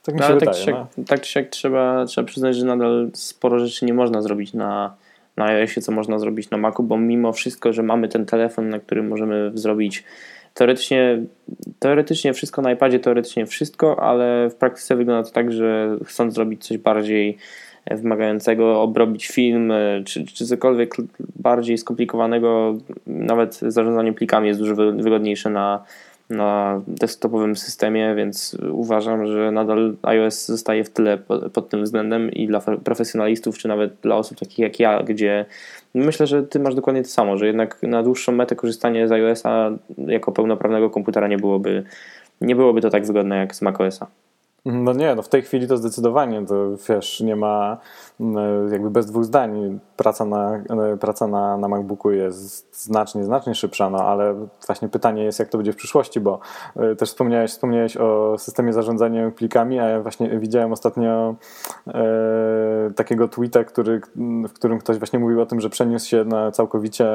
Tak 0.03 0.15
mi 0.15 0.21
no, 0.21 0.27
się 0.27 0.35
wydaje. 0.35 0.47
Tak 0.47 0.57
czy, 0.57 0.65
siak, 0.65 0.75
no. 0.97 1.05
tak 1.05 1.21
czy 1.21 1.45
trzeba, 1.45 2.05
trzeba 2.07 2.27
przyznać, 2.27 2.57
że 2.57 2.67
nadal 2.67 3.11
sporo 3.15 3.59
rzeczy 3.59 3.85
nie 3.85 3.95
można 3.95 4.23
zrobić 4.23 4.55
na, 4.55 4.95
na 5.37 5.45
iOSie, 5.45 5.81
co 5.81 5.93
można 5.93 6.19
zrobić 6.19 6.51
na 6.51 6.59
Macu, 6.59 6.83
bo 6.83 6.99
mimo 6.99 7.33
wszystko, 7.33 7.73
że 7.73 7.83
mamy 7.83 8.09
ten 8.09 8.27
telefon, 8.27 8.69
na 8.69 8.79
którym 8.79 9.09
możemy 9.09 9.51
zrobić 9.55 10.05
teoretycznie, 10.55 11.23
teoretycznie 11.79 12.33
wszystko 12.35 12.63
na 12.63 12.73
iPadzie, 12.73 12.99
teoretycznie 12.99 13.47
wszystko, 13.47 14.03
ale 14.03 14.51
w 14.51 14.55
praktyce 14.55 14.97
wygląda 14.97 15.29
to 15.29 15.35
tak, 15.35 15.53
że 15.53 15.97
chcąc 16.05 16.35
zrobić 16.35 16.67
coś 16.67 16.79
bardziej 16.79 17.39
wymagającego 17.91 18.83
obrobić 18.83 19.27
film, 19.27 19.71
e, 19.71 20.03
czy, 20.05 20.25
czy 20.25 20.47
cokolwiek 20.47 20.95
bardziej 21.37 21.79
skomplikowanego, 21.79 22.75
nawet 23.07 23.55
zarządzanie 23.55 24.13
plikami 24.13 24.49
jest 24.49 24.61
dużo 24.61 24.75
wygodniejsze 24.77 25.51
na, 25.51 25.85
na 26.31 26.83
desktopowym 26.89 27.57
systemie, 27.57 28.15
więc 28.15 28.57
uważam, 28.71 29.27
że 29.27 29.51
nadal 29.51 29.95
iOS 30.03 30.47
zostaje 30.47 30.85
w 30.85 30.91
tyle 30.91 31.19
pod, 31.53 31.69
tym 31.69 31.85
względem 31.85 32.31
i 32.31 32.47
dla 32.47 32.61
profesjonalistów, 32.61 33.59
czy 33.59 33.69
nawet 33.69 33.95
dla 34.03 34.17
osób 34.17 34.39
takich 34.39 34.59
jak 34.59 34.81
ja, 34.81 35.03
gdzie 35.03 35.45
myślę, 35.95 36.27
że 36.27 36.43
ty 36.43 36.59
masz 36.61 36.75
dokładnie 36.75 37.03
to 37.03 37.09
samo, 37.09 37.37
że 37.37 37.47
jednak 37.47 37.83
na 37.83 38.03
dłuższą 38.03 38.33
metę 38.33 38.57
korzystanie 38.57 39.09
z 39.09 39.13
iOS-a 39.13 39.71
jako 40.07 40.33
pełnoprawnego 40.33 40.91
komputera 40.91 41.29
nie 41.29 41.39
byłoby 41.39 41.85
nie 42.41 42.57
byłoby 42.57 42.81
to 42.81 42.91
tak 42.91 43.07
wygodne 43.07 43.37
jak 43.37 43.55
z 43.55 43.63
macOSa. 43.63 44.07
No 44.69 44.93
nie, 44.93 45.15
no 45.15 45.23
w 45.23 45.29
tej 45.29 45.43
chwili 45.43 45.69
to 45.69 45.77
zdecydowanie, 45.77 46.47
to 46.47 46.77
wiesz, 46.89 47.21
nie 47.21 47.37
ma 47.37 47.79
mm, 48.21 48.73
jakby 48.73 48.91
bez 48.91 49.07
dwóch 49.07 49.25
zdań. 49.25 49.79
Praca 49.97 50.25
na, 50.25 50.53
e, 50.55 50.97
praca 50.97 51.27
na, 51.27 51.57
na 51.57 51.69
MacBooku 51.69 52.11
jest 52.11 52.83
znacznie, 52.85 53.25
znacznie 53.25 53.55
szybsza, 53.55 53.91
no 53.91 53.99
ale 53.99 54.35
właśnie 54.67 54.89
pytanie 54.89 55.25
jest, 55.25 55.39
jak 55.39 55.49
to 55.49 55.59
będzie 55.59 55.73
w 55.73 55.77
przyszłości, 55.77 56.21
bo 56.21 56.39
e, 56.77 56.97
też 56.97 57.09
wspomniałeś, 57.09 57.51
wspomniałeś 57.51 57.97
o 57.97 58.39
systemie 58.39 58.73
zarządzania 58.73 59.31
plikami, 59.31 59.79
a 59.79 59.89
ja 59.89 60.01
właśnie 60.01 60.39
widziałem 60.39 60.73
ostatnio 60.73 61.35
e, 61.87 62.91
takiego 62.97 63.29
tweeta, 63.29 63.65
który, 63.65 64.01
w 64.49 64.53
którym 64.53 64.79
ktoś 64.79 64.99
właśnie 64.99 65.19
mówił 65.19 65.41
o 65.41 65.47
tym, 65.47 65.61
że 65.61 65.71
przeniósł 65.71 66.09
się 66.09 66.25
na, 66.25 66.51
całkowicie 66.51 67.07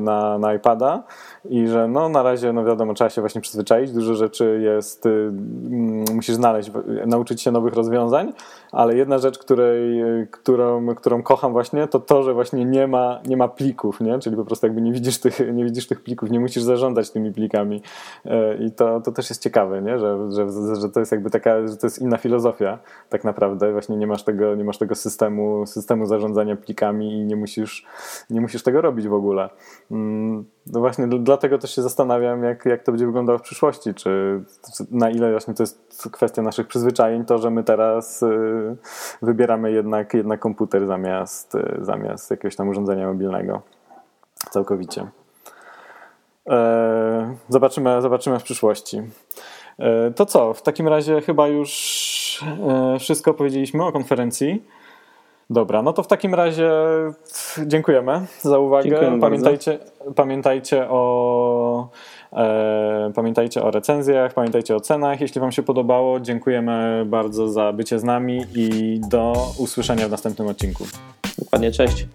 na, 0.00 0.38
na 0.38 0.54
iPada 0.54 1.02
i 1.44 1.68
że 1.68 1.88
no 1.88 2.08
na 2.08 2.22
razie, 2.22 2.52
no 2.52 2.64
wiadomo, 2.64 2.94
trzeba 2.94 3.10
się 3.10 3.20
właśnie 3.20 3.40
przyzwyczaić, 3.40 3.92
dużo 3.92 4.14
rzeczy 4.14 4.60
jest, 4.62 5.06
y, 5.06 5.32
musisz 6.14 6.34
znaleźć 6.34 6.70
nauczyć 7.06 7.42
się 7.42 7.50
nowych 7.50 7.74
rozwiązań, 7.74 8.32
ale 8.72 8.96
jedna 8.96 9.18
rzecz, 9.18 9.38
której, 9.38 10.02
którą, 10.30 10.94
którą 10.94 11.22
kocham 11.22 11.52
właśnie, 11.52 11.86
to 11.86 12.00
to, 12.00 12.19
że 12.22 12.34
właśnie 12.34 12.64
nie 12.64 12.86
ma, 12.86 13.20
nie 13.26 13.36
ma 13.36 13.48
plików, 13.48 14.00
nie? 14.00 14.18
czyli 14.18 14.36
po 14.36 14.44
prostu 14.44 14.66
jakby 14.66 14.80
nie 14.80 14.92
widzisz, 14.92 15.18
tych, 15.18 15.40
nie 15.52 15.64
widzisz 15.64 15.86
tych 15.86 16.02
plików, 16.02 16.30
nie 16.30 16.40
musisz 16.40 16.62
zarządzać 16.62 17.10
tymi 17.10 17.32
plikami 17.32 17.82
e, 18.24 18.56
i 18.56 18.72
to, 18.72 19.00
to 19.00 19.12
też 19.12 19.30
jest 19.30 19.42
ciekawe, 19.42 19.82
nie? 19.82 19.98
Że, 19.98 20.32
że, 20.32 20.46
że 20.80 20.88
to 20.88 21.00
jest 21.00 21.12
jakby 21.12 21.30
taka, 21.30 21.68
że 21.68 21.76
to 21.76 21.86
jest 21.86 21.98
inna 21.98 22.16
filozofia 22.16 22.78
tak 23.08 23.24
naprawdę, 23.24 23.72
właśnie 23.72 23.96
nie 23.96 24.06
masz 24.06 24.22
tego, 24.22 24.54
nie 24.54 24.64
masz 24.64 24.78
tego 24.78 24.94
systemu, 24.94 25.66
systemu 25.66 26.06
zarządzania 26.06 26.56
plikami 26.56 27.12
i 27.12 27.24
nie 27.24 27.36
musisz, 27.36 27.86
nie 28.30 28.40
musisz 28.40 28.62
tego 28.62 28.80
robić 28.80 29.08
w 29.08 29.14
ogóle. 29.14 29.50
Mm, 29.90 30.44
no 30.66 30.80
właśnie 30.80 31.06
dlatego 31.06 31.58
też 31.58 31.74
się 31.74 31.82
zastanawiam, 31.82 32.44
jak, 32.44 32.66
jak 32.66 32.82
to 32.82 32.92
będzie 32.92 33.06
wyglądało 33.06 33.38
w 33.38 33.42
przyszłości, 33.42 33.94
czy 33.94 34.42
na 34.90 35.10
ile 35.10 35.30
właśnie 35.30 35.54
to 35.54 35.62
jest 35.62 36.08
kwestia 36.12 36.42
naszych 36.42 36.66
przyzwyczajeń, 36.66 37.24
to, 37.24 37.38
że 37.38 37.50
my 37.50 37.64
teraz 37.64 38.22
y, 38.22 38.76
wybieramy 39.22 39.72
jednak, 39.72 40.14
jednak 40.14 40.40
komputer 40.40 40.86
zamiast, 40.86 41.54
y, 41.54 41.78
zamiast 41.80 42.30
jakiegoś 42.30 42.56
tam 42.56 42.68
urządzenia 42.68 43.06
mobilnego. 43.06 43.62
Całkowicie. 44.50 45.06
E, 46.48 47.34
zobaczymy, 47.48 48.02
zobaczymy 48.02 48.38
w 48.38 48.42
przyszłości. 48.42 49.02
E, 49.78 50.10
to 50.10 50.26
co? 50.26 50.54
W 50.54 50.62
takim 50.62 50.88
razie 50.88 51.20
chyba 51.20 51.48
już 51.48 52.44
e, 52.68 52.98
wszystko 52.98 53.34
powiedzieliśmy 53.34 53.84
o 53.84 53.92
konferencji. 53.92 54.64
Dobra, 55.50 55.82
no 55.82 55.92
to 55.92 56.02
w 56.02 56.06
takim 56.06 56.34
razie 56.34 56.70
dziękujemy 57.66 58.26
za 58.40 58.58
uwagę. 58.58 58.88
Dziękujemy 58.88 59.20
pamiętajcie, 59.20 59.78
Pamiętajcie 60.16 60.86
o, 60.90 61.88
e, 62.32 63.12
pamiętajcie 63.14 63.62
o 63.62 63.70
recenzjach, 63.70 64.34
pamiętajcie 64.34 64.76
o 64.76 64.80
cenach. 64.80 65.20
Jeśli 65.20 65.40
Wam 65.40 65.52
się 65.52 65.62
podobało, 65.62 66.20
dziękujemy 66.20 67.04
bardzo 67.06 67.48
za 67.48 67.72
bycie 67.72 67.98
z 67.98 68.04
nami 68.04 68.44
i 68.54 69.00
do 69.08 69.32
usłyszenia 69.58 70.08
w 70.08 70.10
następnym 70.10 70.48
odcinku. 70.48 70.84
Dokładnie, 71.38 71.72
cześć. 71.72 72.06